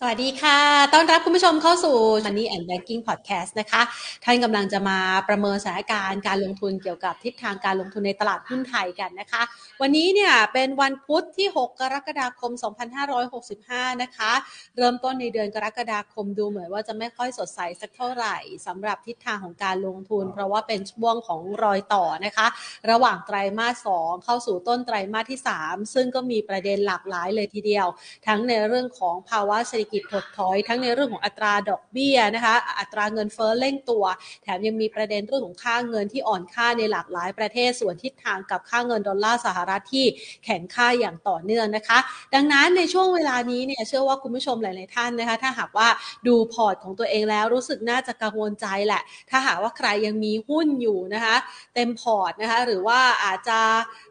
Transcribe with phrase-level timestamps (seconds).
[0.00, 0.58] สวัสดีค่ะ
[0.94, 3.82] ต้อนรับคุณผู้ชมเข้าสู่ Money and Banking Podcast นะคะ
[4.24, 9.42] ท่านกำลังจะมาประเมินสถานการณ์การลงทุนเกี่ยวกับทิศทางการลงทุนในตลาดหุ้นไทยกันนะคะ
[9.80, 12.52] วันนี้เนี่ยเป็นวันพุธที่ 6 กรกฎาคม
[13.26, 14.32] 2565 นะคะ
[14.76, 18.36] เริ่มต้นในเดือนกรกฎาคมดูเหมือนว่าจะไม่ค่อยสดใสสักเท่าไหร่
[18.66, 22.46] สำหรับทิศทางของการลงทุน เพราะว่าเป็นช่วงของรอยต่อนะคะ
[22.90, 27.86] ระหว่างไตรมาส 2 เข้าสู่ต้นไตรมาสที่ 3 ซึ่งก็มีประเด็นหลากหลายเลยทีเดียว
[28.26, 34.04] ทั้งในเรื่องของภาวะเศรษฐกิจถดถอยทั้งในเรื่องของอัตราดอกเบี้ยนะคะ อัตราเงินเฟ้อเร่งตัว
[34.42, 40.06] แถมยังมีประเด็นเรื่องของค่าเงินที่อ่อนค่าในหลากหลายประเทศส่วนทิศทางกับค่าเงินดอลลาร์สหรัฐที่
[40.44, 41.98] แข็งค่าอย่างต่อเนื่องนะคะ
[42.34, 45.88] ดังนั้นในช่วงเวลานี้เนี่ยเชื่อว่าคุณผู้ชมหลาย ๆ ท่านนะคะ ถ้าหากว่า
[46.26, 51.36] ดูพอร์ตของตัวเองแล้วรู้สึกน่าจะกังวลใจแหละ ถ้าหากว่าใครยังมีหุ้นอยู่นะคะ
[51.74, 53.60] เต็มพอร์ตนะคะ หรือว่าอาจจะ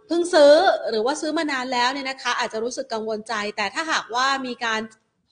[0.07, 0.53] เพิ่งซื้อ
[0.89, 4.81] หรือว่าซื้อมานานแล้วเนี่ยนะคะ อาจจะรู้สึกกังวลใจ แต่ถ้าหากว่ามีการ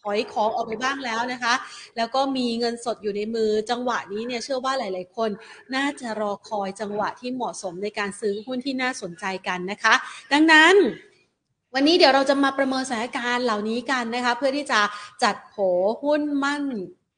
[0.04, 1.54] ถอยของออกไปบ้างแล้วนะคะ
[1.98, 5.30] แล้วก็มีเงินสดอยู่ในมือจังหวะนี้เนี่ยเชื่อว่าหลาย ๆ คน
[5.76, 9.94] น่าจะรอคอยจังหวะที่เหมาะสมในการซื้อหุ้นที่น่าสนใจกันนะคะ
[10.34, 10.76] ดังนั้น
[11.74, 14.80] วันนี้เดี๋ยวเราจะมาประเมินสถานการณ์เหล่านี้กันนะคะ เพื่อที่จะ
[15.24, 15.56] จัดโผ
[16.04, 16.64] หุ้นมั่น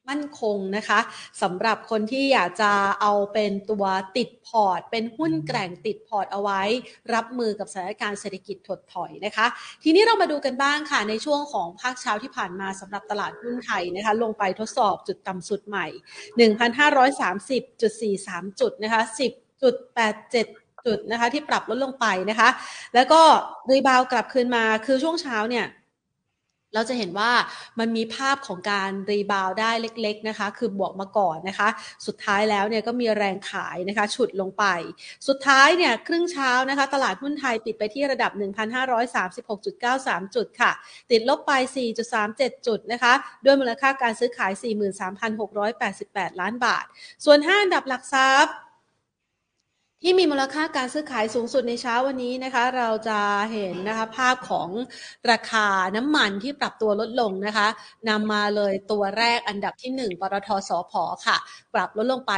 [0.08, 0.98] มั่นคงนะคะ
[1.42, 3.84] สำหรับคนที่อยากจะเอาเป็นตัว
[4.16, 6.62] ติดพอร์ต เป็นหุ้นแกร่งติดพอร์ตเอาไว้
[7.14, 9.46] รับมือกับสถานการณ์เศรษฐกิจถดถอยนะคะ
[9.82, 15.86] ทีนี้เรามาดูกันบ้างค่ะในช่วงของภาคเช้าที่ผ่านมาสำหรับตลาดหุ้นไทยนะคะลงไปทดสอบจุดต่ำสุดใหม่
[16.38, 19.02] 1,530.43 จุดนะคะ
[19.74, 22.48] 10.87จุดนะคะที่ปรับลดลงไปนะคะ
[22.94, 23.20] แล้วก็
[23.70, 25.66] rebound กลับคืนมาคือช่วงเช้าเนี่ย
[26.76, 27.32] เราจะเห็นว่า
[27.78, 31.68] มันมีภาพของการรีบาวได้เล็ก ๆนะคะ คือบวกมาก่อนนะคะ
[32.06, 34.64] สุดท้ายแล้วเนี่ยก็มีแรงขายนะคะ ฉุดลงไป
[35.28, 38.32] สุดท้ายเนี่ยครึ่งเช้านะคะ ตลาดหุ้นไทยปิดไปที่ระดับ
[39.32, 40.72] 1,536.93 จุดค่ะ
[41.10, 41.52] ติดลบไป
[42.10, 43.12] 4.37 จุดนะคะ
[43.44, 44.52] ด้วยมูลค่าการซื้อขาย
[45.26, 46.84] 43,688 ล้านบาท
[47.24, 48.54] ส่วน 5 อันดับหลักทรัพย์
[50.08, 53.20] ที่มีมูลค่าการซื้อขายสูงสุดในเช้าวันนี้นะคะ เราจะ
[53.52, 54.68] เห็นนะคะภาพของ
[55.30, 55.66] ราคา
[55.96, 57.68] น้ำมันที่ปรับตัวลดลงนะคะ
[58.08, 61.36] นำมาเลยตัวแรกอันดับที่ 1ปตทสพอค่ะ
[61.74, 62.32] ปรับลดลงไป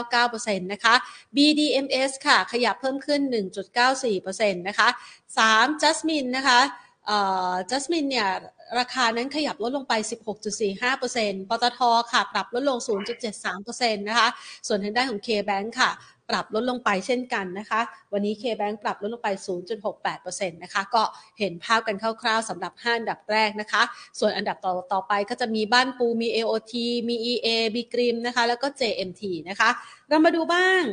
[0.00, 0.94] 3.99%นะคะ
[1.36, 3.20] BDMs ค่ะ ขยับเพิ่มขึ้น
[3.90, 4.88] 1.94%นะคะ
[5.38, 6.60] 3 Jasmine นะคะ
[7.06, 7.18] เอ่
[7.50, 8.28] อ Jasmine เนี่ย
[8.78, 9.94] ราคานั้นขยับลดลงไป
[10.72, 11.80] 16.45%ปตท
[12.12, 12.78] ค่ะ ปรับลดลง
[13.38, 14.28] 0.73%นะคะ
[14.66, 15.90] ส่วนทางด้านของ K-Bank ค่ะ
[16.30, 17.80] ปรับลดลงไปเช่นกันนะคะ
[18.12, 19.28] วันนี้ K-Bank ปรับลดลงไป
[19.94, 21.02] 0.68%นะคะก็
[21.38, 23.82] เห็นภาพกันคร่าวๆสำหรับ 5 อันดับแรกนะคะ
[24.18, 26.74] ส่วนอันดับต่อต่อไปก็จะมีบ้านปูมี AOT
[27.08, 29.70] มี EA มีกริมนะคะ แล้วก็ JMT นะคะ
[30.08, 30.84] เรามาดูบ้าง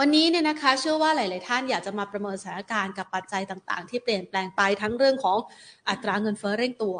[0.00, 5.38] วันนี้เนี่ยนะคะเชื่อว่าหลาย ๆ ท่านอยากจะมาประเมินสถานการณ์กับปัจจัยต่าง ๆ ที่เปลี่ยนแปลงไปทั้งเรื่องของ
[5.88, 6.96] อัตราเงินเฟ้อเร่งตัว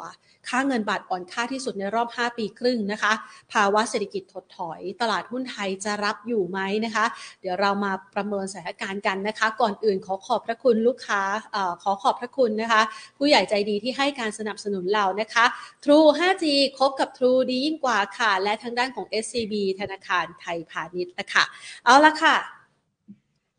[0.47, 3.13] ค่าเงินบาทอ่อนค่าที่สุดในรอบ 5 ปีครึ่งนะคะ
[3.53, 7.05] ภาวะเศรษฐกิจถดถอย ตลาดหุ้นไทยจะรับอยู่ไหมนะคะ
[7.41, 11.21] เดี๋ยวเรามาประเมินสถานการณ์กันนะคะ ก่อนอื่นขอขอบพระคุณลูกค้า
[11.55, 12.81] อขอขอบพระคุณนะคะ
[13.17, 15.45] ผู้ใหญ่ใจดีที่ให้การสนับสนุนเรานะคะ
[15.83, 16.45] True 5G
[16.77, 21.43] คบกับ True ดียิ่งกว่าค่ะ และทางด้านของ SCB ธนาคารไทยพาณิชย์นะคะ
[21.85, 22.58] เอาละค่ะ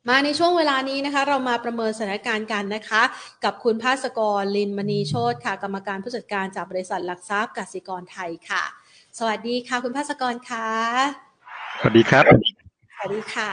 [0.08, 3.02] มาในช่วงเวลานี้นะคะเรามาประเมินสถานการณ์กันนะคะ
[3.44, 8.62] กับคุณภาสกรลินมณีโชตค่ะ กรรมการผู้จัดการจากบริษัทหลักทรัพย์กสิกรไทยค่ะ
[9.18, 10.68] สวัสดีค่ะ คุณภาสกรค่ะ
[11.80, 12.24] สวัสดีครับ
[12.96, 13.50] สวัสดีค่ะ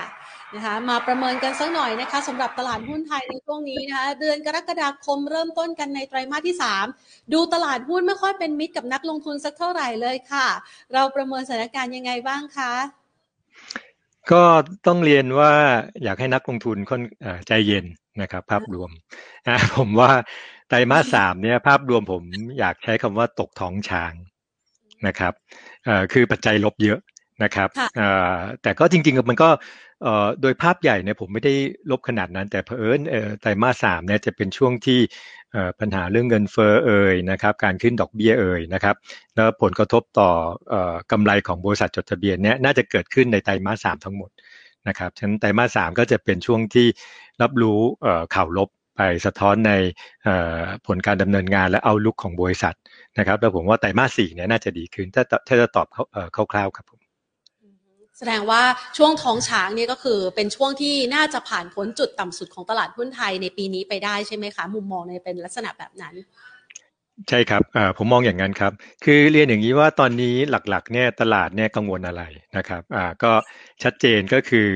[0.56, 6.56] นะคะ มาประเมินกันสักหน่อยนะคะสำหรับตลาดหุ้นไทยในช่วงนี้นะคะ เดือนกรกฎาคมเริ่มต้นกันในไตรมาสที่
[6.94, 10.48] 3 ดูตลาดหุ้นไม่ค่อยเป็นมิตรกับนักลงทุนสักเท่าไหร่เลยค่ะ
[10.94, 12.74] เราประเมินสถานการณ์ยังไงบ้างคะ
[14.32, 14.44] ก็
[14.88, 15.52] ต้องเรียนว่า
[16.04, 17.02] อยากให้นักลงทุนคน
[17.48, 17.86] ใจเย็น
[18.22, 18.90] นะครับ ภาพรวม
[19.78, 20.12] ผมว่า
[20.70, 22.22] ไตรมาสสามเนี่ยภาพรวมผม
[22.60, 24.14] อยากใช้คำว่าตกท้องช้าง
[25.08, 25.34] นะครับ
[26.14, 27.00] คือปัจจัยลบเยอะ
[27.44, 27.70] นะครับ
[28.62, 29.50] แต่ก็จริงๆมันก็
[30.42, 31.54] โดยภาพใหญ่เนี่ยผมไม่ได้
[31.92, 33.00] ลบขนาดนั้น แต่เพอิญ
[33.42, 35.00] ไตรมาสสามเนี่ยจะเป็นช่วงที่
[35.80, 38.96] ปัญหาเรื่องเงินเฟ้อเอ่ยนะครับ การขึ้นดอกเบี้ยเอ่ยนะครับ
[39.36, 40.30] แล้วผลกระทบต่อ
[41.12, 44.30] กำไรของบริษัทจดทะเบียนเนี่ยน่าจะเกิดขึ้นในไตรมาสสามทั้งหมด
[44.88, 46.88] นะครับฉะนั้นไตรมาสสามก็จะเป็นช่วงที่
[47.42, 47.80] รับรู้
[48.36, 49.72] ข่าวลบไปสะท้อนใน
[50.86, 52.76] ผลการดำเนินงานและเอาลุกของบริษัท
[53.18, 55.88] นะครับ แล้วผมว่าไตรมาสสี่เนี่ยน่าจะดีขึ้นถ้าถ้าจะตอบ
[56.36, 57.07] คร่าวๆครับผม
[58.18, 58.62] แสดงว่า
[58.98, 66.16] ช่วงท้องช้างนี่ก็คือเป็นช่วงที่น่าจะผ่านพ้นจุดต่ำสุดของตลาดหุ้นไทยในปีนี้ไปได้ใช่ไหมคะ มุมมองในเป็นลักษณะแบบนั้น
[67.30, 67.62] ใช่ครับ
[67.98, 68.72] ผมมองอย่างนั้นครับ
[69.06, 72.24] คือเรียนอย่างนี้ว่าตอนนี้หลักๆเนี่ยตลาดเนี่ยกังวลอะไร
[72.58, 72.82] นะครับ
[73.24, 73.32] ก็
[73.84, 74.68] ชัดเจนก็คือ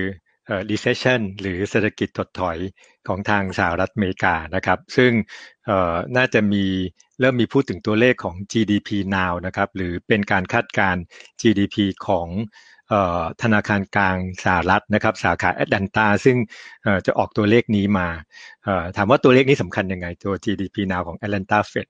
[0.70, 2.58] recession หรือเศรษฐกิจถดถอย
[3.08, 5.12] ของทางสหรัฐอเมริกานะครับ ซึ่ง
[6.18, 6.66] น่าจะมี
[7.20, 10.96] เริ่มมีพูดถึงตัวเลขของ GDP now นะครับหรือเป็นการคาดการ
[11.42, 11.76] GDP
[12.08, 12.28] ของ
[13.42, 16.38] ธนาคารกลางสหรัฐนะครับ สาขาแอตแลนตาซึ่ง
[17.06, 18.08] จะออกตัวเลขนี้มา
[18.98, 21.88] ถามว่าตัวเลขนี้สำคัญยังไงตัว GDP now ของ Atlanta Fed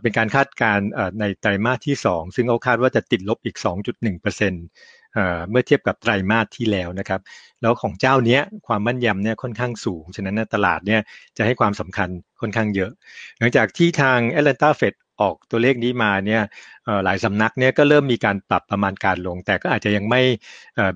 [0.00, 0.88] เป็นการคาดการณ์
[1.20, 7.20] ในไตรมาสที่ 2 ซึ่งเขาคาดว่าจะติดลบอีก 2.1%เมื่อเทียบกับไตรมาสที่แล้วนะครับ
[7.62, 11.00] แล้วของเจ้าเนี้ยความมั่นยำเนี่ยค่อนข้างสูง ฉะนั้นตลาดเนี่ย
[11.36, 12.08] จะให้ความสำคัญ
[12.40, 12.90] ค่อนข้างเยอะ
[13.38, 16.42] หลังจากที่ทาง Atlanta Fed ออกตัวเลขนี้มาเนี่ย
[17.04, 20.20] หลายสำนักเนี่ยก็เริ่มมีการปรับประมาณการลง แต่ก็อาจจะยังไม่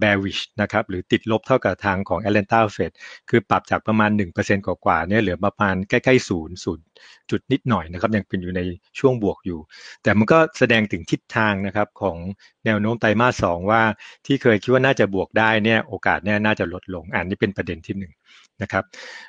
[0.03, 2.93] bearish นะครับหรือติดลบเท่ากับทางของ Atlanta Fed
[3.31, 6.85] คือปรับจากประมาณ 1%กว่าๆเนี่ยเหลือประมาณใกล้ๆศูนย์ศูนย์
[7.31, 8.61] จุดนิดหน่อยนะครับยังเป็นอยู่ใน
[8.99, 9.59] ช่วงบวกอยู่
[10.03, 12.17] แต่มันก็แสดงถึงทิศทางนะครับของ
[12.65, 13.83] แนวโน้มไตรมาสสองว่า
[14.27, 18.13] ที่เคยคิดว่าน่าจะบวกได้เนี่ยโอกาสเนี่ยน่าจะลดลงอันนี้เป็นประเด็นที่หนึ่ง
[18.63, 18.85] นะครับ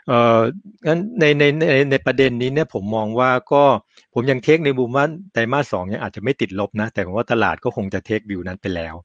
[0.07, 0.39] เอ่อ
[0.87, 3.63] งั้นในในในในประเด็นนี้เนี่ยผมมองว่าก็
[4.13, 8.95] ผมยังเทคในมุมว่าไตรมาสสองเนี่ยอาจจะไม่ติดลบนะ แต่ผมว่าตลาดก็คงจะเทควิวนั้นไปแล้ว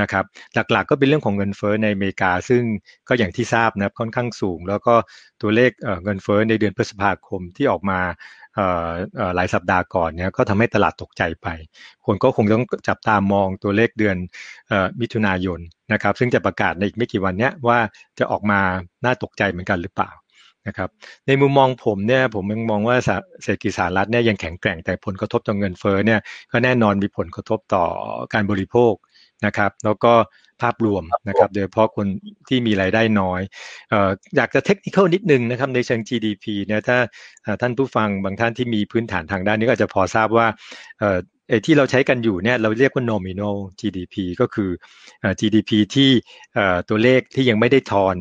[0.00, 0.24] นะครับ
[0.72, 2.62] หลักๆก็เป็นเรื่องของเงินเฟ้อในอเมริกา ซึ่ง
[3.08, 4.94] ก็อย่างที่ทราบนะค่อนข้างสูง แล้วก็
[5.42, 5.70] ตัวเลข
[6.04, 8.00] เงินเฟ้อในเดือนพฤษภาคมที่ออกมา
[9.34, 11.48] หลายสัปดาห์ก่อนเนี่ยก็ทำให้ตลาดตกใจไป
[12.06, 14.16] คนก็คงต้องจับตามองตัวเลขเดือน
[15.00, 15.60] มิถุนายน
[15.92, 17.78] นะครับ ซึ่งจะประกาศในอีกไม่กี่วันนี้ว่า
[18.18, 18.60] จะออกมา
[19.04, 20.10] น่าตกใจเหมือนกันหรือเปล่า
[20.66, 20.88] นะครับ
[21.26, 22.96] ในมุมมองผมเนี่ยผมยังมองว่า
[23.42, 26.20] เศรษฐกิจสหรัฐเนี่ยยังแข็งแกร่งแต่ผลกระทบต่อเงินเฟ้อเนี่ย
[26.52, 27.84] ก็แน่นอนมีผลกระทบต่อ
[28.34, 28.94] การบริโภค
[29.46, 30.12] นะครับ แล้วก็
[30.62, 32.06] ภาพรวมนะครับ โดยเฉพาะคน
[32.48, 33.40] ที่มีรายได้น้อย
[34.36, 36.98] อยากจะเทคนิคนิดนึงนะครับในเชิง GDP เนี่ยถ้า
[37.60, 40.46] ท่านผู้ฟังบางท่านที่มีพื้นฐานทางด้านนี้ก็จะพอทราบว่า
[41.48, 44.70] ไอ้ที่เราใช้กันอยู่เนี่ยเราเรียกว่า nominal GDP ก็คือ
[45.40, 46.10] GDP ที่
[46.88, 48.16] ตัวเลขที่ยังไม่ได้ทอน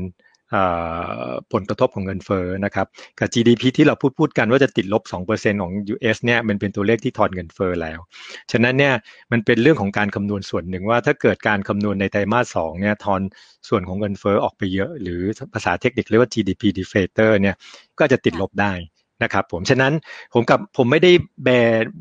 [1.53, 2.87] ผลกระทบของเงินเฟ้อนะครับ
[3.19, 7.99] กับ GDP ที่เราพูดพูดกันว่าจะติดลบ 2%ของ US เนี่ยมันเป็นตัวเลขที่ทอนเงินเฟ้อแล้ว
[8.51, 8.93] ฉะนั้นเนี่ย
[9.31, 13.21] มันเป็นเรื่องของการคำนวณส่วนหนึ่งว่าถ้าเกิดการคำนวณในไตรมาสสองเนี่ยทอน
[13.69, 15.21] ส่วนของเงินเฟ้อออกไปเยอะ หรือ
[15.53, 17.55] ภาษาเทคนิคเรียกว่า GDP deflator เนี่ย
[17.99, 18.73] ก็จะติดลบได้
[19.23, 19.93] นะครับผมฉะนั้น
[20.33, 21.11] ผมกับผมไม่ได้
[21.43, 21.49] แบ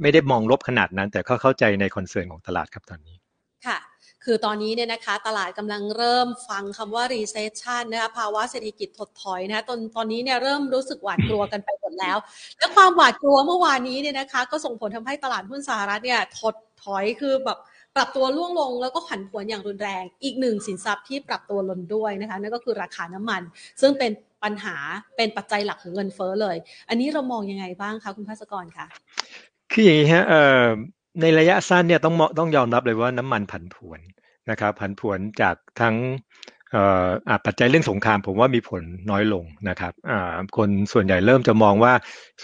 [0.02, 3.16] ไม่ได้มองลบขนาดนั้น แต่เขาเข้าใจในคอนเซิร์นของตลาดครับตอนนี้
[3.66, 3.91] ค่ะ
[4.24, 12.16] คือตอนนี้เนี่ยนะคะตลาดกำลังเริ่มฟังคำว่า recession นะคะภาวะเศรษฐกิจถดถอยนะตอนตอนนี้เนี่ยเริ่มรู้สึกหวาดกลัวกันไปหมดแล้ว
[12.58, 16.54] และความหวาดกลัวเมื่อวานนี้เนี่ยนะคะ ก็ส่งผลทำให้ตลาดหุ้นสหรัฐเนี่ยถด
[16.84, 17.58] ถอยคือแบบ
[17.96, 23.42] ปรับตัวล่วงลงแล้วก็ผันผวนอย่างรุนแรง อีกหนึ่งสินทรัพย์ที่ปรับตัวลงด้วยนะคะนั่นก็คือราคาน้ำมัน
[23.80, 24.76] ซึ่งเป็นปัญหา
[25.16, 26.56] เป็นปัจจัยหลักของเงินเฟ้อเลย
[26.88, 28.86] อันนี้เรามองยังไงบ้างคะคุณพัศกรคะ
[29.72, 30.24] คืออย่างนี้ฮะ
[31.20, 34.00] ในระยะสั้นเนี่ยต้องต้องยอมรับเลยว่าน้ำมันผันผวน
[34.50, 35.96] นะครับผันผวนจากทั้ง
[37.46, 39.92] ปัจจัยเรื่องสงครามผมว่ามีผลน้อยลงนะครับ
[40.56, 41.92] คนส่วนใหญ่เริ่มจะมองว่า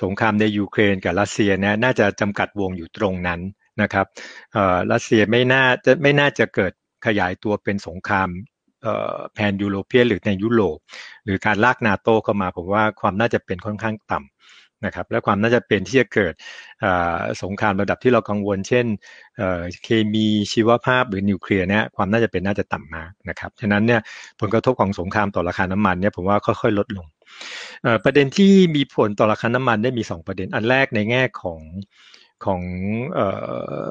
[0.03, 3.41] สงครามในยูเครนกับรัสเซียเนี่ยน่าจะจำกัดวงอยู่ตรงนั้น
[3.83, 4.07] นะครับ
[4.93, 6.73] รัสเซียไม่น่าจะไม่น่าจะเกิด
[7.07, 8.29] ขยายตัวเป็นสงคราม
[9.35, 10.79] แพนยูโรเปียหรือในยุโรป
[11.25, 16.35] หรือการลากนาโตเข้ามาผมว่าความน่าจะเป็นค่อนข้างต่ำ นะครับและความน่าจะเป็นที่จะเกิด
[17.43, 18.87] สงครามระดับที่เรากังวล เช่น
[19.85, 24.01] เคมีชีวภาพหรือนิวเคลียร์เนี่ยความน่าจะเป็นน่าจะต่ำมากนะครับฉะนั้นเนี่ย
[24.41, 27.07] ผลกระทบของสงครามต่อราคาน้ำมันเนี่ยผมว่าค่อยๆ ลดลง
[28.05, 31.61] ประเด็นที่มีผลต่อราคาน้ำมันได้มี 2 ประเด็นอันแรกในแง่ของ
[32.45, 32.61] ของ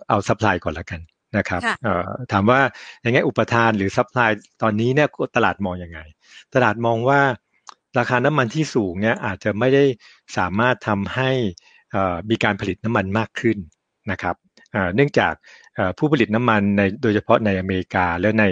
[0.08, 1.02] เอา supply ก่อนละกัน
[1.38, 1.62] นะครับ
[2.32, 2.60] ถามว่า
[3.02, 4.30] ในแง่อุปทานหรือ supply
[4.62, 6.00] ตอนนี้เนี่ยตลาดมองยังไง
[6.56, 7.20] ตลาดมองว่า
[7.98, 9.84] ราคาน้ำมันที่สูงเนี่ยอาจจะไม่ได้
[10.38, 11.32] สามารถทำให้
[12.30, 13.58] มีการผลิตน้ำมันมากขึ้น
[14.12, 14.36] นะครับ
[14.96, 15.34] เนื่องจาก
[15.98, 18.44] ผู้ผลิตน้ำมันในโดยเฉพาะในอเมริกาและใน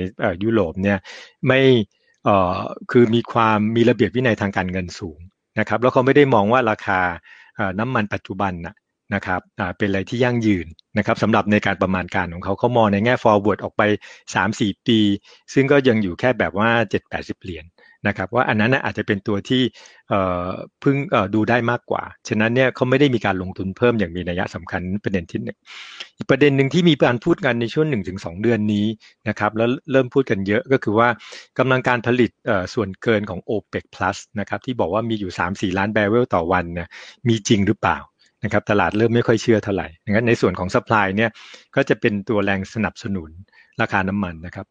[0.43, 0.99] ยุโรปเนี่ย
[1.47, 1.61] ไม่
[2.91, 5.19] คือมีความมีระเบียบวินัยทางการเงินสูง
[5.59, 6.99] นะครับแล้วเขาไม่ได้มองว่าราคา
[7.79, 8.53] น้ำมันปัจจุบัน
[9.15, 9.41] นะครับ
[9.77, 13.81] เป็นอะไรที่ยั่งยืนนะครับสำหรับในการประมาณการของเขาเขามองในแง่ forward ออกไป
[14.35, 14.99] 3-4 ปี
[15.53, 16.69] ซึ่งก็ยังอยู่แค่แบบว่า
[17.11, 17.65] 7-80 เหรียญ
[18.07, 19.62] นะครับว่าอันนั้นอาจจะเป็นตัวที่
[20.83, 20.95] พึ่ง
[21.33, 25.57] ดูได้มากกว่า ฉะนั้นเนี่ยเขาไม่ได้มีการลงทุนเพิ่มอย่างมีนัยสำคัญประเด็นที่หนึ่ง
[26.17, 28.85] อีกประเด็นหนึ่งที่มีการพูดกันในช่วงหนึ่งถึงสองเดือนนี้
[29.29, 31.09] นะครับแล้วเริ่มพูดกันเยอะก็คือว่า
[31.59, 32.31] กำลังการผลิต
[32.74, 36.88] ส่วนเกินของ OPEC Plus นะครับที่บอกว่ามีอยู่ 3-4 ล้านแบเรลต่อวันเนี่ย
[37.27, 38.00] มีจริงหรือเปล่า
[38.43, 41.31] นะครับตลาดเริ่มไม่ค่อยเชื่อเท่าไหร่งนั้นในส่วนของ supply เนี่ย
[41.75, 43.29] ก็จะเป็นตัวแรงสนับสนุน
[43.81, 44.65] ราคาน้ำมันนะครับ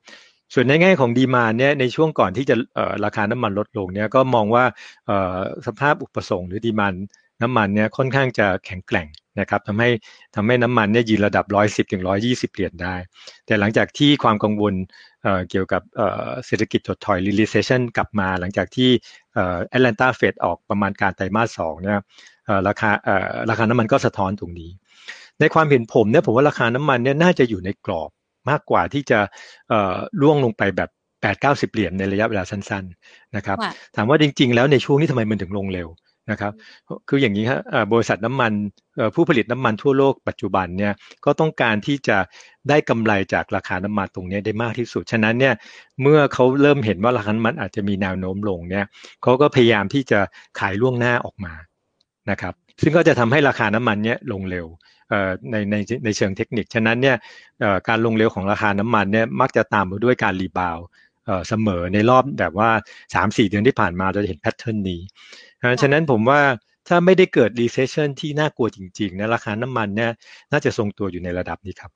[0.55, 2.57] ส่วนในแง่ของดีมาเนี่ยในช่วงก่อนที่จะ
[3.05, 4.65] ราคาน้ำมันลดลงเนี่ยก็มองว่า
[5.67, 6.95] สภาพอุปสงค์หรือดีมาน
[7.43, 9.09] น้ำมันเนี่ยค่อนข้างจะแข็งแกร่ง
[9.41, 9.91] นะครับทำให้
[10.35, 12.97] ทำให้น้ำมันเนี่ยยืนระดับ 110ถึง120 เหรียญได้
[13.47, 14.75] แต่หลังจากที่ความกังวล
[15.51, 15.83] เกี่ยวกับ
[16.47, 18.91] เศรษฐกิจถดถอย recession กลับมาหลังจากที่
[19.69, 22.01] แอตแลนตาเฟดออกประมาณการไตรมาสสองเนี่ย
[22.69, 22.91] ราคา
[23.51, 24.71] ราคาน้ำมันก็สะท้อนตรงนี้
[25.41, 28.11] ในความเห็นผมเนี่ยผมว่าราคาน้ำมันเนี่ยน่าจะอยู่ในกรอบ
[28.51, 29.19] มากกว่าที่จะ
[30.21, 30.91] ล่วงลงไปแบบ
[31.23, 33.59] 8 9 0 เหรียญในระยะเวลาสั้นๆนะครับ
[33.97, 35.89] ถามว่าจริง ๆ แล้วในช่วงนี้ทำไมมันถึงลงเร็ว
[36.31, 36.53] นะครับ
[37.09, 37.61] คืออย่างนี้ครับ
[37.93, 38.53] บริษัทน้ำมัน
[39.15, 40.93] ผู้ผลิตน้ำมันทั่วโลกปัจจุบันเนี่ย
[41.25, 42.17] ก็ต้องการที่จะ
[42.69, 45.55] ได้กำไรจากราคาน้ำมันตรงนี้ได้มากที่สุด ฉะนั้นเนี่ย
[46.03, 48.87] เมื่อเขาเริ่มเห็นว่าราคาน้ำมันอาจจะมีแนวโน้มลงเนี่ย
[49.23, 50.21] เขาก็พยายามที่จะ
[50.59, 51.53] ขายล่วงหน้าออกมา
[52.31, 54.66] นะครับ ซึ่งก็จะทำให้ราคาน้ำมันเนี่ยลงเร็ว
[55.50, 57.16] ในในในเชิงเทคนิค ฉะนั้นเนี่ย
[57.88, 60.78] การลงเร็วของราคาน้ำมันเนี่ยมักจะตามมาด้วยการรีบาว
[61.49, 62.71] เสมอในรอบแบบว่า
[63.14, 65.00] 3-4 เดือนที่ผ่านมาเราจะเห็นแพทเทิร์นนี้
[65.83, 66.40] ฉะนั้นผมว่า
[66.88, 70.11] ถ้าไม่ได้เกิด recession ที่น่ากลัวจริงๆนะราคาน้ำมันเนี่ย
[70.52, 71.93] น่าจะทรงตัวอยู่ในระดับนี้ครับ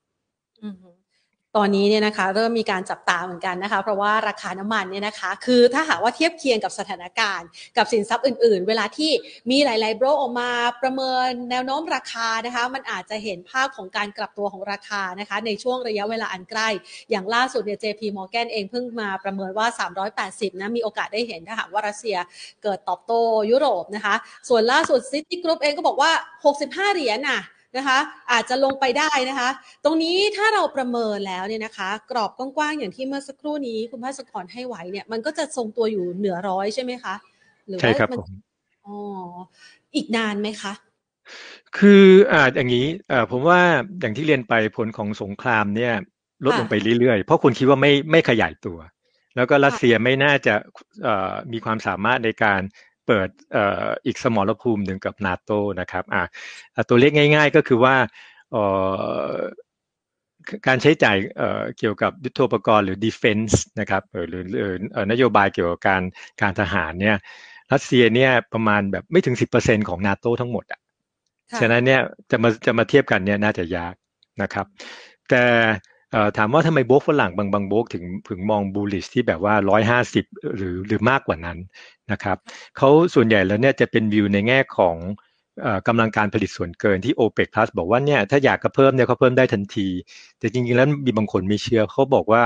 [1.56, 9.10] ตอนนี้เนี่ยนะคะเริ่มมีการจับตาเหมือนกันนะคะ เพราะว่าราคาน้ำมันเนี่ยนะคะคือถ้าหากว่าเทียบเคียงกับสถานการณ์ กับสินทรัพย์อื่น ๆ เวลาที่
[9.50, 10.50] มีหลาย ๆ โบรกออกมา
[10.82, 16.68] ประเมินแนวโน้มราคานะคะมันอาจจะเห็นภาพของการกลับตัวของราคานะคะในช่วงระยะเวลาอันใกล้
[17.10, 19.66] อย่างล่าสุดเนี่ย JP Morgan เองเพิ่งมาประเมินว่า
[20.14, 22.16] 380 นะมีโอกาสได้เห็นถ้าหากว่ารัสเซีย
[22.62, 24.14] เกิดตอบโต้ยุโรปนะคะ
[24.48, 26.10] ส่วนล่าสุด City Group เองก็บอกว่า
[26.54, 27.40] 65 เหรียญน่ะ
[27.78, 27.98] นะคะ
[28.32, 29.48] อาจจะลงไปได้นะคะ
[29.84, 37.14] ตรงนี้ถ้าเราประเมินแล้วเนี่ยนะคะ กรอบกว้างๆอย่างที่เมื่อสักครู่นี้คุณพัสกรให้ไว้เนี่ยมันก็จะทรงตัวอยู่เหนือร้อยใช่ไหมคะ
[37.68, 38.28] หรือว่าใช่ครับผม
[38.86, 38.96] อ๋อ
[39.94, 40.72] อีกนานไหมคะ
[41.78, 43.60] คืออ่าอย่างนี้อ่าผมว่า
[44.00, 45.94] อย่างที่เรียนไปผลของสงครามเนี่ย
[46.44, 48.78] ลดลงไปเรื่อยๆ เพราะคนคิดว่าไม่ไม่ขยายตัว
[49.36, 50.54] แล้วก็รัสเซียไม่น่าจะ
[51.52, 52.60] มีความสามารถในการ
[53.08, 53.28] เปิด
[54.06, 55.50] อีกสมรภูมิหนึ่งกับนาโต
[55.80, 56.22] นะครับอ่า
[56.88, 57.94] ตัวเลขง่าย ๆ ก็คือว่า
[60.66, 61.16] การใช้จ่าย
[61.78, 64.72] เกี่ยวกับยุทโธปกรณ์หรือ defense นะครับหรือ
[65.12, 66.02] นโยบายเกี่ยวกับการ
[66.40, 67.16] การทหารเนี่ย
[67.72, 70.80] รัสเซียเนี่ยประมาณแบบไม่ถึง 10%ของนาโตทั้งหมดอะ
[71.60, 72.00] ฉะนั้นเนี่ย
[72.30, 73.94] จะมาจะมาเทียบกันเนี่ยน่าจะยาก
[74.42, 74.66] นะครับ
[75.28, 75.42] แต่
[76.36, 80.24] ถามว่าทำไมโบกฝรั่งบางบางโบกถึงถึงมองบูลลิชที่แบบว่าร้อยห้าสิบ
[80.56, 81.58] หรือหรือมากกว่านั้น
[82.12, 82.36] นะครับ
[82.76, 84.96] เขาส่วนใหญ่แล้วเนี่ยจะเป็นวิวในแง่ของ
[85.88, 89.88] กำลังการผลิตส่วนเกินที่ OPEC Plus บอกว่าเนี่ยถ้าอยากกระเพิ่มเนี่ยเขาเพิ่มได้ทันที
[90.38, 92.42] แต่จริงๆแล้วมีบางคนไม่เชื่อเขาบอกว่า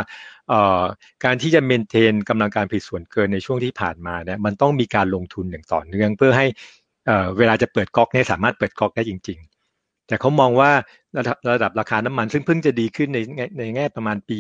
[1.25, 6.47] การที่จะ maintain กำลังการผลิตส่วนเกินในช่วงที่ผ่านมาเนี่ยมันต้องมีการลงทุนอย่างต่อเนื่องเพื่อให้
[7.39, 9.52] เวลาจะเปิดก๊อกเนี่ยสามารถเปิดก๊อกได้จริง ๆ
[10.09, 10.71] แต่เขามองว่า
[11.19, 13.19] ระดับระดับราคาน้ำมัน ซึ่งเพิ่งจะดีขึ้นใน
[13.59, 14.37] ในแง่ประมาณปี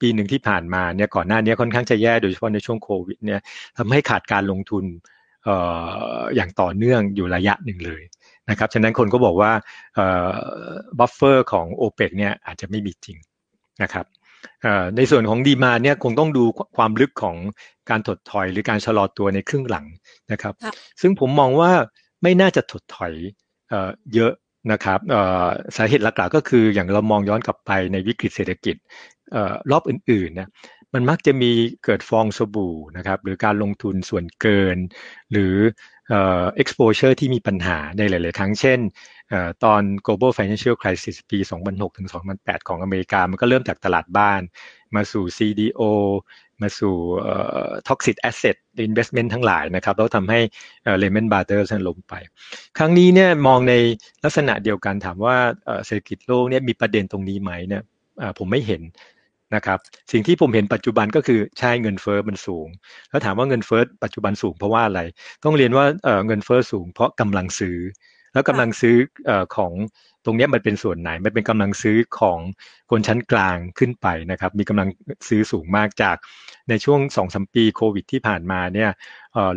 [0.00, 3.40] ปีหนึ่งที่ผ่านมาเนี่ยก่อนหน้านี้ค่อนข้างจะแย่โดยเฉพาะในช่วงโควิดเนี่ย
[3.78, 4.84] ทำให้ขาดการลงทุน
[5.44, 5.56] เอ่
[6.18, 8.02] ออย่างต่อเนื่องอยู่ระยะหนึ่งเลย
[8.50, 9.52] นะครับฉะนั้นคนก็บอกว่า
[9.94, 10.30] เอ่อ
[10.98, 13.16] buffer ของโอเปกเนี่ยอาจจะไม่มีจริง
[13.82, 14.06] นะครับ
[14.96, 16.44] ในส่วนของดีมาเนี่ยคงต้องดู
[16.76, 17.36] ความลึกของ
[17.90, 19.86] การถดถอยหรือการชะลอตัวในครึ่งหลัง
[20.32, 20.54] นะครับ
[21.00, 21.70] ซึ่งผมมองว่า
[22.22, 23.12] ไม่น่าจะถดถอย
[24.14, 24.32] เยอะ
[24.72, 25.00] นะครับ
[25.76, 28.76] สาเหตุหลักๆก็คืออย่างเรามองย้อนกลับไปในวิกฤตเศรษฐกิจ
[29.70, 30.48] รอบอื่นๆนะ
[30.94, 31.50] มันมักจะมี
[31.84, 34.76] เกิดฟองสบู่นะครับหรือการลงทุนส่วนเกิน
[35.32, 35.54] หรือ
[36.62, 38.78] exposure ที่มีปัญหาในหลาย ๆ ครั้งเช่น
[39.64, 41.38] ตอน global financial crisis ปี
[41.68, 44.40] 2006 ถึง 2008 ของอเมริกา มันก็เริ่มจากตลาดบ้าน
[44.94, 45.82] มาสู่ CDO
[46.62, 46.94] มาสู่
[47.88, 48.56] toxic asset
[48.88, 50.40] investment ทั้งหลายนะครับแล้วทำให้
[51.02, 52.14] Lehman Brothers ล้มไป
[52.78, 53.74] ครั้งนี้เนี่ยมองใน
[54.24, 55.36] ลักษณะเดียวกันถามว่า
[55.86, 57.82] เศรษฐกิจโลกเนี่ยมีประเด็นตรงนี้ไหมเนี่ย
[58.38, 58.82] ผมไม่เห็น
[59.54, 59.78] นะครับ
[60.12, 62.68] สิ่งที่ผมเห็นปัจจุบันก็คือใช่เงินเฟอ้อมันสูง
[63.10, 65.00] แล้วถามว่าเงินเฟอ้อปัจจุบันสูงเพราะว่าอะไร
[65.44, 65.84] ต้องเรียนว่า
[66.26, 67.78] เงินเฟอ้อสูงเพราะกำลังซื้อ
[68.32, 68.96] แล้วกำลังซื้อ
[69.56, 69.72] ของ
[70.24, 72.38] ตรงนี้มันเป็นส่วนไหนมันเป็นกำลังซื้อของ
[72.90, 74.88] คนชั้นกลางขึ้นไปนะครับ มีกำลัง
[75.28, 76.16] ซื้อสูงมากจาก
[76.68, 78.90] ในช่วงสองสมปีโควิดที่ผ่านมาเนี่ย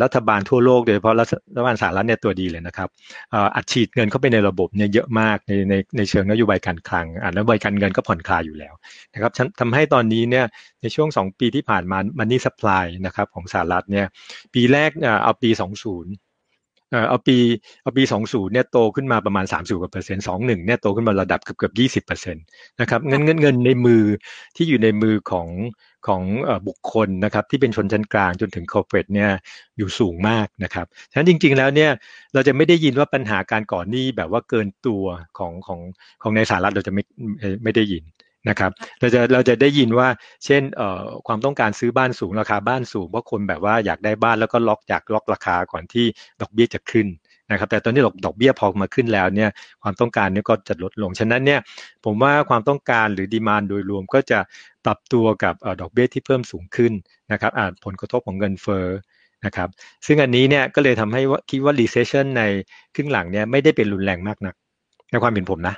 [0.03, 2.89] รัฐบาลทั่วโลกโดยเฉพาะรัฐบาลสหรัฐเนี่ยตัวดีเลยนะครับ
[3.55, 8.73] อัดฉีดเงินเข้าไปในระบบเนี่ยเยอะมากในในในเชิงนโยบายการคลังอ่านโยบายการเงินก็ผ่อนคลายอยู่แล้ว
[9.13, 10.45] นะครับทำให้ตอนนี้เนี่ย
[10.81, 14.05] ในช่วงสองปีที่ผ่านมามันนี่สป라이นะครับของสหรัฐเนี่ย
[14.53, 14.89] ปีแรก
[15.23, 16.11] เอาปีสองศูนย์
[17.09, 17.37] เอาปี
[17.83, 22.43] เอาปีสองศูนย์เนี่ยโตขึ้นมาประมาณสามสิบกว่าเปอร์เซ็นต์สองหนึ่งเนี่ยโตขึ้นมาระดับเกือบเกือบยี่สิบเปอร์เซ็นต์
[22.81, 24.03] นะครับเงินเงินเงินในมือ
[24.55, 25.49] ที่อยู่ในมือของ
[26.07, 26.23] ของ
[26.67, 29.31] บุคคลนะครับที่เป็นชนชั้นกลางจนถึงคอร์เปรสเนี่ย
[29.77, 31.91] อยู่สูงมากนะครับฉะนั้นจริง ๆ แล้วเนี่ย
[32.33, 35.03] เราจะไม่ได้ยินว่าปัญหาการก่อนหนี้แบบว่าเกินตัว
[35.37, 35.79] ของของ
[36.21, 37.03] ของในสหรัฐเราจะไม่
[37.63, 38.03] ไม่ได้ยิน
[38.49, 40.07] นะครับ เราจะเราจะได้ยินว่า
[40.45, 46.05] เช่นเอ่อความต้องการซื้อบ้านสูงราคาบ้านสูงเพราะคนแบบว่าอยากได้บ้านแล้วก็ล็อกอยากล็อกราคาก่อนที่
[46.41, 47.07] ดอกเบี้ยจะขึ้น
[47.51, 49.49] นะครับ แต่ตอนนี้ดอกดอกเบี้ยพอมาขึ้นแล้วเนี่ย
[49.83, 51.59] ความต้องการเนี่ยก็จะลดลง ฉะนั้นเนี่ย
[52.05, 54.39] ผมว่าความต้องการหรือดีมานโดยรวมก็จะ
[54.85, 56.93] ปรับตัวกับดอกเบี้ยที่เพิ่มสูงขึ้น
[57.31, 58.87] นะครับอาจผลกระทบของเงินเฟ้อ
[59.45, 59.69] นะครับ
[60.05, 62.43] ซึ่งอันนี้เนี่ยก็เลยทำให้ว่าคิดว่า recession ใน
[62.95, 64.55] ครึ่งหลังเนี่ยไม่ได้เป็นรุนแรงมากนัก
[65.11, 65.75] ในความเห็นผมนะ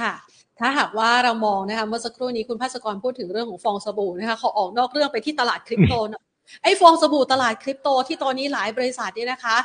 [0.00, 0.12] ค่ะ
[0.60, 6.22] ถ้าหากว่าเรามองนะคะเมื่อสักครู่นี้คุณภาสกรพูดถึงเรื่องของฟองสบู่นะคะเขาออกนอกเรื่องไปที่ตลาดคริปโตนะ
[6.62, 9.56] ไอ้ฟองสบู่ตลาดคริปโตที่ตอนนี้หลายบริษัทเนี่ยนะคะ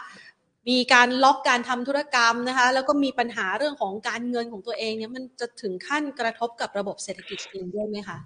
[0.69, 8.17] มีการล็อกการทำธุรกรรมนะคะ แล้วก็มีปัญหาเรื่องของการเงินของตัวเองเนี่ยมันจะถึงขั้นกระทบกับระบบเศรษฐกิจเองด้วยไหมคะ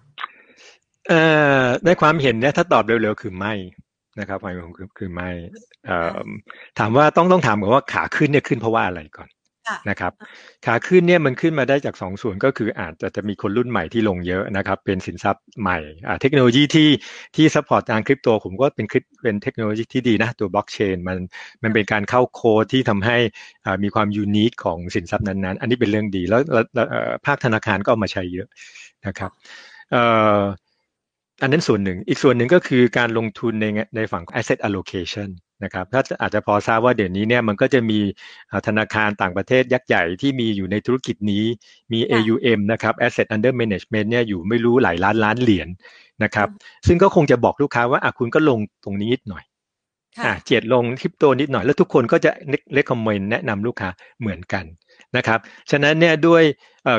[1.08, 1.22] เอ่
[1.62, 3.54] อในความเห็นเนี่ยถ้าตอบเร็วๆคือไม่
[4.20, 5.30] นะครับความเห็นผมคือคือไม่
[6.80, 9.30] ถามว่าต้องต้องถามก่อนว่าขาขึ้นเนี่ยขึ้นเพราะว่าอะไรก่อน
[9.90, 10.12] นะครับ
[10.66, 15.80] ขาขึ้นเนี่ยมันขึ้นมาได้จากสองส่วนก็คืออาจจะจะมีคนรุ่นใหม่ที่ลงเยอะนะครับเป็นสินทรัพย์ใหม่
[16.22, 16.90] เทคโนโลยีที่
[17.36, 21.18] ที่ support ทางคริปโตผมก็เป็นคริปเป็นเทคโนโลยีที่ดีนะตัวบล็อกเชนมัน
[21.64, 23.18] มันเป็นการเข้าโค้ดที่ทำให้
[23.84, 26.42] มีความ unique ของสินทรัพย์นั้นๆ อันนี้เป็นเรื่องดีแล้ว
[27.26, 28.48] ภาคธนาคารก็เอามาใช้เยอะ
[29.06, 29.32] นะครับ
[31.42, 35.30] อันนั้นส่วนหนึ่งอีกส่วนหนึ่งก็คือการลงทุนในในฝั่ง asset allocation
[35.64, 38.00] นะครับถ้าอาจจะพอทราบว่าเดี๋ยวนี้เนี่ยมันก็จะมี
[38.68, 41.44] ธนาคารต่างประเทศยักษ์ใหญ่ที่มีอยู่ในธุรกิจนี้
[41.94, 45.68] มี AUM นะครับ asset under management เนี่ยอยู่ไม่รู้หลายล้านล้านเหรียญ
[46.24, 46.48] นะครับ
[46.88, 49.44] ซึ่งก็คงจะบอกลูกค้าว่าอะคุณก็ลงตรงนี้นิดหน่อย
[50.26, 52.32] อะเจียดลงคริปโตนิดหน่อย แล้วทุกคนก็จะ
[52.74, 54.66] เลคคอมเมนต์แนะนำลูกค้าเหมือนกัน
[55.18, 55.40] นะครับ
[55.72, 56.44] ฉะนั้นเนี่ยด้วย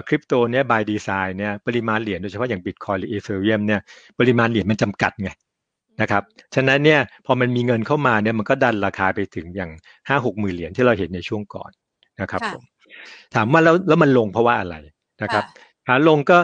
[0.09, 3.81] คริปโตเนี่ย by design เนี่ยปริมาณเหรียญโดยเฉพาะอย่างบิตคอยหรืออีเธอเรียมเนี่ย
[4.19, 5.31] ปริมาณเหรียญมันจำกัดไง
[6.00, 6.23] นะครับ
[6.55, 9.71] ฉะนั้นเนี่ยพอมันมีเงินเข้ามาเนี่ยมันก็ดันราคาไปถึงอย่าง
[10.09, 11.71] ห้าหกหมื่นเหรียญที่เราเห็นในช่วงก่อน
[12.21, 12.62] นะครับผม
[13.35, 14.76] ถามว่าแล้วแล้วมันลงเพราะว่าอะไร
[15.23, 15.45] นะครับ
[15.87, 16.38] ขาลงก็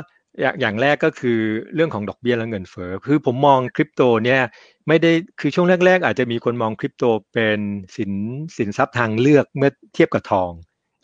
[0.60, 1.38] อย่างแรกก็คือ
[1.74, 4.40] เรื่องของดอกเบี้ยและเงินเฟ้อคือผมมองคริปโตเนี่ย
[4.88, 7.58] ไม่ได้คือช่วงแรก ๆ อาจจะมีคนมองคริปโตเป็น
[7.96, 8.12] สิน
[8.58, 10.50] สินทรัพย์ทางเลือกเมื่อเทียบกับทอง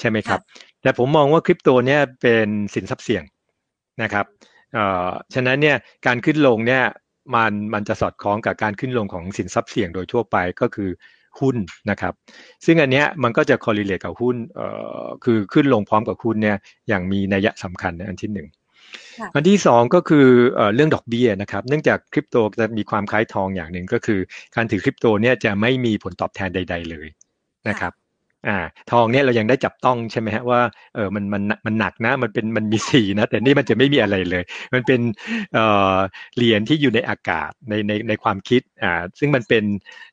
[0.01, 0.41] ใช่ไหมครับ
[0.83, 3.25] แต่ผมมองว่าคริปโตเนี่ยเป็นสินทรัพย์เสี่ยง
[4.03, 4.27] นะครับ
[4.75, 5.77] เอ่อฉะนั้นเนี่ย
[6.07, 6.85] การขึ้นลงเนี่ย
[7.35, 10.91] มันมันจะสอดคล้องกับการขึ้นลงของสินทรัพย์เสี่ยงโดยทั่วไปก็คือ
[11.41, 11.57] หุ้น
[11.91, 12.13] นะครับ
[12.65, 14.67] ซึ่งอันเนี้ยมันก็จะ correlate กับหุ้นเอ่
[15.03, 16.57] อคือขึ้นลงพร้อมกับหุ้นเนี่ย
[16.89, 18.49] อย่างมีนัยสำคัญในอันที่หนึ่ง
[19.35, 20.27] อันที่สองก็คือ
[20.75, 24.21] เรื่องดอกเบี้ยนะครับ เนื่องจากคริปโตจะมีความคล้ายทองอย่างหนึ่งก็คือ
[24.55, 27.07] การถือคริปโตเนี่ยจะไม่มีผลตอบแทนใด ๆเลย
[27.69, 27.93] นะครับ
[28.49, 28.59] อ่า
[28.91, 30.61] ทองเนี่ยเรายังได้จับต้องใช่ไหมฮะว่า
[30.95, 34.43] เออมันมันมันหนักนะ มันเป็นมันมีสีนะ แต่นี่มันจะไม่มีอะไรเลย
[34.75, 35.01] มันเป็น
[35.55, 35.97] เอ่อ
[36.37, 39.65] เหรียญที่อยู่ในอากาศในในในความคิดอ่าซึ่งมันเป็น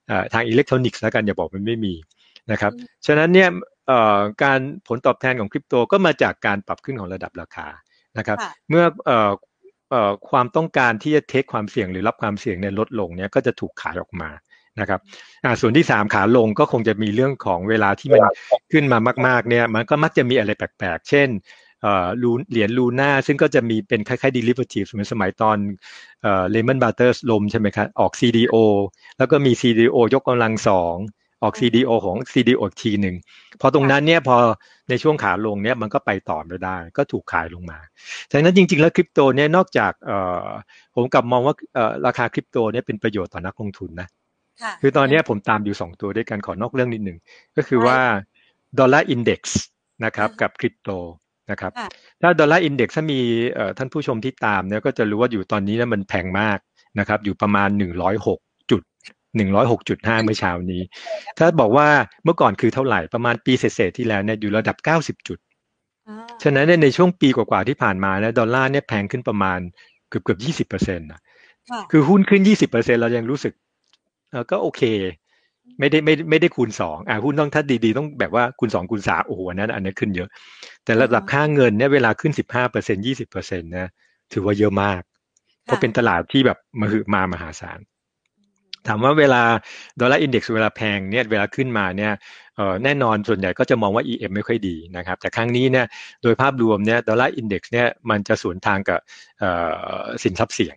[0.10, 1.94] อ่าทางอิเล็กทรอนิกส์แล้วกันอย่าบอกมันไม่มี
[2.52, 2.72] นะครับ
[3.06, 3.50] ฉะนั้นเนี่ย
[3.88, 7.68] เอ่อการผลตอบแทนของคริปโตก็มาจากการปรับขึ้นของระดับราคา
[8.18, 8.38] นะครับ
[8.70, 9.32] เมื่อเอ่อ
[9.92, 14.30] เอ่อความต้องการที่จะเทคความเสี่ยงหรือรับความเสี่ยงเนี่ยลดลงเนี่ยก็จะถูกขายออกมา
[14.80, 15.00] นะครับ
[15.46, 18.22] อ่าส่วนที่สามขาลงก็คงจะมีเรื่องของเวลาที่มัน
[18.72, 21.30] ขึ้นมามาก ๆเนี่ย มันก็มักจะมีอะไรแปลกๆ เช่น
[21.82, 25.58] เอ่อลูเหรียญลูน่าซึ่งก็จะมีเป็นคล้ายๆ derivative เหมือนสมัยตอน
[26.22, 28.56] เอ่อ Lehman Brothers ลมใช่ไหมครับออก CDO
[29.18, 30.96] แล้วก็มี CDO ยกกำลังสอง
[31.44, 33.16] ออก CDO ของ CDO อีกทีหนึ่ง
[33.62, 34.38] พอตรงนั้นเนี่ยพอ
[34.90, 37.80] ในช่วงขาลงเนี่ยมันก็ไปต่อไม่ได้ ก็ถูกขายลงมา
[38.32, 40.48] ดังนั้นจริง ๆ แล้วคริปโตเนี่ยนอกจากเอ่อ
[40.96, 44.08] ผมกลับมองว่าเอ่อราคาคริปโตเนี่ยเป็นประโยชน์ต่อนักลงทุนนะ
[44.82, 47.18] คือตอนนี้ผมตามอยู่สองตัวด้วยกันขอนอกเรื่องนิดหนึ่ง
[47.58, 48.00] ก็คือว่า
[48.80, 49.62] Dollar Index
[50.06, 50.90] นะครับกับคริปโต
[51.52, 51.72] นะครับ
[52.22, 53.20] ถ้า Dollar Index ถ้ามี
[53.78, 56.60] ท่านผู้ชมที่ตามเนี่ยก็จะรู้ว่าอยู่ตอนนี้นะมันแพงมาก
[57.00, 58.40] นะครับอยู่ประมาณหนึ่งร้อยหก
[58.72, 58.82] จุด
[59.38, 60.82] หนึ่งร้อยหกจุดห้าเมื่อเช้านี้
[61.38, 61.88] ถ้าบอกว่า
[62.24, 65.40] เมื่อก่อนคือเท่าไหร่ประมาณปีเศษที่แล้วเนี่ยอยู่ระดับเก้าสิบจุด
[66.44, 69.60] ฉะนั้นในช่วงปีกว่าๆที่ผ่านมาเนี่ยดอลลาร์เนี่ยแพงขึ้นประมาณ
[70.10, 71.22] เกือบเกือบยี่สิบเปอร์เซ็นต์นะ
[71.92, 73.54] คือหุ้นขึ้นยี่สิบเปอร์เซ็นต์เรายังรู้สึก
[74.32, 74.82] เออก็โอเค
[75.80, 80.30] ไม่ได้ไม่ไม่ได้คูณสองอ่าหุ้นต้องถ้าดีๆ ต้องแบบว่าคูณสองคูณสามโอ้โหนั้น อันนี้ขึ้นเยอะ
[80.86, 83.90] แต่ระดับค่าเงินเนี่ยเวลาขึ้นสิบห้าเปอร์เซ็นต์ยี่สิบเปอร์เซ็นต์นะ
[84.34, 85.02] ถือว่าเยอะมาก
[85.64, 87.80] เพราะเป็นตลาดที่แบบมาหือมามหาศาล
[88.88, 89.42] ถามว่าเวลา
[90.00, 92.12] Dollar Index เวลาแพงเนี่ยเวลาขึ้นมาเนี่ย
[92.56, 95.86] เออแน่นอนส่วนใหญ่ก็จะมองว่า EM ไม่ค่อยดีนะครับแต่ครั้งนี้เนี่ย
[96.24, 99.00] โดยภาพรวมเนี่ยดอลลาร์อินเด็กซ์เนี่ยมันจะสวนทางกับ
[100.24, 100.76] สินทรัพย์เสี่ยง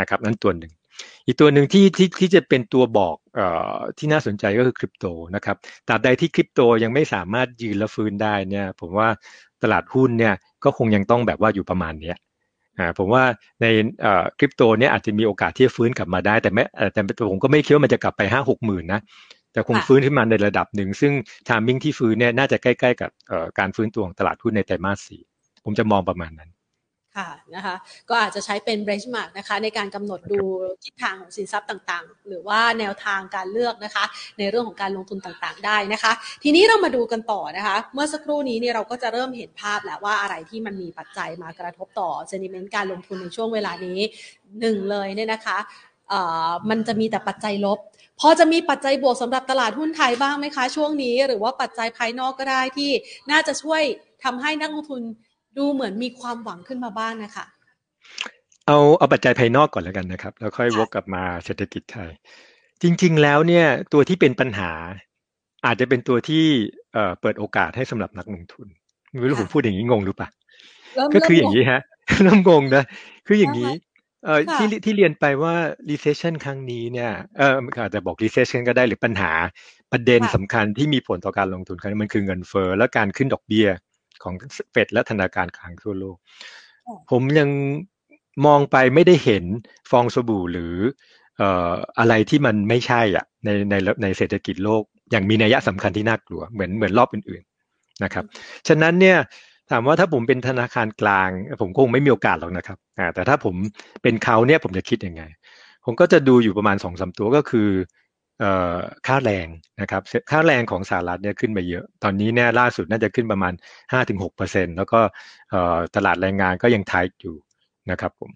[0.00, 0.72] นะครับนั่นตัวหนึ่ง
[1.26, 5.56] อีกตัวหนึ่งที่ที่ที่จะเป็นตัวบอกเอ่อที่น่าสนใจก็คือคริปโตนะครับ
[5.88, 9.08] ตราบใดที่คริปโตยังไม่สามารถยืนและฟื้นได้เนี่ย ผมว่า
[9.62, 10.34] ตลาดหุ้นเนี่ย
[10.64, 12.16] ก็คงยังต้องแบบว่าอยู่ประมาณเนี้ย
[12.78, 13.24] อ่าผมว่า
[13.60, 13.66] ใน
[14.00, 19.00] เอ่อคริปโตเนี่ยอาจจะมีโอกาสที่จะฟื้นกลับมาได้ แต่ไม่แต่ผมก็ไม่คิดว่ามันจะกลับไปห้าหกหมื่นนะ
[19.52, 21.12] แต่คงฟื้นขึ้นมาในระดับหนึ่ง ซึ่ง
[21.48, 23.10] ทามมิ่งที่ฟื้นเนี่ยน่าจะใกล้ ๆ กับ
[23.58, 25.22] การฟื้นตัวของตลาดหุ้นในไตรมาสสี่
[25.64, 26.50] ผมจะมองประมาณนั้น
[27.16, 27.74] ค่ะนะคะ
[28.08, 30.40] ก็อาจจะใช้เป็น benchmark นะคะในการกำหนดดู
[30.84, 34.04] ทิศทางของสินทรัพย์ต่างๆ หรือว่าแนวทางการเลือกนะคะ
[34.38, 44.00] ในเรื่องของการลงทุนต่างๆ ได้นะคะ ทีนี้เรามาดูกันต่อนะคะ เมื่อสักครู่นี้เนี่ยเราก็จะเริ่มเห็นภาพแล้วว่าอะไรที่มันมีปัจจัยมากระทบต่อ sentiment การลงทุนในช่วงเวลานี้
[44.60, 45.58] หนึ่งเลยเนี่ยนะคะ
[46.70, 47.78] มันจะมีแต่ปัจจัยลบ
[48.20, 52.90] พอจะมีปัจจัยบวกสำหรับตลาดหุ้นไทยบ้างไหมคะช่วงนี้ หรือว่าปัจจัยภายนอกก็ได้ที่
[53.30, 53.82] น่าจะช่วย
[54.24, 55.02] ทำให้นักลงทุน
[55.56, 57.44] ดูเหมือนมีความหวังขึ้นมาบ้างนะคะ
[58.66, 62.10] เอาเอาปัจจัยภายนอกก่อนแล้วกันนะครับ แล้วค่อยวกกลับมาเศรษฐกิจไทย
[62.82, 64.70] จริง ๆ แล้วเนี่ยตัวที่เป็นปัญหา
[65.66, 66.44] อาจจะเป็นตัวที่
[66.92, 68.66] เอ่อเปิดโอกาสให้สำหรับนักลงทุน
[69.20, 70.28] ไม่รู้ผมพูดอย่างนี้งงหรือเปล่า
[71.14, 71.80] ก็คืออย่างนี้ฮะ
[72.22, 72.84] เริ่มงงนะ
[73.26, 73.70] คืออย่างนี้
[74.24, 75.54] เอ่อที่ที่เรียนไปว่า
[75.90, 79.32] recession ครั้งนี้เนี่ยเอออาจจะบอก recession ก็ได้หรือปัญหา
[79.92, 83.68] ประเด็นสำคัญที่มีผลต่อการลงทุนครั้งนี้มันคือเงินเฟ้อและการขึ้นดอกเบี้ย
[84.22, 84.34] ของ
[84.72, 86.16] เฟดและธนาคารกลางทั่วโลก
[87.10, 87.48] ผมยัง
[88.46, 89.44] มองไปไม่ได้เห็น
[89.90, 90.74] ฟองสบู่หรือ
[91.36, 98.24] เอ่ออะไรที่มันไม่ใช่อะในในในเศรษฐกิจโลก อย่างมีนัยสำคัญที่น่ากลัวเหมือนเหมือนรอบอื่นๆนะครับ
[98.68, 99.16] ฉะนั้นเนี่ย
[99.70, 101.28] ถามว่าถ้าผมเป็นธนาคารกลาง
[101.60, 103.54] ผมคงไม่มีโอกาสหรอกนะครับอ่าแต่ถ้าผม
[104.02, 105.22] เป็นเขาเนี่ยผมจะคิดยังไง
[105.84, 107.68] ผมก็จะดูอยู่ประมาณสองสาตัวก็คือ
[109.06, 109.46] ค่าแรง
[109.80, 113.52] นะครับค่าแรงของสหรัฐเนี่ยขึ้นไปเยอะ ตอนนี้เนี่ยล่าสุดน่าจะขึ้นประมาณ
[114.10, 115.00] 5-6%แล้วก็
[115.96, 117.36] ตลาดแรงงานก็ยังทายอยู่
[117.90, 118.30] นะครับผม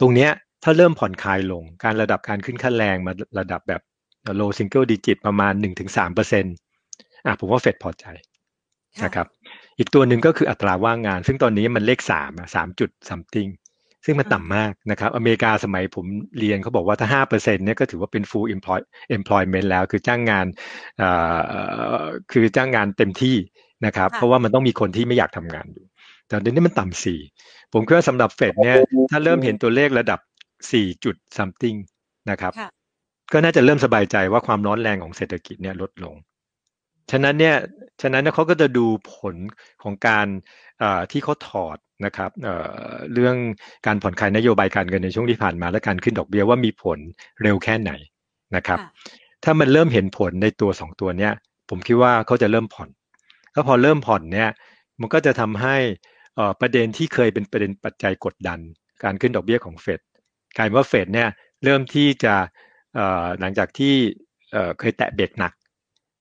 [0.00, 0.30] ตรงเนี้ย
[0.64, 3.82] ถ้าเริ่มผ่อนคลายลงการระดับการขึ้นค่าแรงมาระดับแบบ
[4.40, 6.42] low single digit ประมาณ 1-3%
[7.26, 8.06] อะผมว่าเฟดพอใจ
[9.04, 9.26] นะครับ
[9.78, 13.50] อีกตัวหนึ่งก็คืออัตราว่างงาน ซึ่งตอนนี้มันเลขสามสามจุด something
[14.06, 16.06] ซึ่งมันต่ำมากนะครับ อเมริกาสมัยผม
[16.38, 18.80] เรียนเขาบอกว่าถ้าห้าเปอร์เซ็นเนี่ยก็ถือว่าเป็น full employ
[19.16, 20.46] employment แล้ว คือจ้างงาน
[22.32, 23.36] คือจ้างงานเต็มที่
[23.86, 25.84] นะครับ เพราะว่ามันต้องมีคนที่ไม่อยากทำงานอยู่
[26.26, 27.20] แต่เดี๋ยวนี้มันต่ำสี่
[27.72, 28.76] ผมคิดว่าสำหรับเฟดเนี่ย
[29.10, 30.20] ถ้าเริ่มเห็นตัวเลขระดับ
[30.72, 31.78] สี่จุด something
[32.30, 32.52] นะครับ
[33.32, 36.14] ก็น่าจะเริ่มสบายใจว่าความร้อนแรงของเศรษฐกิจเนี่ยลดลง
[37.12, 37.56] ฉะนั้นเนี่ย
[38.02, 39.34] ฉะนั้นเขาก็จะดูผล
[39.82, 40.26] ของการ
[41.10, 43.36] ที่เขาถอดนะครับเเรื่อง
[43.86, 46.98] การผ่อนคลายนโยบายการเงินในช่วงที่ผ่านมาและการขึ้นดอกเบี้ยว่ามีผล
[47.42, 47.92] เร็วแค่ไหน
[48.56, 48.78] นะครับ
[49.44, 51.32] ถ้ามันเริ่มเห็นผลในตัวสองตัวเนี้ย
[51.70, 52.88] ผมคิดว่าเขาจะเริ่มผ่อน
[53.52, 54.50] แล้วพอเริ่มผ่อนเนี่ย
[55.00, 55.76] มันก็จะทำให้
[56.60, 58.58] ประเด็นที่เคยเป็นประเด็นปัจจัยกดดัน
[59.04, 60.00] การขึ้นดอกเบี้ยของเฟด
[60.56, 61.28] กลายว่าเฟดเนี่ย
[61.64, 62.34] เริ่มที่จะ
[63.40, 63.94] หลังจากที่
[64.78, 65.52] เคยแตะเบรกหนัก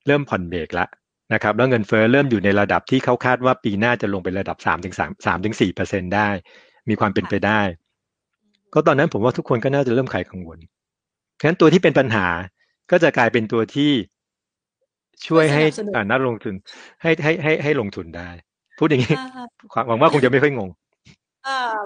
[0.08, 0.90] เริ่มผ่อนเบรกแล้ว
[1.34, 6.30] นะครับแล้วเงินเฟ้อเริ่มอยู่ในระดับที่เขาคาดว่าปีหน้าจะลงไประดับสามถึงสามสามถึงสี่เปอร์เซ็นได้
[6.90, 7.62] มีความเป็นไปได้
[8.74, 10.60] ก็ตอนนั้นผมว่าทุกคนก็น่าจะเริ่มขายกังวล
[11.40, 12.28] ฉะนั้นตัวที่เป็นปัญหา
[12.92, 13.92] ก็จะกลายเป็นตัวที่
[15.28, 15.64] ช่วยให้
[16.12, 16.54] นักลงทุน
[17.02, 18.30] ให้ให้ให้ให้ลงทุนได้
[18.78, 19.16] พูดอย่างนี้
[19.88, 20.85] หวังว่าคงจะไม่ค่อยงงอ่า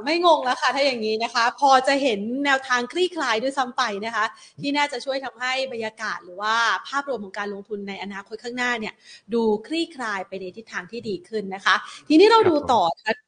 [0.03, 4.25] ไม่งงแล้วค่ะ ถ้าอย่างนี้นะคะ พอจะเห็นแนวทางคลี่คลายด้วยซ้ำไปนะคะ
[4.61, 6.55] ที่น่าจะช่วยทำให้บรรยากาศหรือว่า
[6.87, 8.93] ภาพรวมของการลงทุนในอนาคตข้างหน้าเนี่ย
[9.33, 11.75] ดูคลี่คลายไปในทิศทางที่ดีขึ้นนะคะ
[12.07, 12.83] ทีนี้เราดูต่อ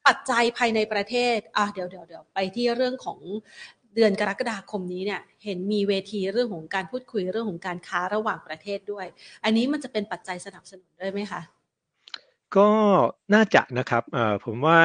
[0.06, 3.18] ปัจจัยภายในประเทศอ่าเดี๋ยวเดี๋ยวเดี๋ยวไปที่เรื่องของ
[3.94, 9.06] เดือนกรกฎาคมนี้เนี่ยเห็นมีเวทีเรื่องของการพูดคุยเรื่องของการค้าระหว่างประเทศด้วย
[9.44, 11.40] อันนี้มันจะเป็นปัจจัยสนับสนุนด้วยไหมคะ
[12.56, 12.68] ก็
[13.34, 14.80] น่าจะนะครับเอ่อผมว่า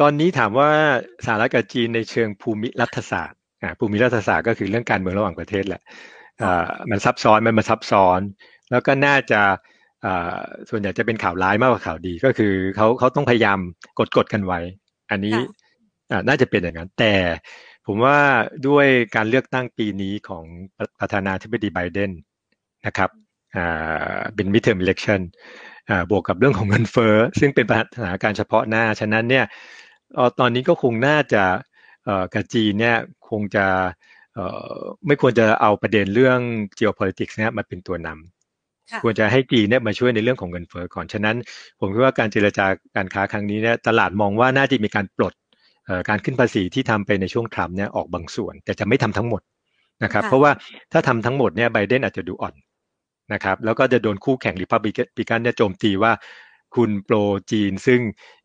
[0.00, 0.70] ตอนนี้ถามว่า
[1.24, 3.38] สหรัฐกับจีนในเชิงภูมิรัฐศาสตร์
[3.78, 5.82] ภูมิรัฐศาสตร์ก็คือเรื่องการเมืองระหว่างประเทศแหละ
[6.90, 8.20] มันซับซ้อนมันมาซับซ้อน
[8.70, 9.40] แล้วก็น่าจะ
[10.70, 13.58] ส่วนใหญ่จะเป็นข่าวร้ายมากกว่าข่าวดีก็คือเขาเขาต้องพยายาม
[13.98, 14.60] กดกดกันไว้
[15.10, 15.36] อันนี้
[16.28, 17.14] น่าจะเป็นอย่างนั้น แต่
[17.86, 18.18] ผมว่า
[18.68, 20.44] ด้วยการเลือกตั้งปีนี้ของ
[21.00, 22.10] ประธานาธิบดีไบเดน
[22.86, 23.10] นะครับ
[24.34, 25.20] เป็น midterm election
[26.10, 29.44] บวกกับเรื่องของเงินเฟ้อซึ่งเป็นสถานการณ์เฉพาะหน้า ฉะนั้นเนี่ย
[30.38, 31.44] ตอนนี้ก็คงน่าจะ
[32.34, 32.96] กับจีนเนี่ย
[33.30, 33.66] คงจะ
[35.06, 36.38] ไม่ควรจะเอาประเด็นเรื่อง
[36.78, 41.36] geopolitics เนี่ยมาเป็นตัวนำควรจะให้จีนเนี่ยมาช่วยในเรื่องของเงินเฟ้อก่อนฉะนั้น
[41.80, 45.34] ผมคิดว่าการเจรจาการค้าครั้งนี้เนี่ยตลาดมองว่าน่าจะมีการปลด
[46.08, 49.42] การขึ้นภาษีที่ทำไปในช่วงทรัมป์เนี่ยออกบางส่วน แต่จะไม่ทำทั้งหมด
[50.04, 50.52] นะครับเพราะว่า
[50.92, 52.54] ถ้าทำทั้งหมดเนี่ยไบเดนอาจจะดูอ่อน
[53.32, 56.12] นะครับแล้วก็จะโดนคู่แข่งริพับลิกันเนี่ยโจมตีว่า
[56.74, 57.16] คุณโปร
[57.50, 58.00] จีน ซึ่ง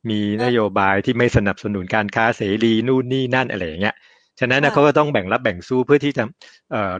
[0.09, 3.95] มีนโยบายที่ไม่สนับสนุนการค้าเสรีนู่นนี่นั่นอะไรอย่างเงี้ย
[4.39, 6.23] ฉะนั้นนะเขาก็ต้องแบ่งรับแบ่งสู้เพื่อที่จะ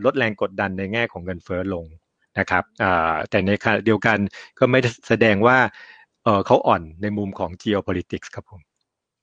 [0.06, 1.86] ลดแรงกดดันในแง่ของเงินเฟ้อลง
[2.40, 2.64] นะครับ
[3.30, 4.18] แต่ในขณะเดียวกัน
[4.60, 5.58] ก็ไม่แสดงว่า
[6.46, 8.62] เขาอ่อนในมุมของ geopolitics ครับผม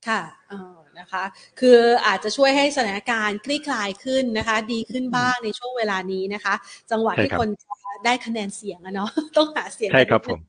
[0.09, 0.23] ค่ะ
[0.99, 1.25] นะคะ
[1.61, 6.55] คืออาจจะช่วยให้สถานการณ์คลี่คลายขึ้นนะคะ ดีขึ้นบ้างในช่วงเวลานี้นะคะ
[6.91, 7.49] จังหวะที่คน
[8.05, 10.41] ได้คะแนนเสียงอะเนาะต้องหาเสียงใช่ครับผม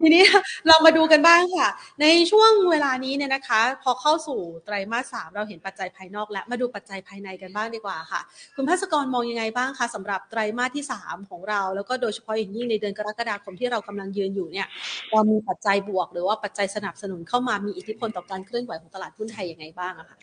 [0.00, 0.24] ทีนี้
[0.68, 1.68] เรามาดูกันบ้างค่ะ
[2.00, 8.20] ในช่วงเวลานี้เนี่ยนะคะ พอเข้าสู่ไตรมาสสามเราเห็นปัจจัยภายนอกและมาดูปัจจัยภายในกันบ้างดีกว่าค่ะ
[8.56, 14.66] คุณพัศกรมองยังไงบ้างคะสำหรับไตรมาสที่สามของเรา แล้วก็โดยเฉพาะอย่างยิ่งในเดือนกรกฎาคมที่เรากำลังยืนอยู่เนี่ย
[15.10, 20.18] เรามีปัจจัยบวก หรือว่าปัจจัยสนับสนุนเข้ามามีอิทธิพลต่อการเคลื่อนไหวของตลาดหุ้นไทยยังไงบ้างอะคะ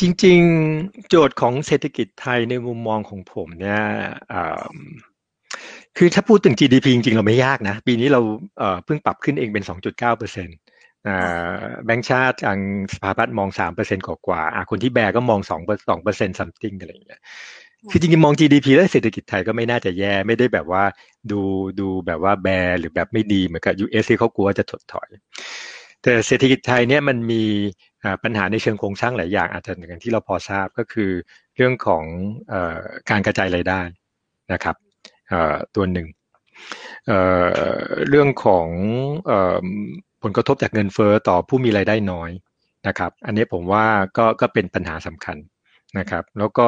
[0.00, 0.40] จริง
[0.74, 3.82] ๆ โจทย์ของเศรษฐกิจไทยในมุมมองของผมเนี่ย
[5.98, 8.20] คือถ้าพูดถึง GDP จริงๆ เราไม่ยากนะ ปีนี้เรา
[8.84, 10.58] เพิ่งปรับขึ้นเองเป็น 2.9เปอร์เซ็นต์
[11.86, 12.58] แบงก์ชาติทาง
[12.94, 17.20] สภาพัฒน์มอง 3 เปอร์เซ็นต์กว่าๆคนที่แบกก็มอง2เปอร์2เปอร์เซ็นต์ something อะไรอย่างเงี้ย
[17.90, 20.84] คือจริงๆ มอง GDP แล้วเศรษฐกิจไทยก็ไม่น่าจะแย่ไม่ได้แบบว่า
[21.30, 21.40] ดู
[21.80, 25.08] ดูแบบว่าแบหรือแบบไม่ดีเหมือนกับ US ที่เขากลัวจะถดถอย
[26.02, 27.42] แต่เศรษฐกิจไทยเนี่ยมันมี
[28.24, 31.10] ปัญหาในเชิงโครงสร้างหลายอย่างอาจจะอย่างที่เราพอทราบก็คือ
[31.56, 32.04] เรื่องของ
[33.10, 33.80] การกระจายรายได้
[34.52, 34.76] นะครับ
[35.74, 36.06] ตัวหนึ่ง
[38.08, 38.68] เรื่องของ
[40.22, 42.30] ผลกระทบจากเงินเฟอ้อต่อผู้มีรายได้น้อย
[42.88, 43.86] นะครับ อันนี้ผมว่า
[44.16, 45.36] ก็ก็เป็นปัญหาสำคัญ
[45.98, 46.66] นะครับ แล้วก็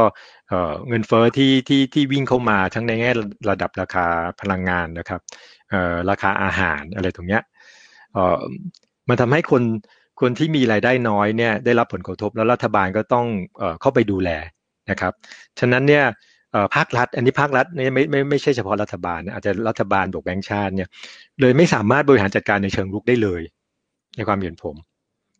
[0.88, 3.10] เงินเฟอ้อที่ที่ที่วิ่งเข้ามาทั้งในแง่
[3.50, 4.06] ระดับราคา
[4.40, 5.20] พลังงานนะครับ
[6.10, 7.42] ราคาอาหารอะไรตรงเนี้ย
[9.08, 9.62] มันทำให้คน
[10.20, 13.26] คนที่มีรายได้น้อยเนี่ยได้รับผลกระทบแล้วรัฐบาลก็ต้อง
[13.80, 14.30] เข้าไปดูแล
[14.90, 15.12] นะครับ
[15.58, 16.04] ฉะนั้นเนี่ย
[16.74, 20.88] ภาครัฐ อันนี้ภาครัฐนี่ไม่ไม่ไม่ใช่เฉพาะรัฐบาล อาจจะรัฐบาลบวกแบงก์ชาติเนี่ย
[21.40, 23.42] เลยไม่สามารถบริหารจัดการในเชิงลุกได้เลย
[24.16, 24.76] ในความเห็นผม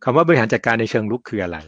[0.05, 1.59] คำว่าบริหารจัดการในเชิงลุกคืออะไร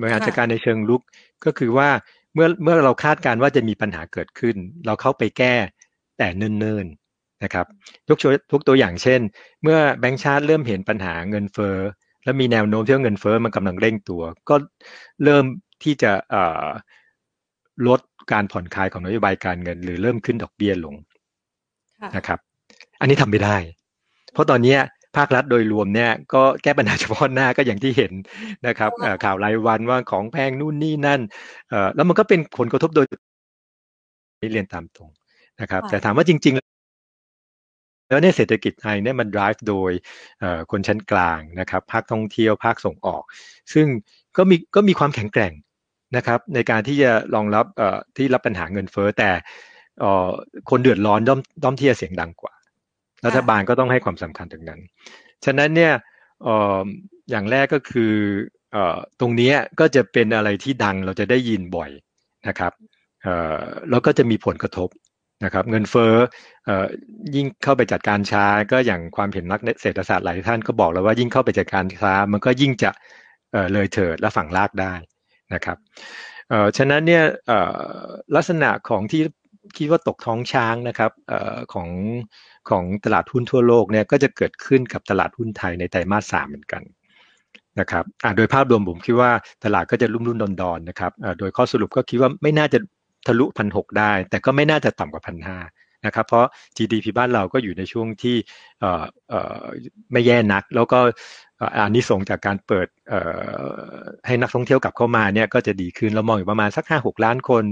[0.00, 1.02] บริหารจัดการในเชิงลุก
[1.44, 1.88] ก็คือว่า
[2.34, 5.54] เมื่อเมื่อเราคาดการว่าจะมีปัญหาเกิดขึ้น เราเข้าไปแก้
[6.18, 7.66] แต่เนิ่นๆนะครับ
[8.08, 8.18] ยก
[8.52, 9.20] ทุกตัวอย่างเช่น
[9.62, 11.78] เมื่อแบงก์ชาติเริ่มเห็นปัญหาเงินเฟ้อ
[12.24, 14.56] แล้วมีแนวโน้มที่เงินเฟ้อมันกำลังเร่งตัว ก็
[15.24, 15.44] เริ่ม
[15.82, 16.12] ที่จะ
[17.86, 18.00] ลด
[18.32, 20.94] การผ่อนคลายของนโยบายการเงิน หรือเริ่มขึ้นดอกเบี้ยลง
[22.16, 22.38] นะครับ
[23.00, 23.56] อันนี้ทำไม่ได้
[24.32, 24.76] เพราะตอนนี้
[25.16, 28.12] ภาครัฐโดยรวมเนี่ยก็แก้ปัญหาเฉพาะหน้าก็อย่างที่เห็น
[28.66, 28.90] นะครับ
[29.24, 31.20] ข่าวรายวันว่าของแพงนู่นนี่นั่น
[31.94, 33.06] แล้วมันก็เป็นผลกระทบโดย
[34.52, 35.10] เรียนตามตรง
[35.60, 39.90] นะครับ แต่ถามว่าจริง ๆ แล้วเนี่ยเศรษฐกิจไทยเนี่ยมัน drive โดย
[40.70, 43.22] คนชั้นกลางนะครับ ภาคท่องเที่ยวภาคส่งออก
[43.72, 43.86] ซึ่ง
[44.36, 45.52] ก็มีก็มีความแข็งแกร่ง
[46.16, 47.66] นะครับในการที่จะรองรับ
[48.16, 49.30] ที่รับปัญหาเงินเฟ้อแต่
[50.70, 52.52] คนเดือดร้อนด้อมด้อมที่จะเสียงดังกว่า
[53.26, 54.80] รัฐบาลก็ต้องให้ความสำคัญตรงนั้น
[55.44, 55.92] ฉะนั้นเนี่ย
[57.30, 58.14] อย่างแรกก็คือ
[59.20, 61.90] ตรงนี้ก็จะเป็นอะไรที่ดังเราจะได้ยินบ่อย
[62.48, 62.72] นะครับ
[63.90, 64.88] แล้วก็จะมีผลกระทบ
[65.44, 66.14] นะครับ เงินเฟ้อ
[67.34, 72.90] ยิ่งเข้าไปจัดการช้า ก็อย่างความเห็นนักเศรษฐศาสตร์หลายท่านก็บอกแล้วว่ายิ่งเข้าไปจัดการช้า มันก็ยิ่งจะ
[73.72, 74.94] เลยเถิดและฝั่งลากได้
[75.54, 75.78] นะครับ
[76.48, 77.58] เอ่อฉะนั้นเนี่ยเอ่
[77.98, 78.04] อ
[78.36, 79.22] ลักษณะของที่
[79.76, 81.88] คิดว่าตกท้องช้างนะครับเอ่อของ
[82.70, 86.82] ของตลาดหุ้นทั่วโลกเนี่ยก็จะเกิดขึ้นกับตลาดหุ้นไทยในไตรมาสสามเหมือนกัน
[87.80, 89.30] นะครับอ่าโดยภาพรวมผมคิดว่า
[89.64, 92.78] ตลาดก็จะรุ่มรุ่นดอนดอนนะครับอ่าโดยข้อสรุปก็คิดว่าไม่น่าจะ
[93.26, 95.58] ทะลุพันหกได้ แต่ก็ไม่น่าจะต่ำกว่าพันห้า
[96.06, 98.36] นะครับเพราะ GDP บ้านเราก็อยู่ในช่วงที่
[100.12, 100.98] ไม่แย่นัก แล้วก็
[101.84, 102.88] อันนี้ส่งจากการเปิด
[104.26, 107.64] ให้นักท่องเที่ยวกลับเข้ามาเนี่ยก็จะดีขึ้นเรามองอยู่ประมาณสักห้าหกล้านคน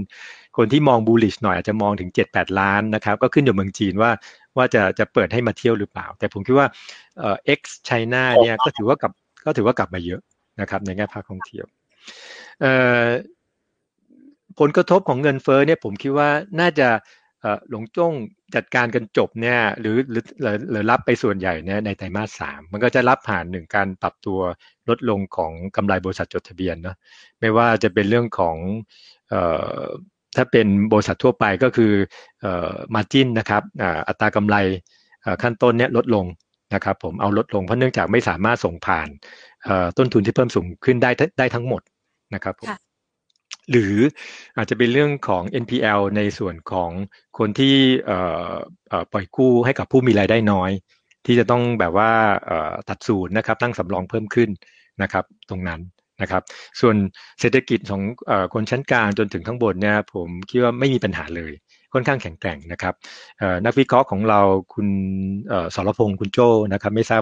[0.57, 4.11] คนที่มองบูลลิชหน่อยอาจจะมองถึงเจ็ดแปดล้านนะครับก็ขึ้นอยู่เมืองจีนว่า
[4.57, 6.67] ว่าจะจะเปิดให้มาเที่ยวหรือเปล่า แต่ผมคิดว่า
[7.45, 9.11] เอ็กซ์ไชน่าเนี่ยก็ถือว่ากลับ
[9.45, 10.21] ก็ถือว่ากลับมาเยอะ
[10.61, 11.65] นะครับในแง่ภาคท่องเที่ยว
[14.59, 16.87] ผลกระทบของเงินเฟ้อเนี่ยผมคิดว่าน่าจะ
[17.69, 18.13] หลงจ้ง
[18.55, 20.23] จัดการกันจบเนี่ยหรือหรือ
[20.71, 24.39] หรือรับไปส่วนใหญ่เนี่ยในไตรมาสสามมันก็จะรับผ่านหนึ่งการปรับตัว
[24.89, 26.95] ลดลงของกำไรบริษัทจดทะเบียนเนาะ
[27.39, 28.57] ไม่ว่าจะเป็นเรื่องของ
[29.29, 29.41] เอ่
[29.79, 29.83] อ
[30.35, 31.93] ถ้าเป็นบริษัททั่วไปก็คือ
[32.41, 33.63] เอ่อมาจินนะครับ
[34.07, 34.55] อัตรากำไร
[35.43, 36.25] ขั้นต้นเนี่ยลดลง
[36.73, 39.07] นะครับผมเอาลดลงเพราะเนื่องจากไม่สามารถส่งผ่าน
[39.97, 41.81] ต้นทุนที่เพิ่มสูงขึ้นได้ได้ทั้งหมด
[42.35, 42.71] นะครับผม
[43.71, 43.95] หรือ
[44.57, 46.91] อาจจะเป็นเรื่องของ NPL ในส่วนของ
[47.37, 47.75] คนที่
[49.11, 50.71] ปล่อยกู้ให้กับผู้มีรายได้น้อย
[51.25, 52.11] ที่จะต้องแบบว่า
[52.89, 54.49] ตัดสูตรนะครับตั้งสำรองเพิ่มขึ้น
[55.01, 55.81] นะครับตรงนั้น
[56.21, 56.43] นะครับ
[56.81, 56.95] ส่วน
[57.39, 58.01] เศรษฐกิจของ
[58.53, 61.53] คนชั้นกลางจนถึงข้างบนเนี่ยผมคิดว่าไม่มีปัญหาเลย
[61.93, 62.93] ค่อนข้างแข็งแกร่งนะครับ
[63.65, 64.41] นักวิเคราะห์ของเรา
[64.73, 64.87] คุณ
[65.75, 66.39] สรพงศ์คุณโจ
[66.73, 67.21] นะครับ ไม่ทราบ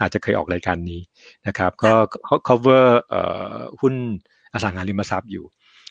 [0.00, 1.00] อาจจะเคยออกรายการนี้
[1.46, 1.92] นะครับ ก็
[2.48, 2.84] cover
[3.80, 3.94] หุ้น
[4.54, 5.44] อสังหาริมทรัพย์อยู่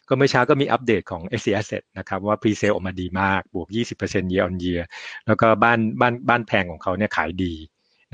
[0.07, 3.67] ก็เมื่อเช้าก็มีอัปเดตของ s c Asset นะครับว่า Pre Sale ออกมาดีมากบวก
[4.01, 4.81] 20% year on year
[5.25, 7.53] แล้วก็บ้านบ้านบ้านแพงของเขาเนี่ยขายดี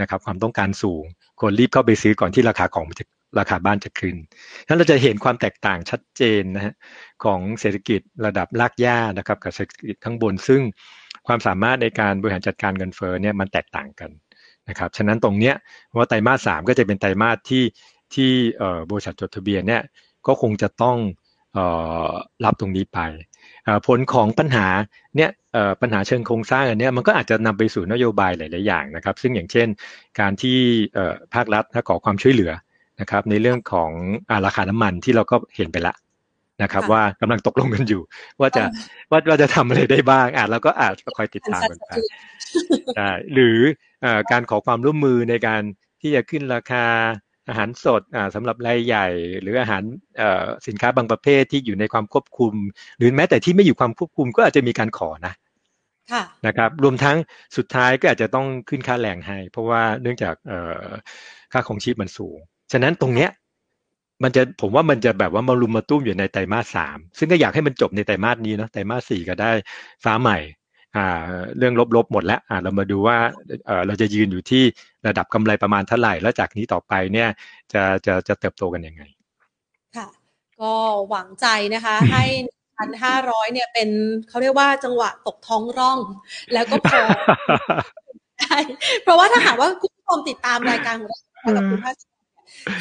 [0.02, 1.04] นะครับความต้องการสูง
[1.41, 3.06] คนรีบเข้าไปซื้อก่อนที่ราคาของจะ
[3.39, 4.15] ราคาบ้านจะขึ้น
[4.67, 6.73] นั้นเราจะเห็นความแตกต่างชัดเจนนะฮะ
[7.23, 10.62] ของเศรษฐกิจระดับรากหญ้านะครับกับเศรษฐกิจข้างบน ซึ่ง
[11.28, 14.12] ความสามารถในการบริหารจัดการเงินเฟ้อเนี่ยมันแตกต่างกัน
[14.69, 15.56] นะครับ ฉะนั้นตรงเนี้ย
[15.97, 17.63] ว่าไตรมาสสามก็จะเป็นไตรมาสที่
[18.13, 18.32] ที่
[18.91, 19.84] บริษัทจดทะเบียนเนี่ย
[20.28, 20.97] ก็คงจะต้อง
[22.46, 23.00] รับตรงนี้ไป
[23.88, 24.67] ผลของปัญหา
[25.15, 25.32] เนี่ย
[25.82, 29.67] ปัญหาเชิงโครงสร้างอันนี้มันก็อาจจะนำไปสู่นโยบายหลาย ๆ อย่างนะครับ ซึ่งอย่างเช่น
[30.20, 30.58] การที่
[31.34, 32.52] ภาครัฐขอความช่วยเหลือ
[33.02, 33.91] นะครับ ในเรื่องของ
[34.46, 35.93] ราคาน้ำมันที่เราก็เห็นไปละ
[36.63, 38.02] นะครับ ว่ากำลังตกลงกันอยู่
[38.39, 38.63] ว่าจะ
[39.12, 41.91] ว่าว่าจะทำอะไรได้บ้างอะเราก็อาจจะคอยติดตามกันไป
[42.96, 43.58] ใช่หรือ
[44.32, 45.62] การขอความร่วมมือในการ
[46.02, 46.86] ที่จะขึ้นราคา
[47.49, 48.01] อาหารสด
[48.36, 49.07] สำหรับรายใหญ่
[49.41, 49.83] หรืออาหาร
[50.67, 52.53] สินค้าบางประเภทที่อยู่ในความควบคุม
[52.97, 55.33] หรือแม้แต่ที่ไม่อยู่ความควบคุมก็อาจจะมีการขอนะ
[56.47, 57.17] นะครับรวมทั้ง
[57.57, 60.36] สุดท้ายก็อาจจะต้องขึ้นค่าแรงให้ เพราะว่าเนื่องจาก
[61.53, 62.38] ค่าของชีพมันสูง
[62.71, 63.29] ฉะนั้นตรงเนี้ย
[64.23, 69.51] มันจะผมว่ามันจะแบบว่ามารุมมาตุ้มอยู่ในไตรมาสสามซึ่งก็อยากให้มันจบในไตรมาสนี้เนาะไตรมาสสี่ก็ได้
[70.03, 70.66] ฟ้าใหม่อ่า
[71.57, 73.17] เรื่องลบๆหมดแล้วอ่าเรามาดูว่า
[73.65, 74.63] เออเราจะยืนอยู่ที่
[75.07, 77.29] ระดับกำไรประมาณเท่าไหร่ แล้วจากนี้ต่อไปเนี่ย
[77.73, 79.03] จะจะจะเติบโตกันยังไง
[79.95, 80.07] ค่ะ
[80.62, 80.73] ก็
[81.10, 82.23] หวังใจนะคะให้
[82.77, 83.89] พันห้าร้อยเนี่ยเป็น
[84.29, 85.99] เขาเรียกว่าจังหวะตกท้องร่อง
[86.53, 87.01] แล้วก็พอ
[88.41, 88.60] ใช่
[89.03, 91.19] เพราะว่าถ้าหากว่าคุณผู้ชมติดตามรายการของเรา
[91.57, 91.95] กับคุณภาค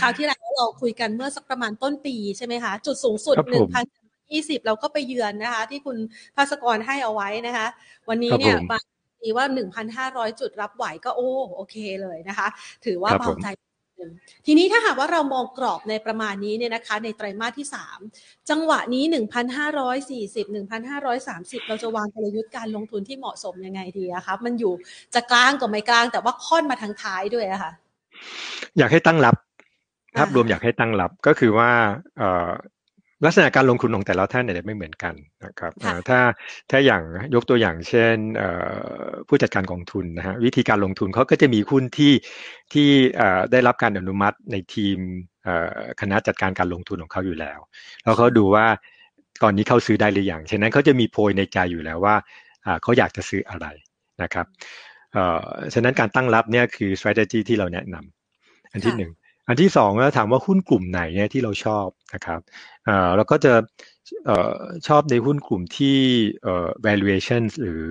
[0.01, 3.85] คราวที่แล้วเราคุยกันเมื่อสักประมาณต้นปีใช่ไหมคะ จุดสูงสุดหนึ่งพัน
[4.33, 5.97] ยี่สิบเราก็ไปเยือนนะคะ ที่คุณ
[6.37, 7.67] ภาสกรให้เอาไว้นะคะ
[8.09, 8.79] วันนี้เนี่ยมา
[9.23, 12.49] ดีว่าหนึ่งพันห้าร้อยจุดรับไหวก็โอ้โอเคเลยนะคะ
[12.85, 13.47] ถือว่าเบาใจ
[14.47, 17.99] ทีนี้ถ้าหากว่าเรามองกรอบในประมาณนี้เนี่ยนะคะ ในไตรมาสที่สาม
[18.51, 24.73] จังหวะนี้หนึ่งพันห้าร้อยสี่สิบหนึ่งพันห้าร้อยสามสิบเราจะวางกลยุทธ์การลงทุนที่เหมาะสมยังไงดีอะคะมันอยู่
[25.15, 27.73] จะกลางกับไม่กลางแต่ว่าค่อนมาทางท้ายด้วยอะค่ะ
[28.79, 29.35] อยากให้ตั้งรับ
[30.17, 31.71] ภาพรวมอยากให้ตั้งรับก็คือว่า
[33.25, 35.73] ลักษณะการลงทุนของแต่ละท่านเนี่ยไม่เหมือนกันนะครับ
[36.09, 36.21] ถ้า
[36.71, 37.03] ถ้าอย่าง
[37.35, 38.17] ยกตัวอย่างเช่น
[39.29, 42.13] ผู้จัดการกองทุนนะฮะวิธีการลงทุนเขาก็จะมีหุ้นที่
[42.73, 42.89] ที่
[43.53, 44.99] ได้รับการอนุมัติในทีม
[46.01, 47.59] คณะจัดการการลงทุนของเขาอยู่แล้ว
[48.03, 48.67] แล้วเขาดูว่า
[49.43, 52.17] ตอนนี้เขาซื้อได้หรือยังฉะนั้นเขาจะมีโพยในใจอยู่แล้วว่า
[52.83, 53.67] เขาอยากจะซื้ออะไร
[54.23, 54.47] นะครับ
[55.75, 59.13] ฉะนั้นการตั้งรับเนี่ยคือ strategy ที่เราแนะนำอันที่หนึ่ง
[59.49, 62.41] อันที่สองแล้วถามว่าหุ้นกลุ่มไหนเนี่ยที่เราชอบนะครับ
[63.17, 63.53] เราก็จะ
[64.89, 65.97] ชอบในหุ้นกลุ่มที่
[66.87, 67.87] valuation หรือ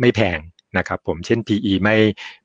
[0.00, 0.38] ไม่แพง
[0.78, 1.96] นะครับผมเช่น PE ไม่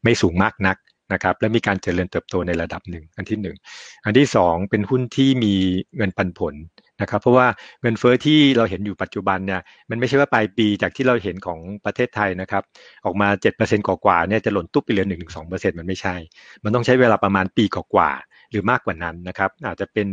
[0.04, 0.78] ไม่สูงมากนัก
[1.14, 3.58] นะครับและมีการเจริญเติบโตในระดับหนึ่งอันที่หนึ่ง
[4.06, 5.54] อันที่สองเป็นหุ้นที่มี
[5.96, 6.54] เงินปันผล
[7.02, 7.48] นะครับเพราะว่า
[7.82, 12.64] เงินเฟอ้อที่เราเห็นอยู่ปัจจุบันเนี่ยมันไม่ใช่ว่าปลายปีจากที่เราเห็นของประเทศไทยนะครับ
[13.06, 16.16] ออกมา 7%กว่าๆเนี่ยจะหล่นตุ๊บไปเหลือ 1-2%มันไม่ใช่
[16.64, 18.12] มันต้องใช้เวลาประมาณปีกว่า
[18.52, 20.08] หรือมากกว่านั้นนะครับอาจจะเป็น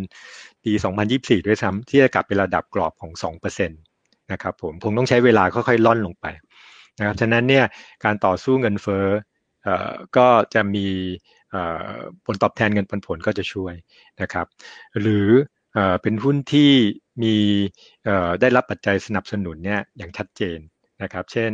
[0.64, 0.72] ปี
[1.10, 3.12] 2024 ด้วยซ้ำที่จะกลับไประดับกรอบของ
[3.58, 3.68] 2%
[4.32, 6.26] นะครับผมคงต้องใช้เวลาค่อยๆล่อนลงไป
[6.98, 7.64] นะครับฉะนั้นเนี่ย
[8.04, 9.06] การต่อสู้เงินเฟ้อ
[10.16, 10.86] ก็จะมี
[12.26, 13.74] ผลตอบแทนเงินปันผลก็จะช่วย
[14.22, 14.46] นะครับ
[15.00, 15.28] หรือ
[16.02, 16.70] เป็นหุ้นที่
[17.22, 17.34] มี
[18.40, 20.58] ได้รับปัจจัยสนับสนุนเนี่ยอย่างชัดเจน
[21.02, 21.50] นะครับ เช่น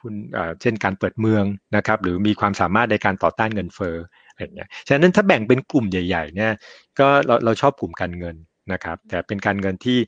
[0.00, 0.14] หุ้น
[0.60, 1.44] เช่นการเปิดเมือง
[1.76, 3.96] นะครับ หรือมีความสามารถในการต่อต้านเงินเฟ้อ
[4.30, 6.52] อะไรเงี้ยฉะนั้นถ้าแบ่งเป็นกลุ่มใหญ่ๆเนี่ย
[6.98, 8.36] ก็เราเราชอบกลุ่มการเงิน
[8.72, 9.98] นะครับ แต่เป็นการเงินที่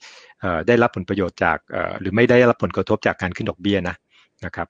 [0.67, 1.59] ได้รับผลประโยชน์จาก
[2.01, 3.97] หรือไม่ได้รับผลกระทบจากการขึ้นดอกเบี้ยนะ
[4.45, 4.69] นะครับ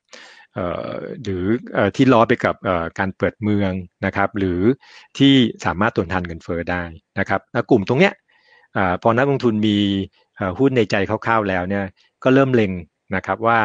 [1.24, 1.44] หรือ
[1.96, 2.54] ที่ล้อไปกับ
[2.98, 3.72] การเปิดเมือง
[4.06, 4.60] นะครับ หรือ
[5.18, 6.82] ที่สามารถตวนทานเงินเฟ้อได้
[7.18, 7.40] นะครับ
[7.70, 8.12] กลุ่มตรงเนี้ย
[9.02, 9.76] พอนักลงทุนมี
[10.58, 11.84] หุ้นในใจคร่าวๆแล้วเนี่ย
[12.24, 12.72] ก็เริ่มเล็ง
[13.16, 13.58] นะครับว่า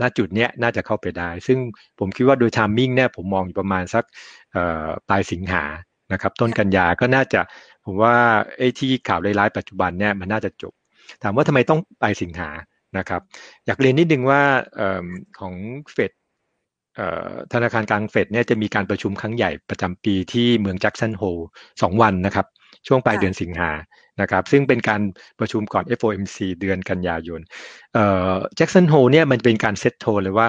[0.00, 1.58] ณจุดเนี้ยน่าจะเข้าไปได้ ซึ่ง
[1.98, 4.04] ผมคิดว่าโดยทามมิ่งเนี่ยผมมองอยู่ประมาณสัก
[5.08, 5.64] ปลายสิงหา
[6.12, 7.40] นะครับต้นกันยาก็น่าจะ
[7.84, 8.14] ผมว่า
[8.58, 10.72] ไอ้ที่ข่าวร้ายๆปัจจุบันเนี่ยมันน่าจะจบ
[11.22, 12.50] ถามว่าทำไมต้องปลายสิงหา
[12.98, 13.20] นะครับ
[13.66, 14.42] อยากเรียนนิดนึงว่า
[15.40, 15.54] ของ
[15.92, 16.12] เฟด
[17.52, 21.22] ธนาคารกลางเฟดเนี่ยจะมีการประชุมครั้งใหญ่ประจำปีที่เมืองแจ็กสันโฮ
[21.82, 22.46] สองวันนะครับ
[22.88, 23.70] ช่วงปลายเดือนสิงหา
[24.20, 25.00] นะครับ ซึ่งเป็นการ
[25.38, 27.40] ประชุมก่อน FOMC เดือนกันยายน
[27.94, 30.48] เอ่อแจ็คสันโฮเนี่ยมันเป็นการเซตโทเลยว่า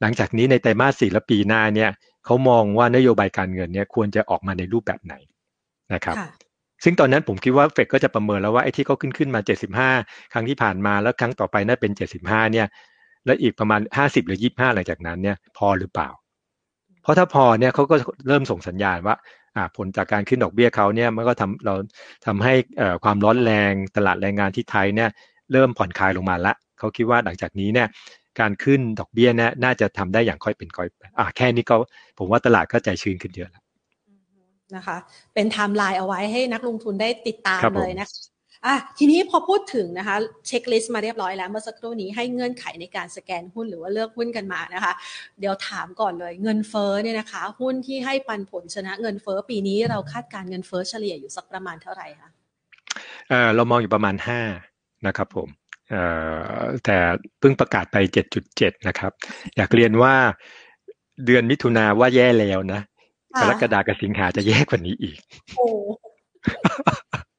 [0.00, 1.90] หลังจากนี้ในไตรมาสสี่และปีหน้าเนี่ย
[2.24, 5.14] เขามองว่านโยบายการเงินเนี่ยควรจะออกมาในรูปแบบไหน
[5.94, 6.16] นะครับ
[6.84, 9.40] ซึ่งตอนนั้นผมคิดว่าเฟดก็จะประเมินแล้วว่าไอ้ที่เขาขึ้นขึ้นมา
[9.86, 11.92] 75 ครั้งที่ผ่านมาแล้วครั้งต่อไปน่าเป็น
[12.22, 12.66] 75 เนี่ย
[13.26, 16.10] แล้วอีกประมาณ 50 หรือ 25 หลังจากนั้นเนี่ยพอหรือเปล่า
[17.02, 17.96] เพราะถ้าพอเนี่ยเขาก็
[18.28, 19.16] เริ่มส่งสัญญาณว่า
[19.76, 21.74] ผลจากการขึ้นดอกเบี้ยเขาเนี่ยมันก็ทำเรา
[22.26, 22.54] ทำให้
[23.04, 25.10] ความร้อนแรงตลาดแรงงานที่ไทยเนี่ย
[25.52, 27.88] เริ่มผ่อนคลายลงมาละเขาคิดว่าหลังจากนี้เนี่ย
[28.40, 31.76] การขึ้นดอกเบี้ยเนี่ยน่าจะทำได้อย่างค่อยเป็นค่อยไปอะแค่นี้ก็
[32.18, 33.62] ผมว่าตลาดก็ใจชื้นขึ้นเยอะแล้ว
[34.76, 34.96] นะคะ
[35.34, 38.33] เป็นไทม์ไลน์เอาไว้ให้นักลงทุนได้ติดตามเลยนะคะ
[38.66, 44.92] อะทีนี้พอพูดถึงนะคะ checklist มาเรียบร้อยแล้ว เมื่อสักครู่นี้ให้เงื่อนไขในการสแกนหุ้นหรือว่าเลือกหุ้นกันมานะคะ
[45.40, 52.30] เดี๋ยวถามก่อนเลยเงินเฟ้อเนี่ยนะคะ หุ้นที่ให้ปันผลชนะเงินเฟ้อปีนี้เราคาดการณ์เงินเฟ้อเฉลี่ยอยู่สักประมาณเท่าไหร่คะ
[53.28, 54.40] เออเรามองอยู่ประมาณห้า
[55.06, 55.48] นะครับผม
[55.90, 56.02] เอ่
[56.58, 56.96] อแต่
[57.38, 59.12] เพิ่งประกาศไปเจ็ดจุดเจ็ดนะครับ
[59.56, 60.14] อยากเรียนว่า
[61.26, 62.80] เดือนมิถุนาว่าแย่แล้วนะ
[63.40, 65.18] กรกฎากับสิงหาจะแย่กว่านี้อีก
[65.56, 65.66] โอ้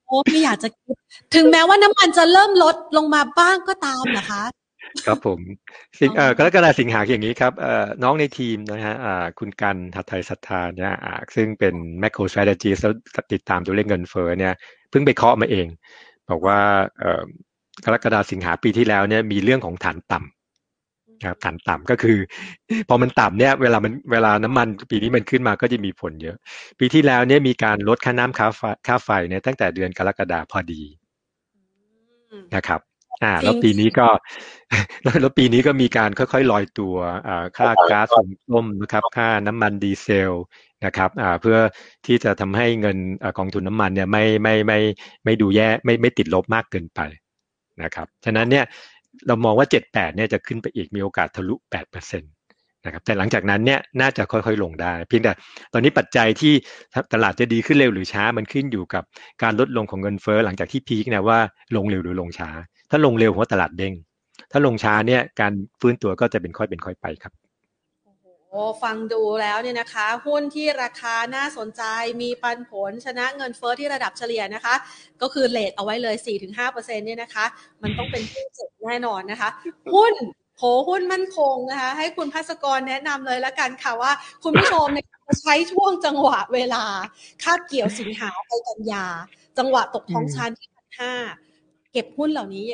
[0.08, 0.96] โอ้ไม่อยากจะคิด
[1.36, 4.44] ถึงแม้ว่าน้ำมันจะเริ่มลดลงมาบ้างก็ตามนะคะ
[5.06, 5.40] ครับผม
[6.00, 12.94] สิงเอ่อกรกฎาสิงหาอย่างนี้ครับเอ่อน้องในทีมนะฮะอ่าคุณกันทัไทยศรัทธาเนี่ยอ่าซึ่งเป็น macro strategist แล้ว
[13.34, 14.54] ติดตามตัวเลขเงินเฟ้อเนี่ย
[14.90, 15.68] เพิ่งไปเคาะมาเอง
[16.30, 16.60] บอกว่า
[17.00, 17.24] เอ่อ
[17.86, 20.35] กรกฎาสิงหาปีที่แล้วเนี่ยมีเรื่องของฐานต่ำ
[21.24, 22.18] ครับฐานต่ำก็คือ
[22.90, 26.38] พอมันต่ำเนี่ยเวลามันเวลาน้ำมันปีนี้มันขึ้นมาก็จะมีผลเยอะ
[26.80, 30.82] ปีที่แล้วเนี่ยมีการลดค่าน้ำค่าไฟค่าไฟเนี่ยตั้งแต่เดือนกรกฎาพอดี
[32.56, 32.82] นะครับ
[33.24, 34.08] อ่า แล้วปีนี้ก็
[35.22, 36.96] แล้วปีนี้ก็มีการค่อยๆลอยตัว
[37.28, 40.34] อ่าค่าก๊าซหุงต้มนะครับ ค่าน้ำมันดีเซล
[40.86, 41.58] นะครับอ่าเพื่อ
[42.06, 44.80] ที่จะทำให้เงินอกองทุนน้ำมันเนี่ยไม่ไม่ไม่
[45.26, 47.02] ไม่ดูแย่ไม่ไม่ติดลบมากเกินไป
[47.84, 48.66] นะครับ ฉะนั้นเนี่ย
[49.28, 52.22] เรามองว่า 7 8 เนี่ยจะขึ้นไปอีกมีโอกาสทะลุ 8%
[52.86, 55.32] นะครับแต่หลังจากนั้นเนี่ยน่าจะค่อยๆลงได้ เพียงแต่
[55.74, 56.54] ตอนนี้ปัจจัยที่
[57.14, 59.04] ตลาดจะดีขึ้นเร็วหรือช้ามันขึ้นอยู่กับ
[59.44, 61.40] การลดลงของเงินเฟ้อหลังจากที่พีคนะว่า
[61.76, 62.50] ลงเร็วหรือลงช้า
[62.92, 63.94] ถ้าลงเร็วเพราะตลาดเด้ง
[64.52, 67.34] ถ้าลงช้าเนี่ยการฟื้นตัวก็จะเป็นค่อยเป็นค่อยไปครับ
[68.56, 71.84] โอ้ฟังดูแล้วเนี่ยนะคะ หุ้นที่ราคาน่าสนใจ
[72.22, 74.76] มีปันผลชนะเงินเฟ้อที่ระดับเฉลี่ยนะคะ
[75.22, 76.16] ก็คือเลทเอาไว้เลย
[76.56, 77.46] 4-5%เนี่ยนะคะ
[77.82, 79.50] มันต้องเป็นหุ้นเจ็บแน่นอนนะคะ
[79.94, 80.14] หุ้น
[80.58, 84.12] โหหุ้นมั่นคงนะคะ ให้คุณพัสกรแนะนำเลยละกันค่ะว่า
[84.44, 85.08] คุณผู้ชมเนี่ย
[85.42, 86.84] ใช้ช่วงจังหวะเวลา
[87.44, 89.06] คาดเกี่ยวสิงหาไปกันยา
[89.58, 91.14] จังหวะตกท้องชันที่พันห้า
[91.92, 92.66] เก็บหุ้นเหล่านี้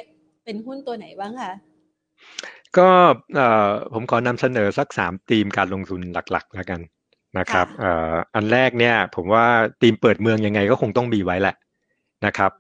[0.44, 1.54] เป็นหุ้นตัวไหนบ้างคะ
[2.78, 2.90] ก็
[3.94, 6.02] ผมขอนำเสนอสักสามธีมการลงทุน
[6.32, 6.82] หลักๆ แล้วกัน
[7.40, 7.68] นะครับ
[8.36, 9.46] อันแรกเนี่ยผมว่า
[9.82, 11.56] ธีมเปิดเมืองยังไงก็คงต้องมีไว้แหละ
[12.26, 12.52] นะครับ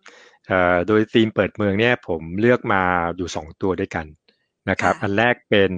[0.87, 2.81] โดยธีมเปิดเมืองเนี่ยผมเลือกมา
[3.17, 4.05] อยู่สองตัวด้วยกัน
[4.69, 5.71] นะครับ อันแรกเป็น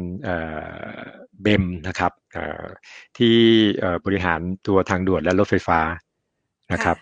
[1.44, 2.12] เบมนะครับ
[3.18, 3.36] ที่
[4.06, 5.80] บริหารตัวทางด่วนและรถไฟฟ้า
[6.74, 6.98] นะครับ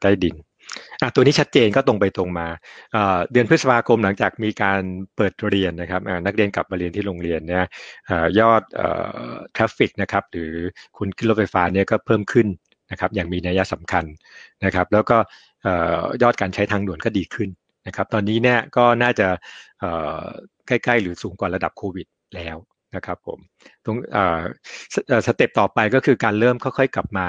[0.00, 0.34] ใต้ดิน
[1.02, 2.46] อะตัวนี้ชัดเจนก็ตรงไปตรงมา
[3.32, 4.80] เดือนพฤษภาคมหลังจากมีการ
[5.16, 7.64] เปิดเรียนนะครับนักเรียนกลับมาเรียนที่โรงเรียนเนี่ย
[8.40, 8.62] ยอด
[9.56, 10.52] traffic นะครับหรือ
[10.96, 12.46] คนขึ้นรถไฟฟ้าเนี่ยก็เพิ่มขึ้น
[12.90, 14.04] นะครับอย่างมีนัยสำคัญ
[14.64, 15.16] นะครับ แล้วก็
[16.22, 17.48] ยอดการใช้ทางด่วนก็ดีขึ้น
[17.86, 19.28] นะครับ ตอนนี้เนี่ยก็น่าจะ
[20.66, 22.06] ใกล้ๆ หรือสูงกว่าระดับโควิด
[22.36, 22.56] แล้ว
[22.96, 23.38] นะครับผม
[23.84, 23.96] ตรง
[25.26, 27.28] step ต่อไปก็คือการเริ่มค่อยๆ กลับมา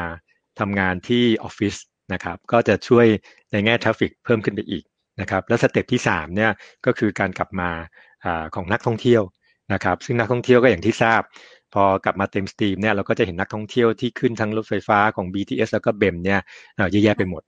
[0.60, 1.76] ทำงานที่ออฟฟิศ
[2.14, 3.05] นะครับก็จะช่วย
[3.51, 4.84] ในแง่ traffic เพิ่มขึ้นไปอีก
[5.22, 6.51] นะครับแล้ว step ที่3เนี่ย
[6.86, 9.22] ก็คือการกลับมาของนักท่องเที่ยว
[9.74, 11.22] นะครับซึ่งนักท่องเที่ยวก็อย่างที่ทราบ
[11.74, 16.39] พอกลับมาเต็ม steam เนี่ยเราก็จะเห็นนักท่องเที่ยวที่ขึ้นทั้งรถไฟฟ้าของ BTS แล้วก็ BEM เนี่ย
[16.91, 17.43] เยอะแยะไปหมด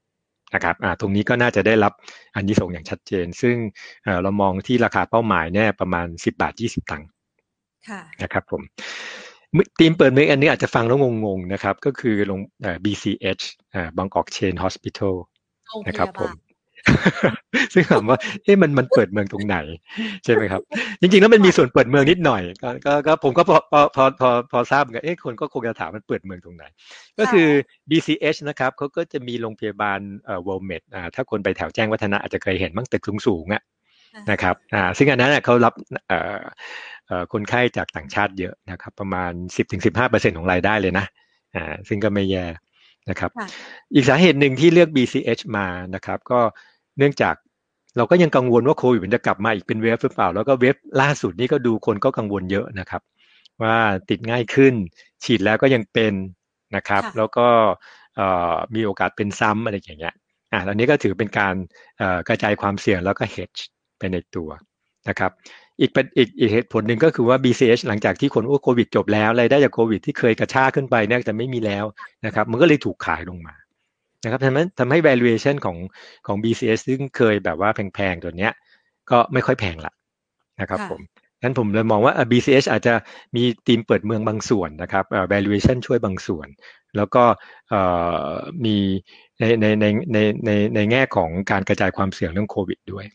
[0.55, 1.93] นะครับตรงนี้ก็น่าจะได้รับ
[2.35, 3.55] อานิสงส์อย่างชัดเจน ซึ่ง
[4.23, 7.09] เรามองที่ราคาเป้าหมายเนี่ยประมาณ 10 บาท 20 ตังค์
[8.23, 8.61] นะครับผม
[9.79, 12.39] ทีมเปิดเมืองอันนี้อาจจะฟังแล้วงงๆนะครับ ก็คือลง
[12.85, 13.43] BCH
[13.97, 15.15] บางกอกเชนฮอสพิทอล
[15.87, 16.31] นะครับผม
[17.73, 19.57] ซึ่งถามว่าเอ๊ะมันมันเปิดเมืองตรงไหน
[20.23, 20.61] ใช่ไหมครับ
[21.01, 22.41] จริงๆแล้วมันมีส่วนเปิดเมืองนิดหน่อย
[22.85, 26.63] ก็ก็ผมก็พอพอพอพอพอทราบกันเอ๊ะคนก็คงจะถามมันเปิดเมืองตรงไหน
[27.19, 27.47] ก็คือ
[27.89, 33.63] BCH นะครับเขาก็จะมีโรงพยาบาลเอ่อ World อ่าถ้าคนไปแถวแจ้งวัฒนะอาจจะเคยเห็นบ้างตึกสูงๆอะ
[34.31, 35.73] นะครับอ่าซึ่งอันนั้นเขารับ
[36.07, 36.41] เอ่อ
[37.33, 39.31] คนไข้จากต่างชาติเยอะนะครับ ประมาณ
[39.85, 41.05] 10-15%ของรายได้เลยนะ
[41.55, 42.45] อ่าซึ่งก็ไม่แย่
[43.09, 43.31] นะครับ
[43.93, 46.39] อีกสาเหตุหนึ่งที่เลือก BCH มานะครับ ก็
[46.97, 47.35] เนื่องจาก
[47.97, 53.01] เราก็ยังกังวลว่าโควิดมันจะกลับมาอีกเป็นเวฟหรือเปล่า แล้วก็เวฟล่าสุดนี่ก็ดูคนก็กังวลเยอะนะครับ
[53.63, 53.77] ว่า
[54.09, 54.73] ติดง่ายขึ้น
[55.23, 56.13] ฉีดแล้วก็ยังเป็น
[56.75, 57.47] นะครับ แล้วก็
[58.75, 60.15] มีโอกาสเป็นซ้ำอะไรอย่างเงี้ย
[60.51, 61.55] อ่าตอนนี้ก็ถือเป็นการ
[62.27, 63.61] กระจายความเสี่ยงแล้วก็ hedge
[63.99, 64.49] ไปในตัว
[65.09, 65.31] นะครับ
[65.81, 71.85] อีกเป็นอีกอีกเหตุผลหนึ่งก็คือว่า BCH หลังจากที่คนโควิดจบแล้วรายได้จากโควิดที่เคยกระชากขึ้นไปเนี่ยจะไม่มีแล้ว
[72.25, 73.55] นะครับ มันก็เลยถูกขายลงมา
[74.23, 75.77] นะครับทำให้ทำให้ valuation ของ
[76.27, 78.53] ของ BCH ซึ่งเคยแบบว่าแพงๆตัวเนี้ย
[79.11, 79.93] ก็ไม่ค่อยแพงละ
[80.61, 81.01] นะครับผม
[81.41, 82.93] งั้นผมเลยมองว่า BCH อาจจะ
[83.35, 86.47] มีทีมเปิดเมืองบางส่วนนะครับ valuation ช่วยบางส่วน
[86.97, 87.23] แล้วก็
[88.65, 88.77] มี
[89.39, 93.05] ในในในในในในแง่ของการกระจายความเสี่ยงเรื่องโควิดด้วย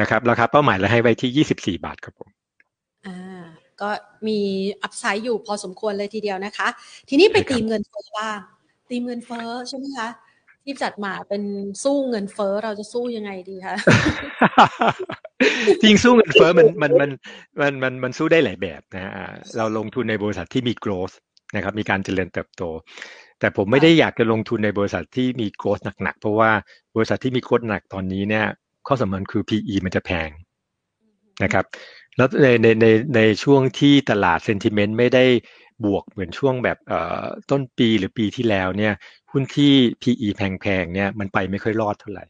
[0.00, 2.28] นะครับราคาเป้าหมายเราให้ไว้ที่ 24 บาทครับผม
[3.06, 3.42] อ่า
[3.80, 3.88] ก็
[4.28, 4.38] มี
[4.82, 6.68] อัพไซด์อยู่พอสมควรเลยทีเดียวนะคะ
[7.08, 8.38] ทีนี้ไปตีมเงินเฟ้อบ้าง
[8.90, 10.08] ตีมเงินเฟ้อใช่ไหมคะ
[10.64, 11.42] ที่จัดมาเป็น
[11.84, 13.76] สู้เงินเฟ้อเราจะสู้ยังไงดีคะ
[15.82, 17.10] จริงสู้เงินเฟ้อมันมันมัน
[17.60, 19.12] มันมันมันสู้ได้หลายแบบนะ
[19.56, 21.14] เราลงทุนในบริษัทที่มี growth
[21.54, 22.62] นะครับมีการเจริญเติบโต
[23.40, 26.50] แต่ผมไม่ได้อยากจะลงทุนในบริษัทที่มี growth หนักๆเพราะว่า
[26.96, 28.46] บริษัทที่มี growth หนักตอนนี้เนี่ย
[28.86, 30.30] ข้อสำคัญคือ PE มันจะแพง
[31.44, 31.64] นะครับ
[32.16, 35.24] แล้วในในในในช่วงที่ตลาดเซนติเมนต์ไม่ได้
[35.84, 36.78] บวกเหมือนช่วงแบบ
[37.50, 38.92] ต้นปีหรือปีที่แล้วเนี่ย
[39.30, 39.72] หุ้นที่
[40.02, 42.24] PE แพงๆเนี่ยมันไปไม่ค่อยรอดเท่าไหร่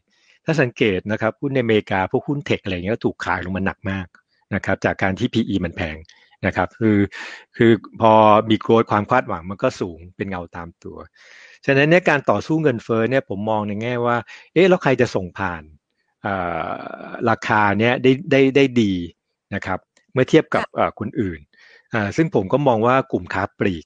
[0.45, 4.07] ถ้าสังเกตนะครับหุ้นในอเมริกาพวกหุ้นเทคอะไรเงี้ยถูกขายลงมาหนักมาก
[4.55, 5.97] นะครับจากการที่ PE มันแพง
[6.45, 6.97] นะครับคือ
[7.57, 8.13] คือพอ
[8.49, 10.97] มีโกรธความคาดหวังมันก็สูงเป็นเงาตามตัว
[11.65, 14.17] ฉะนั้นเนี่ยการต่อสู้เงินเฟ้อเนี่ยผมมองในแง่ว่า
[14.53, 15.63] เอ๊ะแล้วใครจะส่งผ่าน
[17.29, 18.93] ราคาเนี่ยได้ได้ได้ดี
[19.55, 19.79] นะครับ
[20.13, 20.63] เมื่อเทียบกับ
[20.99, 21.39] คนอื่น
[22.17, 23.85] ซึ่งผมก็มองว่ากลุ่มค้าปลีก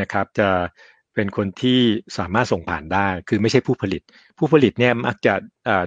[0.00, 0.48] นะครับจะ
[1.14, 1.80] เป็นคนที่
[2.18, 4.02] สามารถส่งผ่านได้ คือไม่ใช่ผู้ผลิต
[4.38, 5.34] ผู้ผลิตเนี่ยมักจะ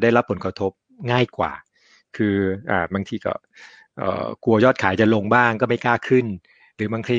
[0.02, 0.72] ได้รับผลกระทบ
[1.12, 1.52] ง่ายกว่า
[2.18, 2.36] คือ
[2.94, 3.34] บางทีก็
[4.44, 6.26] กลัวยอดขายจะลงบ้างก็ไม่กล้าขึ้น
[6.76, 7.16] หรือบางที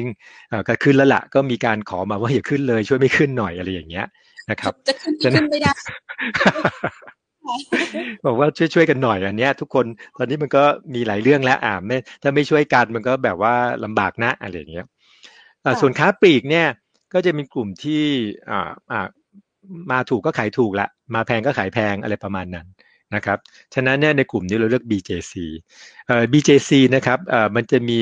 [0.69, 4.07] ก็ขึ้นแล้วละ่ะก็มีการขอมาว่าอย่าขึ้นเลยช่วยไม่ขึ้นหน่อยอะไรอย่างเงี้ย
[4.51, 5.73] นะครับจะขึ้นขึ้นไม่ได้
[8.27, 9.87] บอกว่าช่วยๆกันหน่อยอันนี้ทุกคน
[10.19, 14.87] ตอนนี้มันก็มีหลายเรื่องแล้วอ่าไม่ถ้าไม่ช่วยกันมันก็แบบว่าลำบากนะอะไรอย่างเงี้ย
[15.81, 16.67] ส่วนค้าปลีกเนี่ย
[17.13, 18.03] ก็จะเป็นกลุ่มที่
[18.51, 19.07] อ่าอ่า
[19.91, 22.67] มาถูกก็ขายถูกละ มาแพงก็ขายแพงอะไรประมาณนั้น
[23.15, 23.39] นะครับ
[23.75, 25.35] ฉะนั้นเนี่ยในกลุ่มนี้เราเลือก BJC
[26.07, 28.01] เอ่อ BJC นะครับเอ่อมันจะมี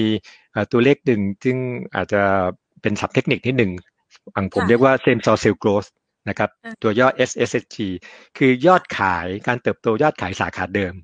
[0.72, 1.57] ตัวเลขหนึ่งซึ่ง
[1.94, 2.22] อาจจะ
[2.82, 3.72] เป็นสับเทคนิคนิดหนึ่ง
[4.36, 5.88] อังผมเรียกว่า same store sales growth
[6.28, 6.50] นะครับ
[6.82, 7.12] ตัวยอด
[7.48, 7.76] SSG
[8.38, 10.94] คือยอดขายการเติบโตยอดขายสาขาเดิม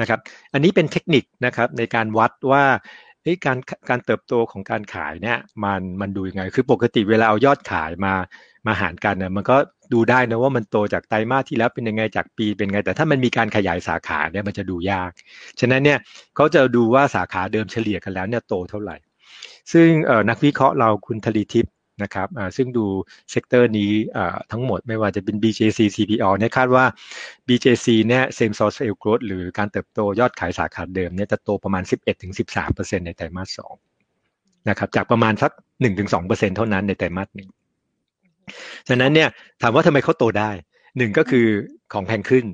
[0.00, 0.20] นะครับ
[0.52, 2.64] อันนี้เป็นเทคนิคนะครับในการวัดว่า
[3.46, 3.58] การ
[3.88, 8.14] การเติบโตของการขายเนี่ยมันมันดูยังไง คือปกติเวลาเอายอดขายมา
[8.66, 9.56] มาหารกันเนี่ยมันก็
[9.92, 15.10] ดูได้นะว่ามันโตจากไตรมาสที่แล้วเป็นยังไงจากปีเป็นไง แต่ถ้ามันมีการขยายสาขาเนี่ยมันจะดูยาก
[15.60, 15.98] ฉะนั้นเนี่ย
[16.36, 18.96] เขาจะดูว่าสาขาเดิมเฉลี่ยกันแล้วเนี่ยโตเท่าไหร่
[19.72, 19.88] ซึ่ง
[20.30, 21.72] นักวิเคราะห์เราคุณธลีทิพย์
[22.02, 22.86] นะครับซึ่งดู
[23.30, 23.92] sector นี้
[24.52, 26.84] ทั้งหมดไม่ว่าจะเป็น BJC CPALL เนี่ยคาดว่า
[27.48, 31.82] BJC เนี่ย same store sales growth หรือการเติบโตยอดขายสาขาเดิมเนี่ยจะโตประมาณ
[32.44, 33.60] 11-13%ในไตรมาส
[34.10, 35.52] 2นะครับจากประมาณสัก
[36.04, 37.48] 1-2%เท่านั้นในไตรมาสหนึ่ง
[38.88, 39.28] ฉะนั้นเนี่ย
[39.62, 40.50] ถามว่าทำไมเขาโตได้
[40.98, 41.46] หนึ่งก็คือ
[41.92, 42.44] ของแพงขึ้น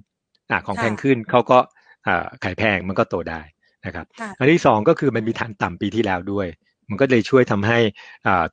[0.50, 1.58] อ่าของแพงขึ้นเขาก็
[2.06, 3.40] อ่าขายแพงมันก็โตได้
[3.86, 4.06] นะครับ
[4.38, 6.46] อันที่สองก็คือมันมีฐานต่ำปีที่แล้วด้วย
[6.92, 7.78] มันก็เลยช่วยทำให้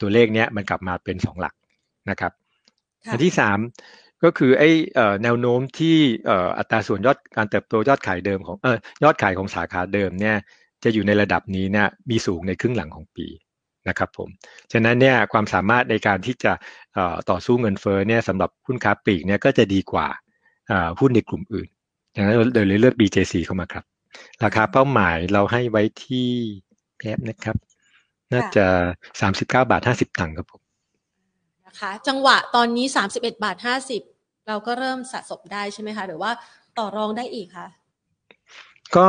[0.02, 1.54] ตัวเลขเนี้ยมันกลับมาเป็นสองหลัก
[2.10, 2.32] นะครับ
[3.12, 3.60] อันที่สาม
[4.24, 4.70] ก็คือไอ้
[5.24, 5.98] แนวโน้มที่
[6.58, 8.58] อัตราส่วนยอดการเติบโตยอดขายเดิมของ
[9.04, 10.36] ยอดขายของสาขาเดิมเนี่ย
[10.84, 13.28] จะอยู่ในระดับนี้เนี่ยมีสูงในครึ่งหลังของปี
[13.90, 14.30] นะครับผม
[14.72, 16.54] ฉะนั้นเนี่ยความสามารถในการที่จะ
[17.30, 20.08] ต่อสู้เงินเฟ้อเนี่ยสำหรับหุ้นค้าปลีกเนี่ยก็จะดีกว่า
[21.00, 21.68] หุ้นในกลุ่มอื่น
[22.16, 23.86] ดังนั้นเราเลยเลือก BJC เข้ามาครับ
[24.44, 26.28] ราคาเป้าหมายเราให้ไว้ที่
[26.98, 27.56] แป๊บนะครับ
[28.34, 28.66] น่าจะ
[29.22, 30.62] สามสิบเก้าบาทห้าสิบตังค์ครับผม
[31.68, 34.02] นะคะจังหวะตอนนี้สามสิบเอ็ดบาทห้าสิบ
[34.48, 36.32] เราก็เริ่มสะสมได้ใช่ไหมคะ หรือว่า
[36.78, 37.68] ต่อรองได้อีกคะ
[38.96, 39.06] ก็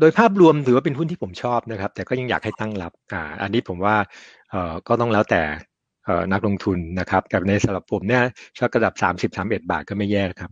[0.00, 3.96] โดยภาพรวมถือว่าเป็นหุ้นที่ผมชอบนะครับ แต่ก็ยังอยากให้ตั้งรับอ่าอันนี้ผมว่า
[4.50, 5.42] เอ่อก็ต้องแล้วแต่
[6.04, 8.22] เอ่อนักลงทุนนะครับแต่ในสำหรับผมเนี่ย
[8.58, 10.50] ชอบกระดับสามสิบสามเอ็ดบาทก็ไม่แย่ครับ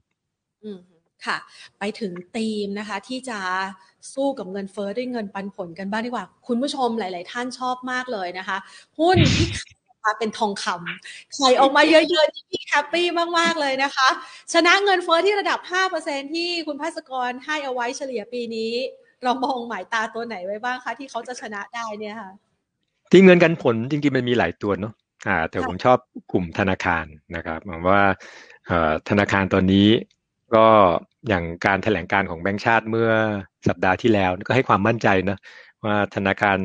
[0.65, 0.79] อืม
[1.27, 1.37] ค่ะ
[1.79, 3.39] ไปถึงธีมนะคะที่จะ
[4.15, 8.57] สู้กับเงินเฟ้อด้วยเงินปันผลกันบ้างดีกว่า คุณผู้ชมหลาย ๆ ท่านชอบมากเลยนะคะ
[8.99, 9.49] หุ้นที่
[10.03, 13.07] ขายเป็นทองคำขายออกมาเยอะๆที่พี่แฮปปี้
[13.39, 14.09] มาก ๆ เลยนะคะ
[14.53, 15.61] ชนะเงินเฟ้อที่ระดับ
[15.97, 18.73] 5%ที่คุณภาสกรให้เอาไว้เฉลี่ยปีนี้
[19.25, 22.31] เรามองหมายตาตัวไหนไว้บ้างคะ ที่เขาจะชนะได้เนี่ยค่ะ
[23.13, 24.93] ที่เงินกันผลจริง ๆ มันมีหลายตัวเนาะ
[25.29, 25.99] อ่า แต่ผมชอบ
[26.33, 27.05] กลุ่มธนาคาร
[27.37, 28.03] นะครับหมายว่า
[29.09, 29.89] ธนาคารตอนนี้
[30.55, 30.67] ก็
[31.29, 33.11] อย่างการถแถลงการของแบงก์ชาติเมื่อ
[33.69, 35.39] สัปดาห์ที่แล้วก็ให้ความมั่นใจนะ
[35.85, 36.59] ว่าธนาคาร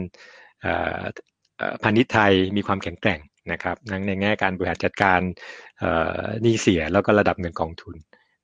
[1.83, 3.19] พาณิชย์ไทยมีความแข็งแกร่ง
[3.51, 5.19] นะครับทั้งในแง่การบริหารจัดการ
[6.41, 7.95] หนี้เสียแล้วก็ระดับเงินกองทุน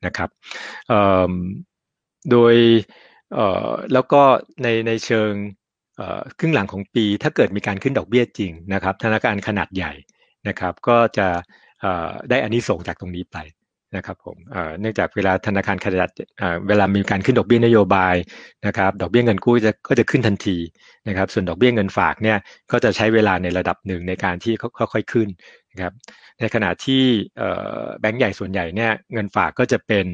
[0.06, 0.30] นะครับ
[2.32, 2.56] โดย
[3.94, 4.22] แล้วก็
[4.64, 5.32] ในในเชิง
[6.40, 9.94] ครึ่งหลังของปีถ้าเกิดมีการขึ้นดอกเบี้ยจริงนะครับธนาคารขนาดใหญ่
[10.48, 11.28] นะครับก็จะ
[12.30, 13.38] ได้อันนี้ส่งจากตรงนี้ไป
[13.96, 14.38] นะครับผม
[14.80, 16.10] เนื่องจากเวลาธนาคารขนาด
[16.68, 18.16] เวลามีการขึ้นดอกเบี้ยนโยบาย
[18.66, 20.58] นะครับ ดอกเบี้ยเงินกู้จะก็จะขึ้นทันที
[21.08, 22.38] นะครับ ส่วนดอกเบี้ยเงินฝากเนี่ย
[22.72, 25.28] ก็จะใช้เวลาในระดับหนึ่งในการที่ค่อยๆขึ้น
[25.72, 25.94] นะครับ
[26.40, 27.04] ในขณะที่
[28.00, 30.06] แบงก์ใหญ่ส่วนใหญ่เนี่ยเงินฝากก็จะเป็น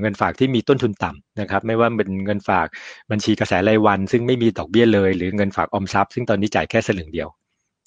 [0.00, 2.66] เงินฝากที่มีต้นทุนต่ำนะครับ ไม่ว่าเป็นเงินฝาก
[3.10, 7.28] บัญชีกระแสรายวัน ซึ่งไม่มีดอกเบี้ยเลย หรือเงินฝากออมทรัพย์ ซึ่งตอนนี้จ่ายแค่สลึงเดียว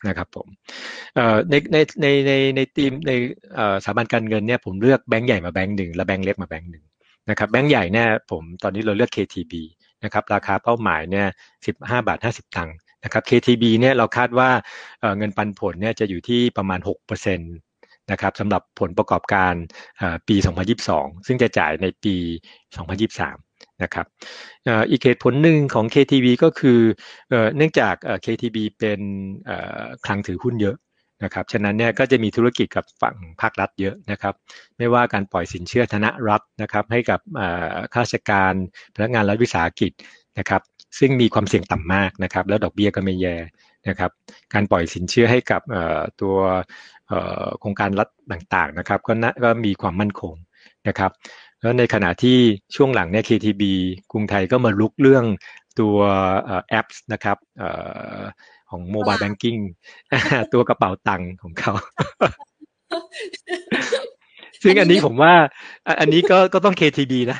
[0.07, 0.47] นะครับผม
[1.49, 3.11] ในในในในในทีมใน
[3.83, 6.85] สถาบันการเงินเนี่ยผมเลือกแบงก์ใหญ่มาแบงก์หนึ่งและแบงก์เล็กมาแบงก์หนึ่ง
[7.29, 9.53] นะครับแบงก์ใหญ่เนี่ยผมตอนนี้เราเลือก KTB
[10.03, 11.27] นะครับราคาเป้าหมายเนี่ย
[11.65, 14.49] สิบห้าบาทห้าสิบตังค์นะครับ KTB เนี่ยเราคาดว่า
[15.17, 17.53] เงินปันผลเนี่ยจะอยู่ที่ประมาณหกเปอร์เซ็นต์
[18.11, 19.53] นะครับสำหรับผลประกอบการ
[20.27, 20.35] ปี
[20.81, 22.15] 2022 ซึ่งจะจ่ายในปี
[22.91, 23.52] 2023
[23.83, 24.05] นะครับ
[24.89, 26.79] อีกเหตุผลหนึ่งของ KTB ก็คือ
[27.55, 29.01] เนื่องจาก KTB เป็น
[30.05, 30.77] คลังถือหุ้นเยอะ
[31.23, 34.35] นะครับฉะนั้นเนี่ยก็จะมีธุรกิจกับฝั่งภาครัฐเยอะนะครับ
[34.77, 37.19] ไม่ว่าการปล่อยสินเชื่อธนรัฐนะครับให้กับ
[37.93, 38.53] ข้าราชการ
[38.95, 39.91] พนักงานรัฐวิสาหกิจ
[40.39, 40.61] นะครับ
[40.99, 43.35] ซึ่งมีความเสี่ยงต่ำมากนะครับแล้วดอกเบี้ยก็ไม่แย่
[43.87, 44.11] นะครับ
[44.53, 45.61] การปล่อยสินเชื่อให้กับ
[46.21, 46.35] ตัว
[47.59, 49.13] โครงการรัฐต่างๆนะครับก็
[49.43, 50.35] ก็มีความมั่นคง
[50.87, 51.11] นะครับ
[51.63, 52.37] แล้วในขณะที่
[52.75, 53.63] ช่วงหลังเนี่ย KTB
[54.11, 55.25] กรุงไทยก็มาลุกเรื่อง
[55.79, 55.97] ตัว
[56.69, 57.37] แอปนะครับ
[58.69, 59.55] ของโมบายแบงกิ้ง
[60.53, 61.73] ตัวกระเป๋าตังค์ของเขา
[64.63, 65.33] ซึ่งอันนี้ผมว่า
[65.99, 67.39] อันนี้ก็ก็ต้อง KTB นะ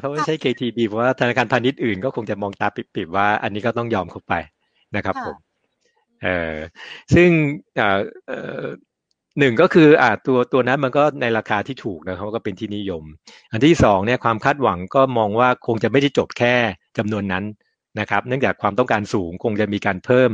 [0.00, 4.34] ถ้าไม่ใช่ KTB เพราะว่าธนาคารพาณิชย์อื่นก็คงจะมองตาปิบๆว่าอันนี้ก็ต้องยอมเข้าไป
[4.96, 5.36] นะครับผม
[6.22, 6.56] เออ
[7.14, 7.28] ซึ่ง
[9.38, 13.02] หนึ่งก็คืออ่าตัวตัวนั้นมันก็ในราคาที่ถูกนะครับก็เป็นที่นิยม
[13.52, 16.54] อันที่สองเนี่ยความคาดหวังก็มองว่าคงจะไม่ได้จบแค่
[16.98, 17.44] จำนวนนั้น
[18.00, 20.30] นะครับ เนื่องจากความต้องการสูงคงจะมีการเพิ่ม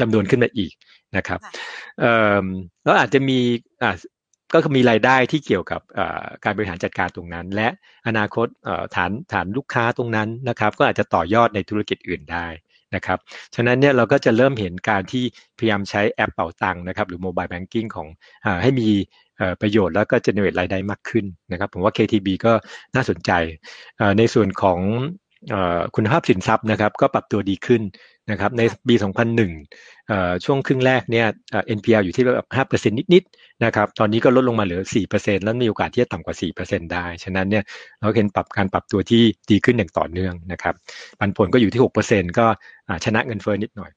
[0.00, 0.72] จำนวนขึ้นมาอีก
[1.16, 1.40] นะครับ
[2.84, 3.38] แล้วอาจจะมี
[4.52, 5.80] ก็มีรายได้ที่เกี่ยวกับ
[6.44, 7.68] การบริหารจัดการตรงนั้น และ
[8.06, 8.46] อนาคต
[8.96, 12.46] ฐานฐานลูกค้าตรงนั้นนะครับ ก็อาจจะต่อยอดในธุรกิจอื่นได้
[12.94, 13.18] นะครับ
[13.54, 15.24] ฉะนั้นเนี่ยเราก็จะเริ่มเห็นการที่
[15.58, 18.08] พยายามใช้แอปเป่าตังค์นะครับหรือโมบายแบงกิ้งของ
[18.44, 18.88] อให้มี
[19.60, 22.52] ประโยชน์แล้วก็จเนเรตรายได้มากขึ้นนะครับ ผมว่า KTB ก็
[22.94, 23.30] น่าสนใจ
[24.18, 24.78] ในส่วนของ
[25.94, 27.82] คุณภาพสินทรัพย์นะครับก็ปรับตัวดีขึ้น
[28.30, 28.94] นะครับในปี
[29.68, 31.26] 2001 ช่วงครึ่งแรกเนี่ย
[31.78, 34.82] NPL อยู่ที่แบบ5%นิดๆนะครับตอนนี้ก็ลดลงมาเหลือ
[35.14, 37.64] 4%แล้วมีโอกาสที่จะต่ำกว่า 4%ได้ ฉะนั้นเนี่ย
[38.00, 40.74] เราเห็นปรับการปรับตัวที่ดีขึ้นอย่างต่อเนื่องนะครับ
[41.18, 42.46] ปันผลก็อยู่ที่ 6%ก็
[43.04, 43.90] ชนะเงินเฟ้อนิดหน่อย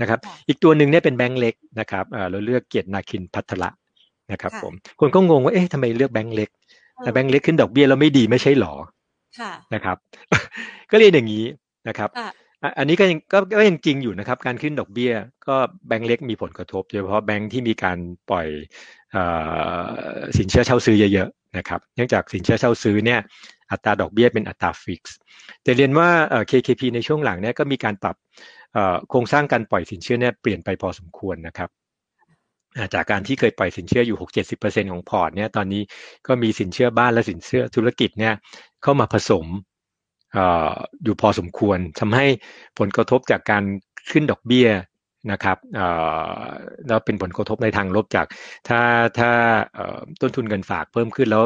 [0.00, 0.18] นะครับ
[0.48, 3.70] อีกตัวหนึ่งเนี่ยเป็นแบงก์เล็กนะครับเราเลือกเกียรตินาคินพัทละ
[4.32, 6.48] นะครับผมคนก็งงว่าเอ๊ะทำไมเลือกแบงก์เล็ก
[7.02, 8.74] แต่แบงก์เล็กขึ้นดอกเบี้ยแล้วไม่ดีไม่ใช่หรอ
[9.74, 9.96] นะครับ
[10.90, 11.44] ก็เรียนอย่างนี้
[11.88, 12.10] นะครับ
[12.78, 15.12] อันนี้ก็ยังก็ก็ยังจริงอยู่นะครับ การขึ้นดอกเบี้ย
[15.48, 15.56] ก็
[15.86, 17.98] แบงก์เล็กมีผลกระทบโดยเฉพาะแบงก์ที่มีการ
[18.30, 18.46] ปล่อย
[20.38, 23.20] สินเชื่อเช่าซื้อเยอะๆนะครับ เนื่องจากสินเชื่อเช่าซื้อเนี่ย
[23.70, 25.16] อัตราดอกเบี้ยเป็นอัตรา fix
[25.62, 26.08] แต่เรียนว่า
[26.50, 28.16] KKP ในช่วงหลังเนี่ยก็มีการปรับ
[29.10, 31.70] โครงสร้างการปล่อยสินเชื่อเนี่ยเปลี่ยนไปพอสมควรนะครับ
[32.94, 34.18] จากการที่เคยปล่อยสินเชื่ออยู่
[34.54, 35.82] 6-70%ของพอร์ตเนี่ยตอนนี้
[36.26, 38.34] ก็มีสินเชื่อบ้านและสินเชื่อธุรกิจเนี่ย
[38.82, 39.46] เข้ามาผสม
[41.04, 42.26] อยู่พอสมควรทำให้
[42.78, 43.64] ผลกระทบจากการ
[44.10, 44.68] ขึ้นดอกเบี้ย
[45.32, 45.58] นะครับ
[46.86, 48.26] แล้วเป็นผลกระทบในทางลบจาก
[48.68, 48.80] ถ้า
[49.18, 49.30] ถ้า
[50.20, 51.44] ต้นทุนเงินฝากเพิ่มขึ้นแล้ว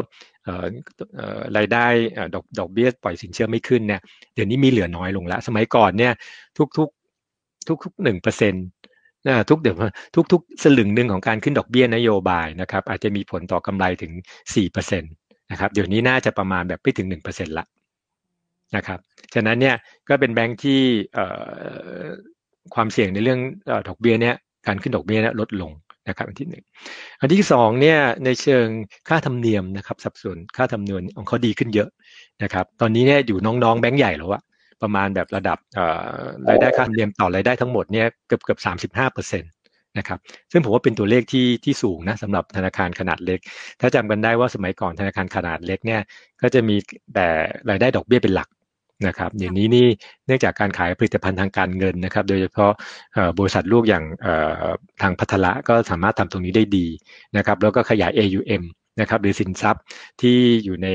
[1.57, 1.85] รายได้
[2.33, 4.01] ดอกดอกเบี้ยปล่อยสินเชื่อไม่ขึ้นเนี่ย
[4.35, 6.13] เดี๋ยวนี้มีเหลือน้อยลงแล้ว สมัยก่อนเนี่ย
[6.57, 6.89] ทุกทุก
[7.67, 8.65] ทุกทุกหนึ่งเปอร์เซ็นต์
[9.49, 9.75] ทุกเดี๋ยว
[10.15, 14.11] ทุกทุกสลึงหนึ่งของการขึ้นดอกเบี้ยนโยบายนะครับ อาจจะมีผลต่อกำไรถึง
[14.55, 15.07] สี่เปอร์เซ็นต
[15.51, 17.65] นะครับเดี๋ยวนี้น่าจะประมาณแบบไม่ถึงหนึ่งเปอร์เซ็นต์ละ
[18.75, 18.99] นะครับ
[19.33, 19.75] ฉะนั้นเนี่ย
[20.09, 20.81] ก็เป็นแบงค์ที่
[22.75, 23.39] ความเสี่ยงในเรื่อง
[23.87, 24.35] ดอกเบี้ยเนี่ย
[24.67, 25.71] การขึ้นดอกเบี้ยเนี่ยลดลง
[26.09, 26.63] นะครับอันที่หนึ่ง
[27.19, 28.67] อันที่สองเนี่ยในเชิง
[29.09, 31.89] ค่าธรรมเนียมนะครับสัดส่วนค่าธรรมเนียมของเขาดีขึ้นเยอะ
[32.43, 34.41] นะครับ ตอนนี้เนี่ยอยู่น้องๆแบงค์ใหญ่แล้วอะ
[34.81, 35.57] ประมาณแบบระดับ
[36.49, 39.51] รายได้ค่าธรรมเนียมต่อรายได้ทั้งหมดเนี่ยเกือบเกือบสามสิบห้าเปอร์เซ็นต์
[39.97, 40.19] นะครับ
[40.51, 43.39] ซึ่งผมว่าเป็นตัวเลขที่ที่สูงนะสำหรับธนาคารขนาดเล็ก
[43.81, 46.01] ถ้าจำกันได้ว่าสมัยก่อนธนาคารขนาดเล็กเนี่ย
[46.41, 46.75] ก็จะมี
[47.13, 47.27] แต่
[47.69, 48.49] รายได้ดอกเบี้ยเป็นหลัก
[49.07, 49.87] นะครับอย่างนี้นี่
[50.25, 52.71] เนื่องจากการขายผลิตภัณฑ์ทางการเงินนะครับ โดยเฉพาะ
[53.39, 54.03] บริษัทลูกอย่าง
[55.01, 56.87] ทางพัทละก็สามารถทำตรงนี้ได้ดี
[57.37, 58.63] นะครับแล้วก็ขยาย AUM
[59.01, 59.83] นะครับหรือสินทรัพย์
[60.21, 60.87] ที่อยู่ใน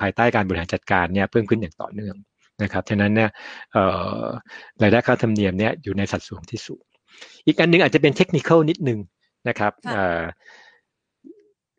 [0.00, 2.16] ภายใต้การบริหารจัดการเนี่ยเพิ่มขึ้นอย่างต่อเนื่อง
[2.62, 3.30] นะครับฉะนั้นเนี่ย
[4.82, 6.82] รายได้ค่าธรรมเนียมเนี่ยอยู่ในสัดส่วนที่สูง
[7.46, 8.98] อีกอันนึงอาจจะเป็นเทคนิคนิดนึง
[9.48, 9.72] นะครับ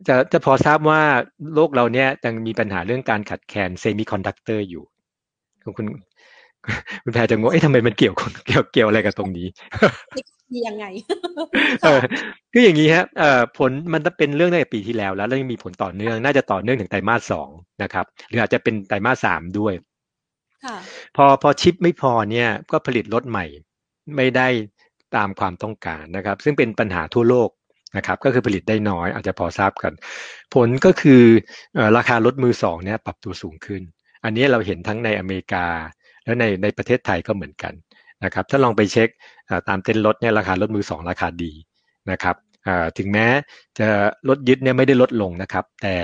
[0.07, 1.01] จะจะพอทราบว่า
[1.55, 4.83] โลกเราเนี่ยยังมีปัญหาเรื่องการขาดแคลนเซมิคอนดักเตอร์อยู่
[5.77, 5.85] คุณ
[7.03, 8.15] คุณแพรจะงงเอ๊ะทำไมมันเกี่ยว
[8.47, 9.47] เกี่ยวเกี่ยวอะไรกับตรงนี้
[10.67, 10.85] ยังไง
[11.83, 12.01] เออ
[12.53, 17.49] คืออย่างนี้ฮะเอ่อผลมันจะเป็นเรื่องตั้งแต่ปีที่แล้ว แล้วแล้วยังมีผลต่อเนื่อง น่าจะต่อเนื่องถึงไตรมาสสอง
[17.83, 19.73] นะครับ หรืออาจจะเป็นไตรมาสสามด้วย
[21.15, 23.45] พอพอชิปไม่พอเนี่ยก็ผลิตรถใหม่
[24.15, 24.47] ไม่ได้
[25.15, 27.49] ตามความต้องการนะครับ ซึ่งเป็นปัญหาทั่วโลก
[27.97, 29.93] นะครับ ก็คือผลิตได้น้อยอาจจะพอทราบกัน
[30.53, 31.23] ผลก็คือ
[31.97, 33.81] ราคารถมือสองเนี่ยปรับตัวสูงขึ้น
[34.23, 35.65] อันนี้เราเห็นทั้งในอเมริกา
[36.23, 37.73] และในในประเทศไทยก็เหมือนกัน
[38.23, 39.09] นะครับ ถ้าลองไปเช็ค
[39.67, 41.51] ตามเต็นท์รถเนี่ยราคารถมือสองราคาดี
[42.11, 42.35] นะครับ
[42.97, 43.27] ถึงแม้
[43.79, 43.87] จะ
[44.29, 45.95] รถยึดเนี่ยไม่ได้ลดลงนะครับ แต่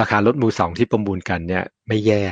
[0.00, 2.22] ราคารถมือสองที่ประมูลกันเนี่ยไม่แย่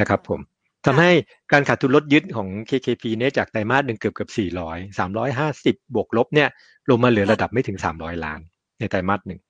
[0.00, 0.40] นะครับผม
[0.86, 1.10] ทำให้
[1.52, 6.48] การขาดทุนลดยึดของ KKP เนี่ยจากไตรมาสหนึ่งเกือบเกือบสี่ร้อยสามร้อยห้าสิบบวกลบเนี่ย
[6.90, 8.40] ลงมาเหลือระดับไม่ถึงสามร้อยล้าน
[8.78, 9.40] ในไตรมาสหนึ่ง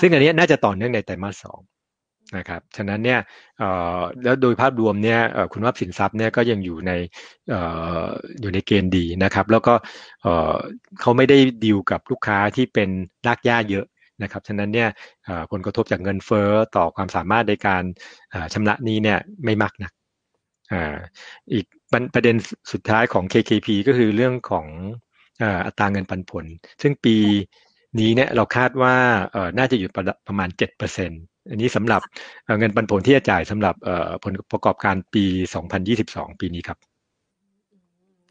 [0.00, 1.60] ซึ่งอันนี้น่าจะต่อเนื่องในไตรมาสสอง
[2.36, 3.20] นะครับ ฉะนั้นเนี่ย
[4.24, 5.20] แล้วโดยภาพรวมเนี่ย
[5.52, 6.92] คุณว่าสินทรัพย์เนี่ยก็ยังอยู่ใน
[8.40, 9.74] อยู่ในเกณฑ์ดีนะครับ แล้วก็
[11.00, 12.88] เขาไม่ได้ดีลกับลูกค้าที่เป็น
[13.26, 13.86] รากหญ้าเยอะ
[14.22, 14.88] นะครับฉะนั้นเนี่ย
[15.52, 17.82] ผลกระทบจากเงินเฟ้อต่อความสามารถในการ
[18.52, 19.92] ชำระนี้เนี่ยไม่มากนะัก
[21.52, 21.66] อีก
[22.14, 22.36] ประเด็น
[22.72, 24.66] สุดท้ายของ KKP ก็คือเรื่องของ
[25.66, 26.44] อัตราเงินปันผล
[26.82, 27.16] ซึ่งปี
[27.98, 28.94] นี้เนี่ยเราคาดว่า
[29.58, 29.88] น่าจะอยู่
[30.28, 32.02] ประมาณ 7%อันนี้สำหรับ
[32.58, 33.74] เงินปันผลที่จะจ่ายสำหรับ
[34.24, 35.24] ผลประกอบการปี
[35.82, 36.78] 2022 ปีนี้ครับ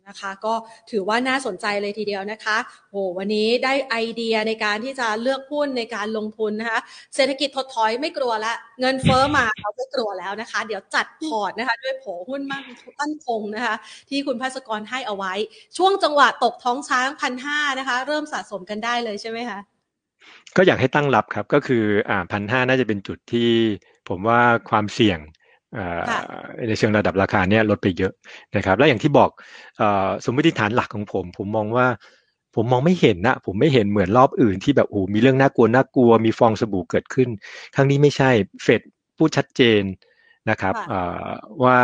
[0.08, 0.54] นะคะ ก็
[0.92, 2.58] ถือว่าน่าสนใจเลยทีเดียวนะคะ
[2.92, 6.80] โหวันนี้ได้ไอเดียในการที่จะเลือกหุ้นในการลงทุนนะคะ
[7.16, 12.64] เศรษฐกิจถดถอยไม่กลัวล้วเงินเฟ้อมาเราไม่กลัวแล้วนะคะ เดี๋ยวจัดพอร์ตนะคะ ด้วยโผหุ้นมั่น
[13.00, 13.76] ตั้นคงนะคะ
[14.10, 15.34] ที่คุณภัสกรให้เอาไว้
[15.78, 19.60] ช่วงจังหวะตกท้องช้างพันห้านะคะ เริ่มสะสมกันได้เลยใช่ไหมคะ
[20.56, 23.50] ก็อยากให้ตั้งรับครับก็คืออ่าพันห้าน่าจะเป็นจุดที่
[24.10, 25.20] ผมว่าความเสี่ยง
[26.68, 28.14] ในเชิงระดับราคาเนี่ยลดไปเยอะ
[28.56, 29.30] นะครับ แล้วอย่างที่บอก
[30.26, 31.88] สมมติฐานหลักของผม ผมมองว่า
[32.56, 37.30] ผมมองไม่เห็นนะผมไม่เห็นเหมือนรอบอื่นที่แบบโอ้มีเรื่องน่ากลัวน่ากลัวมีฟองสบู่เกิดขึ้น
[37.76, 38.30] ครั้งนี้ไม่ใช่
[38.64, 38.82] เฟด
[39.18, 39.82] พูดชัดเจน
[40.50, 40.76] นะครับ
[41.64, 41.80] ว่า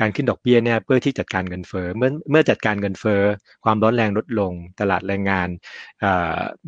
[0.00, 3.22] การขึ้นดอกเบี้ยเนี่ยเพื่อที่จัดการเงินเฟ้อเมื่อเมื่อจัดการเงินเฟ้อ
[3.64, 5.48] ความร้อนแรงลดลง ตลาดแรงงาน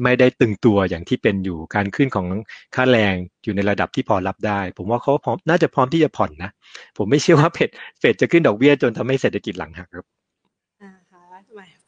[0.03, 2.27] ไม่ได้ตึงตัวอย่างที่เป็นอยู่การขึ้นของ
[2.75, 3.15] ค่าแรง
[3.45, 6.51] อยู่ในระดับที่พอรับได้ ผมว่าเขาพร้อมน่าจะพร้อมที่จะผ่อนนะ
[6.99, 7.71] ผมไม่เชื่อว่าเฟด
[8.01, 10.16] เฟดจะขึ้นดอกเบี้ยจนทำให้เศรษฐกิจหลังหักครับ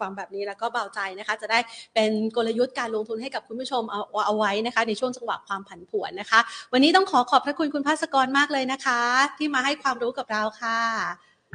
[0.00, 1.58] ฟังแบบนี้แล้วก็เบาใจนะคะ จะได้
[1.94, 6.40] เป็นกลยุทธ์การลงทุนให้กับคุณผู้ชมเอาเอาไว้นะคะ ในช่วงจังหวะความผันผวนนะคะ
[6.72, 9.00] วันนี้ต้องขอขอบพระคุณคุณภาสกรมากเลยนะคะ
[9.38, 10.78] ที่มาให้ความรู้กับเราค่ะ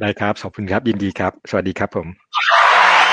[0.00, 2.06] ได้ครับ ขอบคุณครับ ยินดีครับ สวัสดีครับผม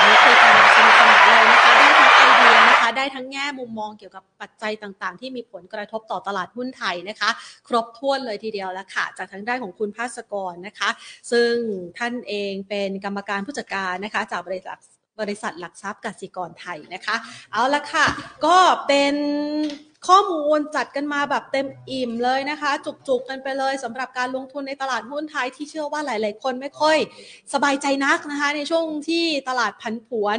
[0.06, 7.30] นี่คือการสนุกสนานเลยนะคะ ได้ทั้งไอเดียนะคะ ได้ทั้งแง่มุมมองเกี่ยวกับปัจจัยต่างๆ ที่มีผลกระทบต่อตลาดหุ้นไทยนะคะ
[7.68, 10.90] ครบถ้วนเลยทีเดียวแล้วค่ะ จากทางด้านของคุณภาสกรนะคะ
[11.32, 11.52] ซึ่ง
[11.98, 14.78] ท่านเองเป็นกรรมการผู้จัดการนะคะ จากบริษัท
[15.20, 17.16] บริษัทหลักทรัพย์กสิกรไทยนะคะ
[17.52, 18.06] เอาละค่ะ
[18.46, 18.56] ก็
[18.86, 19.14] เป็น
[20.08, 26.98] ข้อมูลจัดกันมาแบบเต็มอิ่มเลยนะคะ จุกๆกันไปเลยสำหรับการลงทุนในตลาดหุ้นไทยที่เชื่อว่าหลาย ๆ คนไม่ค่อย
[27.54, 30.38] สบายใจนักนะคะ ในช่วงที่ตลาดผันผวน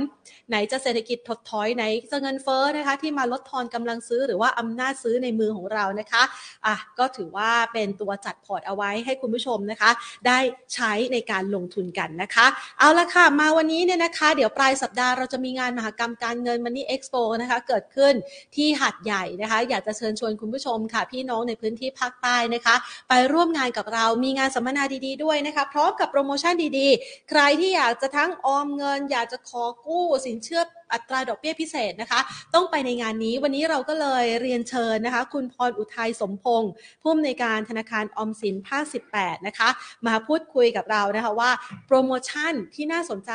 [0.50, 6.24] ไหนจะเศรษฐกิจถดถอยไหนจะเงินเฟ้อนะคะ ที่มาลดทอนกำลังซื้อหรือว่าอำนาจซื้อในมือของเรานะคะ
[6.66, 9.92] อะก็ถือว่าเป็นตัวจัดพอร์ตเอาไว้ให้คุณผู้ชมนะคะ
[10.28, 10.40] ได้
[10.74, 12.46] ใช้ในการลงทุนกันนะคะ
[12.80, 18.14] เอาละค่ะมาวันนี้เนี่ยนะคะ เดี๋ยวปลายสัปดาห์เราจะมีงานมหกรรมการเงินมันนี่เอ็กซ์โปนะคะเกิดขึ้น
[18.56, 22.76] ที่หัดใหญ่นะคะคะอยากจะเชิญชวนคุณผู้ชมค่ะ พี่น้องในพื้นที่ภาคใต้นะคะ
[23.10, 32.20] ไปร่วมงานกับเรามีงานสัมมนาดีๆด้วยนะคะพร้อมกับโปรโมชั่นดีๆ ใครที่อยากจะทั้งออมเงิน อยากจะขอกู้สินเชื่ออัตราดอกเบี้ยพิเศษนะคะ
[32.54, 38.84] ต้องไปในงานนี้วันนี้เราก็เลยเรียนเชิญนะคะ คุณพรอุทัยสมพงศ์ผู้อำนวยการธนาคารออมสินภาค
[39.16, 39.70] 18 นะคะ
[40.08, 41.52] มาพูดคุยกับเรานะคะว่า
[41.88, 43.32] โปรโมชั่นที่น่าสนใจ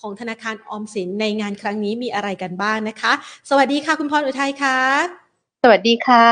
[0.00, 3.12] ของธนาคารออมสินในงานครั้งนี้มีอะไรกันบ้างนะคะ
[3.50, 5.21] สวัสดีค่ะ คุณพรอุทัยค่ะ
[5.64, 6.28] สวัสดีค่ะ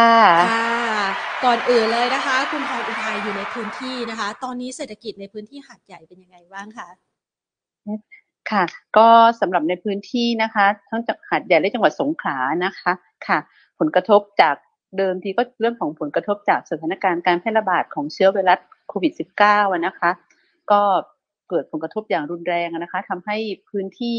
[0.53, 1.05] ค่ะ
[1.45, 6.89] ก่อนอื่นเลยนะคะ คุณพรอุทัยอยู่ในพื้นที่นะคะ ตอนนี้เศรษฐกิจในพื้นที่หาดใหญ่เป็นยังไงบ้างคะ
[8.51, 8.65] ค่ะ
[8.97, 9.09] ก็
[9.41, 12.93] สำหรับในพื้นที่นะคะ ทั้งจากหาดใหญ่และจังหวัดสงขลานะคะ
[13.27, 13.39] ค่ะ
[13.79, 14.57] ผลกระทบจาก
[14.99, 19.13] เดิมทีก็เรื่องของผลกระทบจากสถานการณ์การแพร่ระบาดของเชื้อไวรัสโควิด
[19.47, 20.11] -19 นะคะ
[20.71, 20.83] ก็
[21.49, 23.37] เกิดผลกระทบอย่างรุนแรงนะคะทำให้
[23.71, 24.19] พื้นที่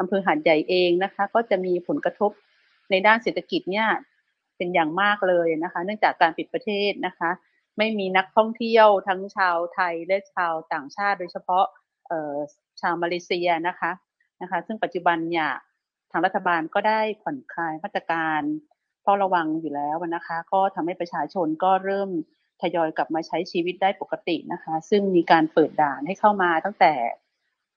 [0.00, 2.30] อำเภอหาดใหญ่เองนะคะ ก็จะมีผลกระทบ
[2.90, 3.88] ในด้านเศรษฐกิจเนี่ย
[4.58, 7.30] เป็นอย่างมากเลยนะคะ เนื่องจากการปิดประเทศนะคะ
[7.78, 11.64] ไม่มีนักท่องเที่ยวทั้งชาวไทยและชาวต่างชาติ โดยเฉพาะ
[12.80, 13.90] ชาวมาเลเซียนะคะ
[14.42, 15.48] นะคะ ซึ่งปัจจุบันเนี่ย
[16.10, 18.40] ทางรัฐบาลก็ได้ผ่อนคลายมาตรการ
[19.02, 22.10] เฝ้าระวังอยู่แล้วนะคะ ก็ทำให้ประชาชนก็เริ่ม
[22.62, 26.92] ทยอยกลับมาใช้ชีวิตได้ปกตินะคะ ซึ่งมีการเปิดด่านให้เข้ามาตั้งแต่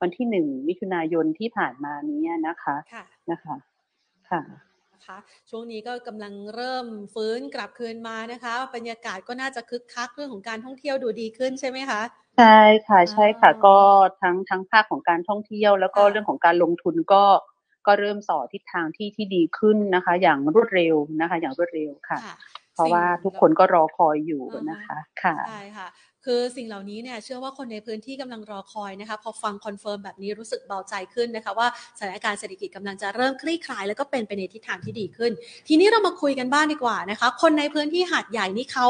[0.02, 2.76] วันที่หนึ่งมิถุนายนที่ผ่านมานี้นะคะ
[3.32, 3.56] นะคะ
[4.30, 4.42] ค่ะ
[5.06, 5.18] คะ
[5.50, 12.02] ช่วงนี้ก็กำลังเริ่มฟื้นกลับคืนมานะคะบรรยากาศก็น่าจะคึกคักเรื่องของการท่องเที่ยวดูดีขึ้นใช่ไหมคะ
[12.38, 13.78] ใช่ค่ะใช่ค่ะ ก็
[14.22, 17.24] ทั้งทั้งภาคของการท่องเที่ยว แล้วก็เรื่องของการลงทุนก็
[17.88, 22.20] ก็เริ่มส่อทิศทางที่ที่ดีขึ้นนะคะ อย่างรวดเร็วนะคะ อย่างรวดเร็วค่ะ
[22.74, 25.88] เพราะว่าทุกคนก็รอคอยอยู่นะคะค่ะใช่ค่ะ
[26.26, 31.68] คือสิ่งเหล่านี้เนี่ยเชื่อว่าคนในพื้นที่กำลังรอคอยนะคะพอฟัง confirm แบบนี้รู้สึกเบาใจขึ้นนะคะว่า
[31.98, 35.32] สถานการณ์เศรษฐกิจกำลังจะเริ่มคลี่คลาย แล้วก็เป็นไปในทิศทางที่ดีขึ้น
[35.68, 38.88] ทีนี้เรามาคุยกันบ้างดีกว่านะคะ คนในพื้นที่หาดใหญ่นี่เขา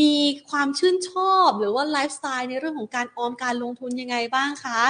[0.00, 0.12] มี
[0.50, 4.80] ความชื่นชอบ หรือว่าไลฟ์สไตล์ในเรื่องของการออมการลงทุนยังไงบ้างคะ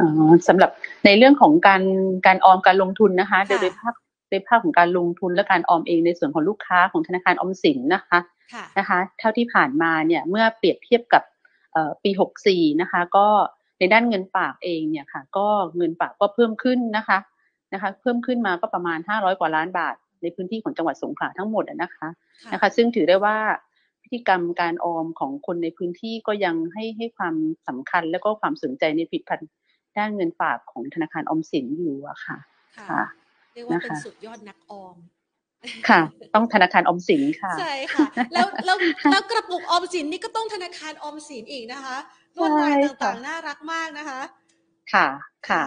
[0.00, 0.70] อ๋อสำหรับ
[1.04, 1.82] ในเรื่องของการ
[2.26, 3.94] การออมการลงทุนนะคะโดยภาค
[4.30, 8.18] โดยภาคของการลงทุนและการออมเองในส่วนของลูกค้าของธนาคารออมสินนะคะ
[8.78, 11.22] นะคะเท่าที่ผ่านมาเนี่ยเมื่อเปรียบเทียบกับ
[12.02, 12.10] ปี
[12.46, 13.26] 64 นะคะ ก็
[13.78, 15.46] ในด้านเงินฝากเองเนี่ยค่ะ ก็
[15.76, 17.18] เงินฝากก็เพิ่มขึ้นนะคะ
[17.72, 22.08] นะคะ เพิ่มขึ้นมาก็ประมาณ 500 กว่าล้านบาท ในพื้นที่ของจังหวัดสงขลาทั้งหมดนะคะ
[22.52, 23.36] นะคะ ซึ่งถือได้ว่า
[24.02, 27.34] พฤติกรรมการออมของคนในพื้นที่ก็ยังให้ให้ความ
[27.68, 29.48] สำคัญและก็ความสนใจในผลิตภัณฑ์
[29.98, 32.38] ด้านเงินฝากของธนาคารออมสินอยู่อะค่ะ
[32.88, 33.02] ค่ะ
[33.52, 34.96] เรียกว่าเป็นสุดยอดนักออม
[35.88, 36.00] ค่ะ
[36.34, 38.76] ต้องธนาคารออมสินค่ะใช่ค่ะ แล้วแล้ว
[39.10, 41.96] แล้วกระปุกออมสินนี่ก็ต้องธนาคารออมสินอีกนะคะ
[42.36, 44.20] ลวดลายต่างๆน่ารักมากนะคะ
[44.92, 45.06] ค่ะ
[45.48, 45.64] ค่ะ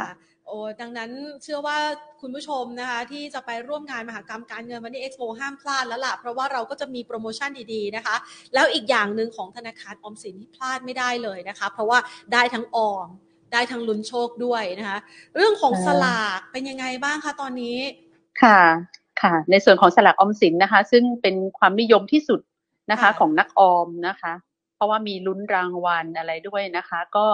[0.47, 1.11] โอ้ดังนั้น
[1.43, 1.77] เชื่อว่า
[2.21, 8.15] คุณผู้ชมนะคะ ที่จะไปร่วมงานมหากรรมการเงินวันนี้เอ็กซ์โปห้ามพลาดแล้วล่ะ เพราะว่าเราก็จะมีโปรโมชั่นดีๆนะคะ
[8.53, 11.99] แล้วอีกอย่างหนึ่งของธนาคารออมสินที่พลาดไม่ได้เลยนะคะ เพราะว่า
[12.33, 13.07] ได้ทั้งออม
[13.53, 14.97] ได้ทั้งลุ้นโชคด้วยนะคะ
[15.35, 17.77] เรื่องของสลากเป็นยังไงบ้างคะตอนนี้
[18.43, 18.61] ค่ะ
[19.21, 22.39] ค่ะ ในส่วนของสลากออมสินนะคะ ซึ่งเป็นความนิยมที่สุด
[22.91, 24.33] นะคะ ของนักออมนะคะ
[24.75, 27.27] เพราะว่ามีลุ้นรางวัลอะไรด้วยนะคะ ก็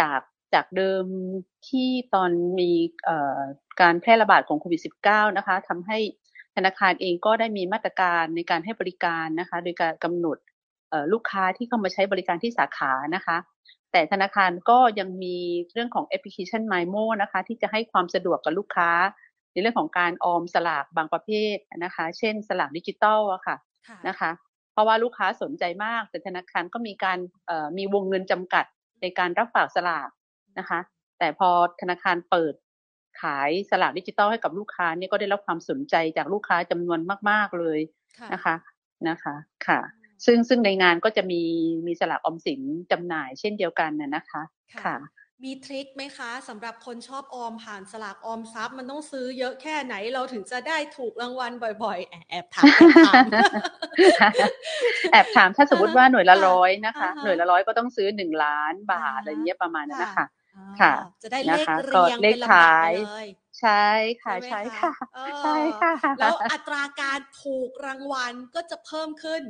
[0.00, 0.20] จาก
[0.54, 1.04] จากเดิม
[1.68, 2.70] ที่ตอนมี
[3.80, 5.98] การแพร่ระบาดของโควิด -19 นะคะทำให้
[6.56, 10.38] ธนาคารเองก็ได้มีมาตรการในการให้บริการนะคะ โดยการกำหนด
[11.12, 13.36] ลูกค้าที่เข้ามาใช้บริการที่สาขานะคะ
[13.92, 15.36] แต่ธนาคารก็ยังมี
[15.72, 18.90] เรื่องของแอปพลิเคชัน MyMo นะคะ ที่จะให้ความสะดวกกับลูกค้า
[19.27, 19.27] ใน
[19.60, 23.56] เรื่องของการออมสลากบางประเภทนะคะ เช่นสลากดิจิตอลอะค่ะ
[24.08, 24.30] นะคะ
[24.72, 27.18] เพราะว่าลูกค้าสนใจมากแต่ธนาคารก็มีการ
[27.78, 28.64] มีวงเงินจำกัด
[29.02, 30.08] ในการรับฝากสลาก
[30.58, 30.80] นะคะ
[31.18, 31.48] แต่พอ
[31.80, 32.54] ธนาคารเปิด
[33.22, 37.00] ขายสลากดิจิตอลให้กับลูกค้านี่ก็ได้รับความสนใจจากลูกค้าจำนวน
[37.30, 37.80] มาก ๆเลย
[38.32, 38.54] นะคะ
[39.08, 39.34] นะคะ
[39.66, 39.80] ค่ะ
[40.26, 41.42] ซึ่งซึ่งในงานก็จะมี
[41.86, 44.42] มีสลากออมสินจำหน่ายเช่นเดียวกันน่ะนะคะ
[44.84, 44.96] ค่ะ
[45.44, 51.52] มีทริคไหมคะสำหรับคนชอบออมผ่านสลากออมทรัพย์ มันต้องซื้อเยอะแค่ไหนเราถึงจะได้ถูกรางวัล
[51.84, 52.66] บ่อยๆ แอบถาม
[55.12, 60.26] แอบถามถ้าสมมติว่าหน่วยละร้อยนะคะ หน่วยละร้อยก็ต้องซื้อหนึ่งล้านบาทอะไรเงี้ยประมาณนั้นนะคะ
[60.80, 63.26] ค่ะ จะได้เลขเรียงเป็นลำดับเลย
[63.60, 63.86] ใช่
[64.22, 64.92] ค่ะใช่ค่ะ
[65.42, 69.42] ใช่ค่ะ แล้วอัตราการถูกรางวัลก็จะเพิ่มขึ้น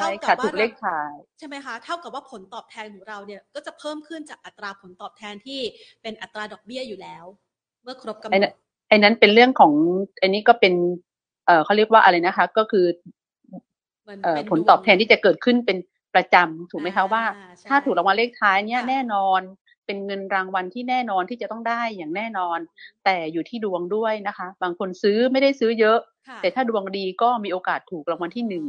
[0.00, 5.60] เท่ากับว่าเลขขายใช่ไหมคะเท่ากับว่าผลตอบแทนของเราเนี่ยก็จะเพิ่มขึ้นจากอัตราผลตอบแทนที่
[6.02, 7.24] เป็นอัตราดอกเบี้ยอยู่แล้ว
[7.82, 8.52] เมื่อครบกำหนด
[8.88, 9.72] ไอ้นั้นเป็นเรื่องของ
[10.20, 10.74] อันนี้ก็เป็น
[11.46, 12.86] เอ่อเขาเรียกว่าอะไรนะคะ ก็คือ
[14.24, 15.78] เอ่อผลตอบแทนที่จะเกิดขึ้นเป็น
[16.14, 17.22] ประจำถูกไหมคะว่า
[17.68, 19.40] ถ้าถูกรางวัลเลขท้ายเนี่ยแน่นอน
[19.86, 22.58] เป็นเงินรางวัลที่แน่นอนที่จะต้องได้อย่างแน่นอน
[23.04, 25.98] แต่อยู่ที่ดวงด้วยนะคะ บางคนซื้อไม่ได้ซื้อเยอะ
[26.42, 28.64] แต่ถ้าดวงดีก็มีโอกาสถูกรางวัลที่หนึ่ง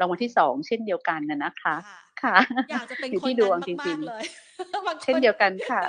[0.00, 1.76] รางวัลที่สองเช่นเดียวกันนะนะคะ
[2.22, 2.34] ค่ะ
[2.70, 4.22] อยากจะเป็นคนดวงจริงๆเลย
[5.02, 5.80] เช่นเดียวกันค่ะ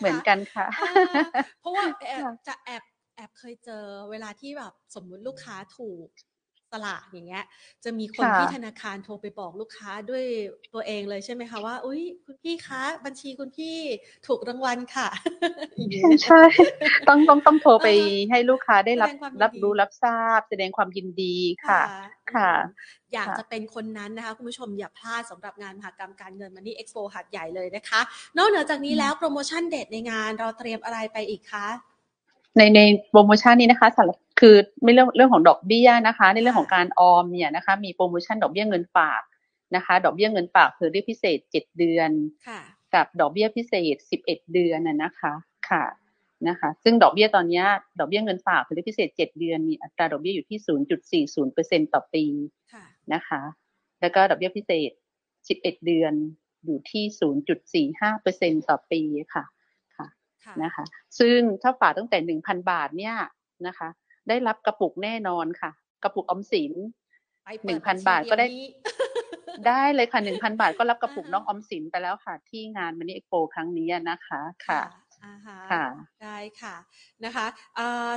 [0.00, 0.66] เหมือนกันค่ะ
[1.60, 1.84] เพราะว่า
[2.48, 2.82] จะแอบ
[3.16, 6.08] แอบเคยเจอเวลาที่แบบสมมุติลูกค้าถูก
[6.72, 7.44] สลากอย่างเงี้ย
[7.84, 10.24] จะมีคนที่ธนาคารโทรไปบอกลูกค้าด้วย
[10.74, 13.76] ตัวเองเลยใช่ไหมคะว่าอุ้ยคุณพี่คะ บัญชีคุณพี่
[14.26, 15.08] ถูกรางวัลค่ะ
[16.24, 16.42] ใช่
[17.08, 17.88] ต้องต้องต้องโทรไป
[18.30, 19.10] ให้ลูกค้าได้รับ
[19.42, 21.36] รับรู้รับทราบ แสดงความยินดี
[21.66, 21.80] ค่ะ
[22.34, 22.52] ค่ะ
[23.12, 28.00] อยากจะเป็นคนนั้นนะคะ คุณผู้ชมอย่าพลาดสำหรับงานมหกรรมการเงิน Money Expo หาดใหญ่เลยนะคะ
[28.36, 31.66] นอกเหนือจากนี้แล้วโปรโมชั่นเด็ดในงานเราเตรียมอะไรไปอีกคะ
[32.56, 32.80] ในใน
[33.10, 39.22] โปรโมชั่นนี้นะคะสำหรับคือไม่เรื่องเรื่องของดอกเบี้ยนะคะ ในเรื่องของการออมเนี่ยนะคะ มีโปรโมชั่นดอกเบี้ยเงินฝาก
[39.76, 42.10] นะคะ ดอกเบี้ยเงินฝากเผื่อเรียกพิเศษเจ็ดเดือน
[42.94, 45.32] กับดอกเบี้ยพิเศษสิบเอ็ดเดือนน่ะนะคะ
[45.68, 45.84] ค่ะ
[46.48, 47.62] นะคะ ซึ่งดอกเบี้ยตอนนี้
[47.98, 52.24] ดอกเบี้ยเงินฝากเผื่อเรียกพิเศษเจ็ดเดือนมีอัตราดอกเบี้ยอยู่ที่ศูนย์จุดสี่ศูนย์เปอร์เซ็นต่อปี
[53.14, 53.40] นะคะ
[54.00, 54.90] แล้วก็ดอกเบี้ยพิเศษ
[55.48, 56.12] สิบเอ็ดเดือน
[56.64, 59.02] อยู่ที่ศูนย์จุดสี่ห้าเปอร์เซ็นต่อปี
[59.34, 59.44] ค่ะ
[60.64, 60.84] นะคะ
[61.18, 63.16] ซึ่งถ้าฝากตั้งแต่หนึ่งพันบาทเนี่ย
[63.66, 63.88] นะคะ
[64.28, 65.70] ได้รับกระปุกแน่นอนค่ะ
[66.02, 66.72] กระปุกอมสิน
[67.66, 68.46] หนึ่งพันบาทก็ได้
[69.68, 74.82] ได้เลยค่ะหนึ่งพันบาทก็รับกระปุกน้องอมสินไปแล้วค่ะ ที่งานมันนี่เอ็กโปครั้งนี้นะคะค่ะ
[75.70, 75.84] ค่ะ
[76.22, 76.76] ได้ค่ะ
[77.24, 77.46] นะคะ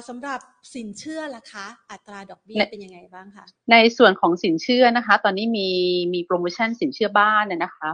[0.08, 0.40] สำหรับ
[0.76, 5.70] สินเชื่อล่ะคะ อัตราดอกเบี้ยเป็นยังไงบ้างคะในส่วนของสินเชื่อนะคะ ตอนนี้มี
[6.14, 7.90] มีโปรโมชั่นสินเชื่อบ้านนะคะ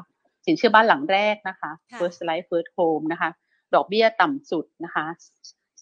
[0.45, 3.29] สินเชื่อบ้านหลังแรกนะคะ first life first home นะคะ
[3.73, 5.05] ดอกเบี้ยต่ำสุดนะคะ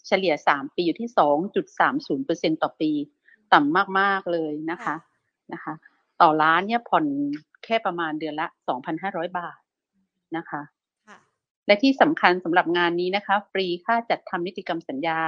[0.08, 1.10] เฉลี่ย 3 ปีอยู่ที่
[2.56, 2.92] 2.30%ต่อปี
[3.54, 4.96] ต่ำมาก ๆ เลยนะคะ
[5.54, 5.74] นะคะ
[6.22, 7.06] ต่อล้านเนี่ยผ่อน
[7.64, 8.48] แค่ประมาณเดือนละ
[8.92, 9.60] 2,500 บาท
[10.38, 10.62] นะคะ
[11.08, 11.18] ค่ะ
[11.68, 15.22] และที่สำคัญสำหรับงานนี้นะคะ ฟรีค่าจัดทำนิติกรรมสัญญา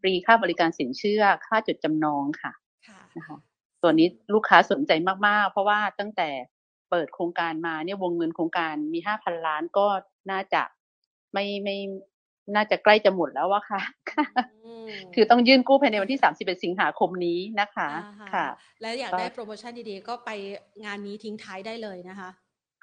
[0.00, 2.52] ฟรีค่าบริการสินเชื่อ ค่าจดจำนองค่ะ
[2.88, 3.36] ค่ะนะคะ
[3.82, 4.92] ตัวนี้ลูกค้าสนใจ
[5.26, 6.28] มาก ๆ เพราะว่าตั้งแต่
[6.90, 9.86] เปิดโครงการมาเนี่ยวงเงินโครงการมีห้าพันล้านก็
[10.30, 10.62] น่าจะ
[11.34, 11.76] ไม่ไม่
[12.54, 13.80] น่าจะใกล้จะหมดแล้วอะค่ะ
[14.64, 18.46] อืมคือต้องยื่นกู้ภายในวันที่ 31 สิงหาคมนี้นะคะอ่าฮค่ะ
[18.82, 20.30] แล้วอยากก็ได้โปรโมชั่นดีๆ ก็ไป
[20.84, 22.30] งานนี้ทิ้งท้ายได้เลยนะคะ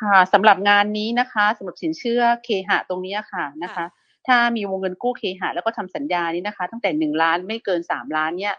[0.04, 3.86] ค่ะสำหรับงานนี้นะคะสำหรับสินเชื่อเคหะตรงเนี้ยค่ะนะคะค่ะ
[4.28, 8.56] ถ้ามีวงเงินกู้เคหะแล้วก็ทำสัญญานี้นะคะ ตั้งแต่หนึ่งล้านไม่เกินสามล้านเนี่ย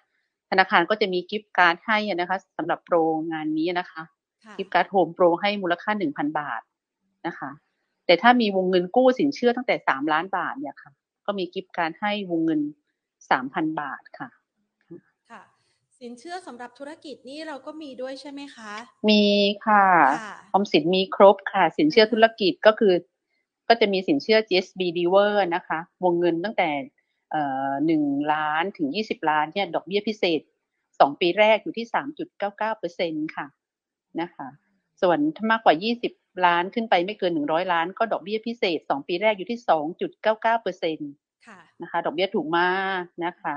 [0.50, 2.96] ธนาคารก็จะมี gift card ให้อะนะคะสำหรับโปร
[3.32, 4.02] งานนี้นะคะ
[4.44, 6.60] ค่ะ gift card HomePro ให้มูลค่าหนึ่งพันบาท
[7.26, 7.50] นะคะ
[8.06, 10.92] แต่ถ้ามีวงเงินกู้สินเชื่อตั้งแต่สามล้านบาทเนี่ยค่ะ
[11.26, 12.60] ก็มี gift card ให้วงเงิน
[13.30, 14.28] สามพันบาทค่ะ
[15.30, 15.42] ค่ะ
[16.00, 18.72] สินเชื่อสำหรับธุรกิจนี่เราก็มีด้วยใช่ไหมคะ
[19.10, 19.24] มี
[19.66, 19.86] ค่ะ
[20.22, 22.94] ค่ะออมสินมีครบค่ะ สินเชื่อธุรกิจก็คือ
[23.68, 26.68] ก็จะมีสินเชื่อ GSB d e v e r นะคะ วงเงินตั้งแต่
[27.30, 30.40] เอ่อหนึ่งล้านถึงยี่สิบล้านเนี่ย ดอกเบี้ยพิเศษ
[31.00, 33.46] สองปีแรกอยู่ที่สามจุดเก้าเก้าเปอร์เซ็นค่ะ
[34.20, 34.48] นะคะ
[35.02, 36.12] ส่วนถ้ามากกว่ายี่สิบ
[36.46, 41.04] ล้านขึ้นไปไม่เกินหนึ่งร้อยล้าน ก็ดอกเบี้ยพิเศษสองปีแรกอยู่ที่สองจุดเก้าเก้าเปอร์เซ็นต
[41.46, 43.56] ค่ะนะคะ ดอกเบี้ยถูกมากนะคะ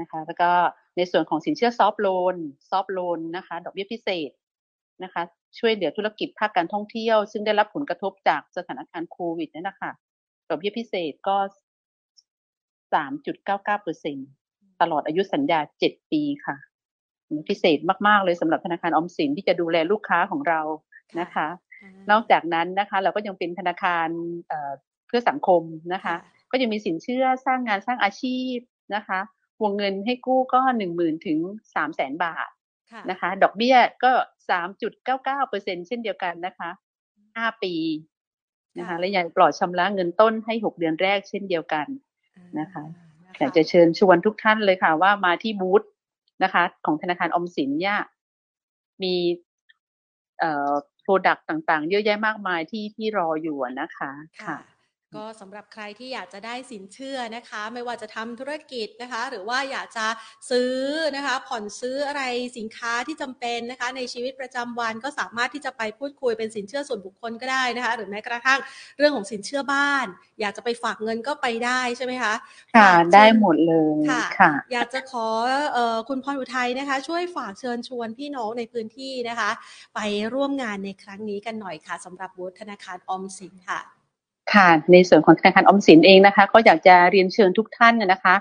[0.00, 0.50] นะคะ แล้วก็
[0.96, 2.36] ในส่วนของสินเชื่อซอฟโลน
[2.70, 4.30] ซอฟโลนนะคะ ดอกเบี้ยพิเศษ
[5.04, 5.22] นะคะ
[5.58, 9.90] ช่วยเหลือธุรกิจภาคการท่องเที่ยว ซึ่งได้รับผลกระทบจากสถานการณ์โควิดเนี่ยนะคะ
[10.48, 11.36] ดอกเบี้ยพิเศษก็
[12.92, 14.16] สามจุดเก้าเก้าเปอร์เซ็น
[14.80, 16.56] ตลอดอายุสัญญาเจ็ดปีค่ะ
[17.48, 17.78] พิเศษ
[18.08, 20.60] มาก ๆ เลยสำหรับธนาคารออมสินที่จะดูแลลูกค้าของเรา
[21.20, 21.46] นะคะ
[22.10, 24.08] นอกจากนั้นนะคะ เราก็ยังเป็นธนาคาร
[24.48, 24.72] เอ่อ
[25.06, 25.62] เพื่อสังคม
[25.94, 26.14] นะคะ
[26.50, 28.56] ก็จะมีสินเชื่อสร้างงานสร้างอาชีพ
[28.94, 29.20] นะคะ
[29.62, 31.38] วงเงินให้กู้ก็หนึ่งหมื่นถึง
[31.74, 32.48] สามแสนบาท
[32.92, 34.12] ค่ะนะคะ ดอกเบี้ยก็
[34.50, 36.70] สามจุดเก้าเก้าเปอร์เซ็นเช่นเดียวกันนะคะ
[37.36, 37.74] ห้าปี
[38.78, 41.86] นะคะและยังปลอดชำระเงินต้นให้หกเดือนแรกเช่นเดียวกัน
[42.60, 42.84] นะคะ
[43.38, 45.82] อยากจะเชิญชวนทุกท่านเลยค่ะ ว่ามาที่บูธ
[46.42, 47.98] นะคะ ของธนาคารออมสินเนี่ย
[49.02, 49.14] มี
[50.38, 50.72] เอ่อ
[51.04, 54.56] product ต่างๆ เยอะแยะมากมายที่ที่รออยู่อะนะคะ ค่ะ
[55.16, 60.06] ก็สำหรับใครที่อยากจะได้สินเชื่อนะคะ ไม่ว่าจะทำธุรกิจนะคะ หรือว่าอยากจะ
[60.50, 60.74] ซื้อ
[61.16, 62.22] นะคะ ผ่อนซื้ออะไร
[62.58, 68.60] สินค้าที่จำเป็นนะคะ ในชีวิตประจำวันก็สามารถที่จะไปพูดคุยเป็นสินเชื่อส่วนบุคคลก็ได้นะคะ หรือแม้กระทั่ง
[68.98, 70.06] เรื่องของสินเชื่อบ้าน
[70.40, 72.34] อยากจะไปฝากเงินก็ไปได้ใช่ไหมคะ
[72.76, 75.26] ค่ะฝากเชิญได้หมดเลยค่ะค่ะอยากจะขอ
[75.72, 79.50] เอ่อคุณพรอุทัยนะคะ ช่วยฝากเชิญชวนพี่น้องในพื้นที่นะคะ
[79.94, 80.00] ไป
[80.34, 83.80] ร่วมงานในครั้งนี้กันหน่อยค่ะสำหรับบูธธนาคารออมสินค่ะ
[84.52, 88.34] ค่ะในส่วนของธนาคารออมสินเองนะคะ ก็อยากจะเรียนเชิญทุกท่านนะคะ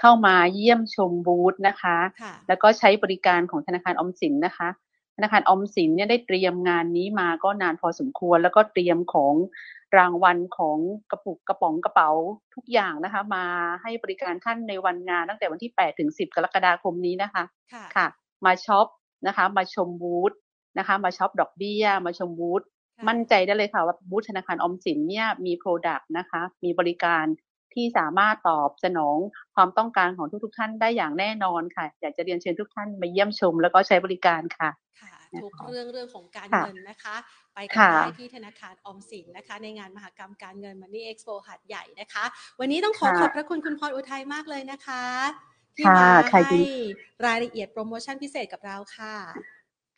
[0.00, 4.68] เข้ามาเยี่ยมชมบูธนะคะค่ะแล้วก็ใช้บริการของธนาคารออมสินนะคะ
[5.16, 9.34] ธนาคารออมสินเนี่ยได้เตรียมงานนี้มาก็นานพอสมควร แล้วก็เตรียมของ
[9.96, 10.78] รางวัลของ
[11.10, 12.10] กระปุกกระป๋องกระเป๋า
[12.54, 13.44] ทุกอย่างนะคะ มา
[13.82, 18.06] ให้บริการท่านในวันงานตั้งแต่วันที่ 8 ถึง 10 กรกฎาคมนี้นะคะค่ะค่ะ
[18.44, 18.86] มาช็อป
[19.26, 20.32] นะคะ มาชมบูธ
[20.78, 27.24] นะคะ มาช็อปดอกเบี้ย มาชมบูธค่ะ มั่นใจได้เลยค่ะว่าบูธธนาคารออมสินเนี่ยมี product นะคะ มีบริการ
[27.74, 29.16] ที่สามารถตอบสนอง
[29.54, 34.70] ความต้องการของทุกๆ ท่านได้อย่างแน่นอนค่ะ อยากจะเรียนเชิญทุกท่านมาเยี่ยมชม แล้วก็ใช้บริการค่ะ
[35.00, 37.16] ค่ะนะคะทุกเรื่องเรื่องของการค่ะเงินนะคะ
[37.54, 42.24] ไปกันค่ะได้ที่ธนาคารออมสินนะคะ ในงานมหกรรมการเงิน Money Expo หัดใหญ่นะคะ
[42.60, 45.04] วันนี้ต้องขอค่ะขอบพระคุณคุณพรอุทัยมากเลยนะคะ
[45.76, 46.96] ที่ค่ะมาค่ะให้ยิน
[47.26, 49.14] รายละเอียดโปรโมชั่นพิเศษกับเราค่ะ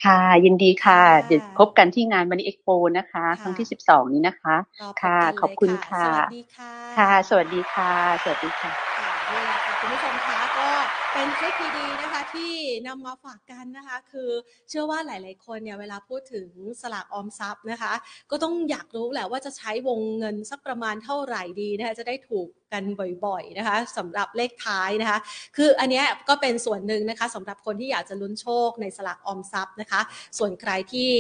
[0.04, 7.92] ค่ะ ยินดีค่ะค่ะ เดี๋ยวพบกันที่งานมันนี่เอ็กโปนะคะค่ะครั้งที่12นี้นะคะรอพบค่ะกันเลยขอบคุณค่ะสวัสดีค่ะ ค่ะ สวัสดีค่ะ
[8.22, 10.68] สวัสดีค่ะค่ะนี่แหละค่ะคุณผู้ชมคะก็
[11.12, 12.52] เป็นคลิปดีๆนะคะที่
[12.86, 14.30] นำมาฝากกันนะคะ คือ
[14.68, 16.48] เชื่อว่าหลาย ๆ คนเนี่ยเวลาพูดถึง
[16.82, 17.92] สลากออมทรัพย์นะคะ
[18.30, 22.82] ก็ต้องอยากรู้แหละว่าจะใช้วงเงินสักประมาณเท่าไหร่ดีนะคะจะได้ถูก กัน
[23.26, 25.18] บ่อยๆนะคะสำหรับเลขท้ายนะคะ
[25.56, 30.00] คืออันนี้ก็เป็นส่วนหนึ่งนะคะสำหรับคนที่อยากจะลุ้นโชคในสลากออมทรัพย์นะคะ
[30.38, 31.10] ส่วนใครที่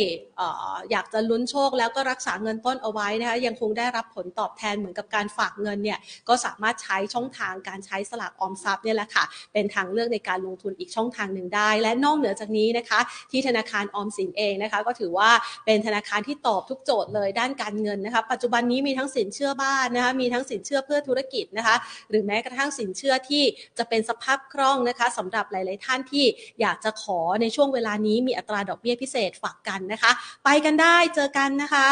[0.40, 0.42] อ
[0.72, 5.98] ออยากจะลุ้นโชคแล้วก็รักษาเงินต้นเอาไว้นะคะยังคงได้รับผลตอบแทนเหมือนกับการฝากเงินเนี่ย
[6.28, 13.00] ก็สามารถใช้ช่องทางการใช้สลากออมทรัพย์เนี่ยแหละค่ะเป็นทางเลือกในการลงทุนอีกช่องทางหนึ่งได้ และนอกเหนือจากนี้นะคะ
[13.30, 15.30] ที่ธนาคารออมสินเองนะคะ ก็ถือว่า
[15.66, 21.76] เป็นธนาคารที่ตอบทุกโจทย์เลยด้านการเงินนะคะ ปัจจุบันนี้มีทั้งสินเชื่อบ้านนะคะมีทั้งสินเชื่อเพื่อธุรกิจนะคะ
[22.10, 23.42] หรือแม้กระทั่งสินเชื่อที่
[23.78, 26.24] จะเป็นสภาพคล่องนะคะสำหรับหลาย ๆ ท่านที่
[26.60, 30.12] อยากจะขอในช่วงเวลานี้มีอัตราดอกเบี้ยพิเศษฝากกันนะคะ
[30.44, 31.88] ไปกันได้เจอกันนะคะ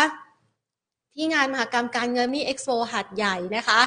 [1.15, 3.81] ที่งานมหกรรมการเงินนี่เอ็กซ์โปหาดใหญ่นะคะ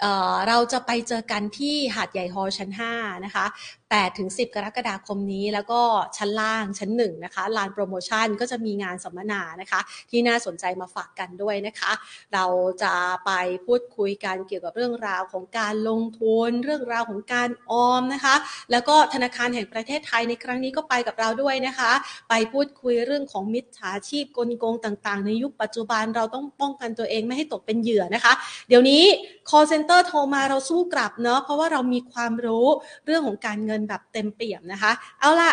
[0.00, 3.44] เเราจะไปเจอกันที่หาดใหญ่ฮอลล์ชั้น 5 นะคะ
[3.88, 5.80] 8ถึง10 กรกฎาคมนี้แล้วก็
[6.16, 9.80] ชั้นล่างชั้น1นะคะลานโปรโมชั่นก็จะมีงานสัมมนานะคะ
[10.10, 11.92] ที่น่าสนใจมาฝากกันด้วยนะคะ
[12.34, 12.46] เรา
[12.82, 12.94] จะ
[13.26, 13.30] ไป
[13.66, 18.34] พูดคุยกันเกี่ยวกับเรื่องราวของการลงทุน เรื่องราวของการออมนะคะ
[18.70, 21.92] แล้วก็ธนาคารแห่งประเทศไทยในครั้งนี้ก็ไปกับเราด้วยนะคะ
[22.28, 28.32] ไปพูดคุยเรื่องของมิจฉาชีพกลโกงต่างๆ ในยุคปัจจุบันเราต้องป้องกันตัวเองไม่ให้ตกเป็นเหยื่อนะคะ
[28.68, 29.02] เดี๋ยวนี้
[29.48, 32.66] call center โทรมาเราสู้กลับเนาะเพราะว่าเรามีความรู้
[33.06, 35.52] เรื่องของการเงินแบบเต็มเปี่ยมนะคะ เอาละ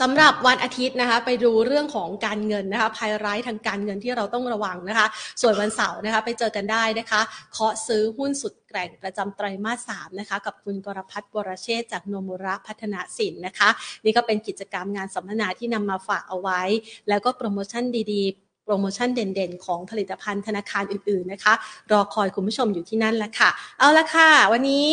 [0.00, 5.06] สำหรับวันอาทิตย์นะคะ ไปดูเรื่องของการเงินนะคะภัยร้ายทางการเงินที่เราต้องระวังนะคะ
[5.40, 7.20] ส่วนวันเสาร์นะคะ ไปเจอกันได้นะคะ
[7.52, 13.68] เคาะซื้อหุ้นสุดแกร่งประจำไตรมาสสามนะคะ กับคุณกรพัฒน์วรเชษจากโนมุระพัฒนาสินนะคะ
[14.04, 16.62] นี่ก็เป็นกิจกรรมงานสัมมนาที่นำมาฝากเอาไว้
[17.08, 21.54] แล้วก็โปรโมชั่นดีๆ โปรโมชั่นเด่นๆ ของผลิตภัณฑ์ธนาคารอื่นๆนะคะ
[21.92, 24.90] รอคอยคุณผู้ชมอยู่ที่นั่นแหละค่ะ เอาละค่ะ วันนี้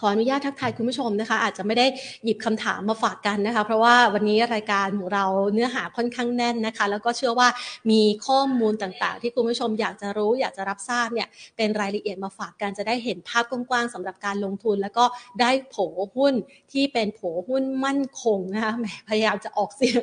[0.00, 1.86] ขออนุญาตทักทายคุณผู้ชมนะคะ อาจจะไม่ได้
[2.24, 7.48] หยิบคำถามมาฝากกันนะคะ เพราะว่าวันนี้รายการของเราเนื้อหาค่อนข้างแน่นนะคะ แล้วก็เชื่อว่า
[7.90, 15.04] มีข้อมูลต่างๆ ที่คุณผู้ชมอยากจะรู้อยากจะรับทราบเนี่ยเป็นรายละเอียดมาฝากกันจะได้เห็นภาพกว้างๆสำหรับการลงทุน แล้วก็
[15.40, 15.76] ได้โผ
[16.16, 16.34] หุ้น
[16.72, 20.00] ที่เป็นโผหุ้นมั่นคงนะคะแหมพยายามจะออกเสียง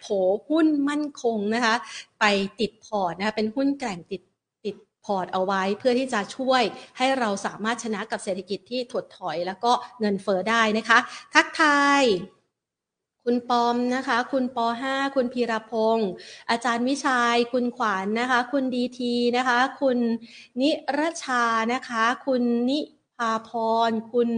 [0.00, 0.06] โผ
[0.48, 1.74] หุ้นมั่นคงนะคะ
[2.20, 2.24] ไป
[2.60, 4.20] ติดพอร์ตนะคะเป็นหุ้นแกร่งติด
[5.04, 6.62] พอร์ตเอาไว้เพื่อที่จะช่วย
[6.98, 10.98] ให้เราสามารถชนะกับเศรษฐกิจที่ถดถอย แล้วก็เงินเฟอ้อได้นะคะ
[11.34, 12.02] ทักทาย
[13.24, 16.10] คุณปอมนะคะ คุณปห้าคุณพีรพงศ์
[16.50, 19.98] อาจารย์วิชัย คุณขวัญนนะคะ คุณดีทีนะคะ คุณ
[20.60, 22.80] นิรชานะคะ คุณนิ
[23.18, 23.50] พาพ
[23.88, 24.28] ร คุณ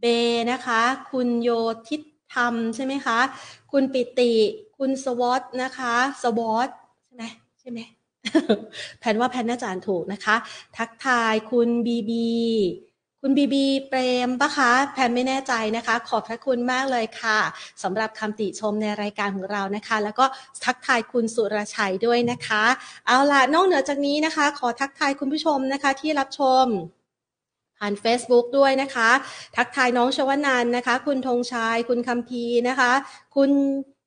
[0.00, 0.04] เบ
[0.50, 1.50] นะคะ คุณโย
[1.88, 2.00] ทิศ
[2.34, 3.18] ธรรมใช่ไหมคะ
[3.72, 4.32] คุณปิติ
[4.78, 6.68] คุณสวอตนะคะ สวอต
[7.04, 7.22] ใช่ไหม
[7.60, 7.80] ใช่ไหม
[9.00, 10.36] แพนว่าแพนน่าจะอ่านถูกนะคะ
[10.76, 12.28] ทักทายคุณบีบี
[13.22, 17.38] คุณบีบีเปรมปะคะ แพนไม่แน่ใจนะคะ ขอบพระคุณมากเลยค่ะ
[17.82, 20.24] สำหรับคำติชมในรายการของเรานะคะ แล้วก็
[20.64, 22.64] ทักทายคุณสุรชัยด้วยนะคะ
[23.06, 26.66] เอาล่ะนอกเหนือจากนี้นะคะ ขอทักทายคุณผู้ชมนะคะที่รับชม
[27.78, 29.10] ผ่าน Facebook ด้วยนะคะ
[29.56, 32.92] ทักทายน้องชวนันนะคะ คุณธงชัยคุณคัมพีนะคะ
[33.36, 33.50] คุณ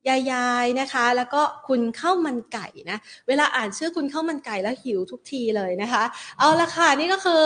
[0.08, 2.98] ยายายนะคะ แล้วก็คุณข้าวมันไก่นะ
[3.28, 6.04] เวลาอ่านชื่อคุณข้าวมันไก่แล้วหิวทุกทีเลยนะคะ
[6.38, 7.44] เอาละค่ะนี่ก็คือ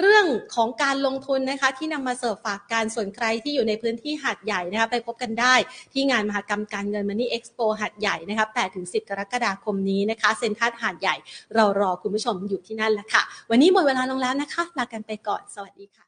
[0.00, 5.54] เรื่องของการลงทุนนะคะ ที่นำมาเสิร์ฟฝากการส่วนใครที่อยู่ในพื้นที่หัดใหญ่นะคะ ไปพบกันได้
[5.92, 8.46] ที่งานมหกรรมการเงินมันนี่เอ็กซ์โปหัดใหญ่นะคะ
[8.78, 11.16] 8-10กรกฎาคมนี้นะคะ เซ็นทรัลหาดใหญ่
[11.54, 16.00] เรารอคุณผู้ชมอยู่ที่นั่นแล้วค่ะ วันนี้หมดเวลาลงแล้วนะคะ ลากันไปก่อน สวัสดีค่ะ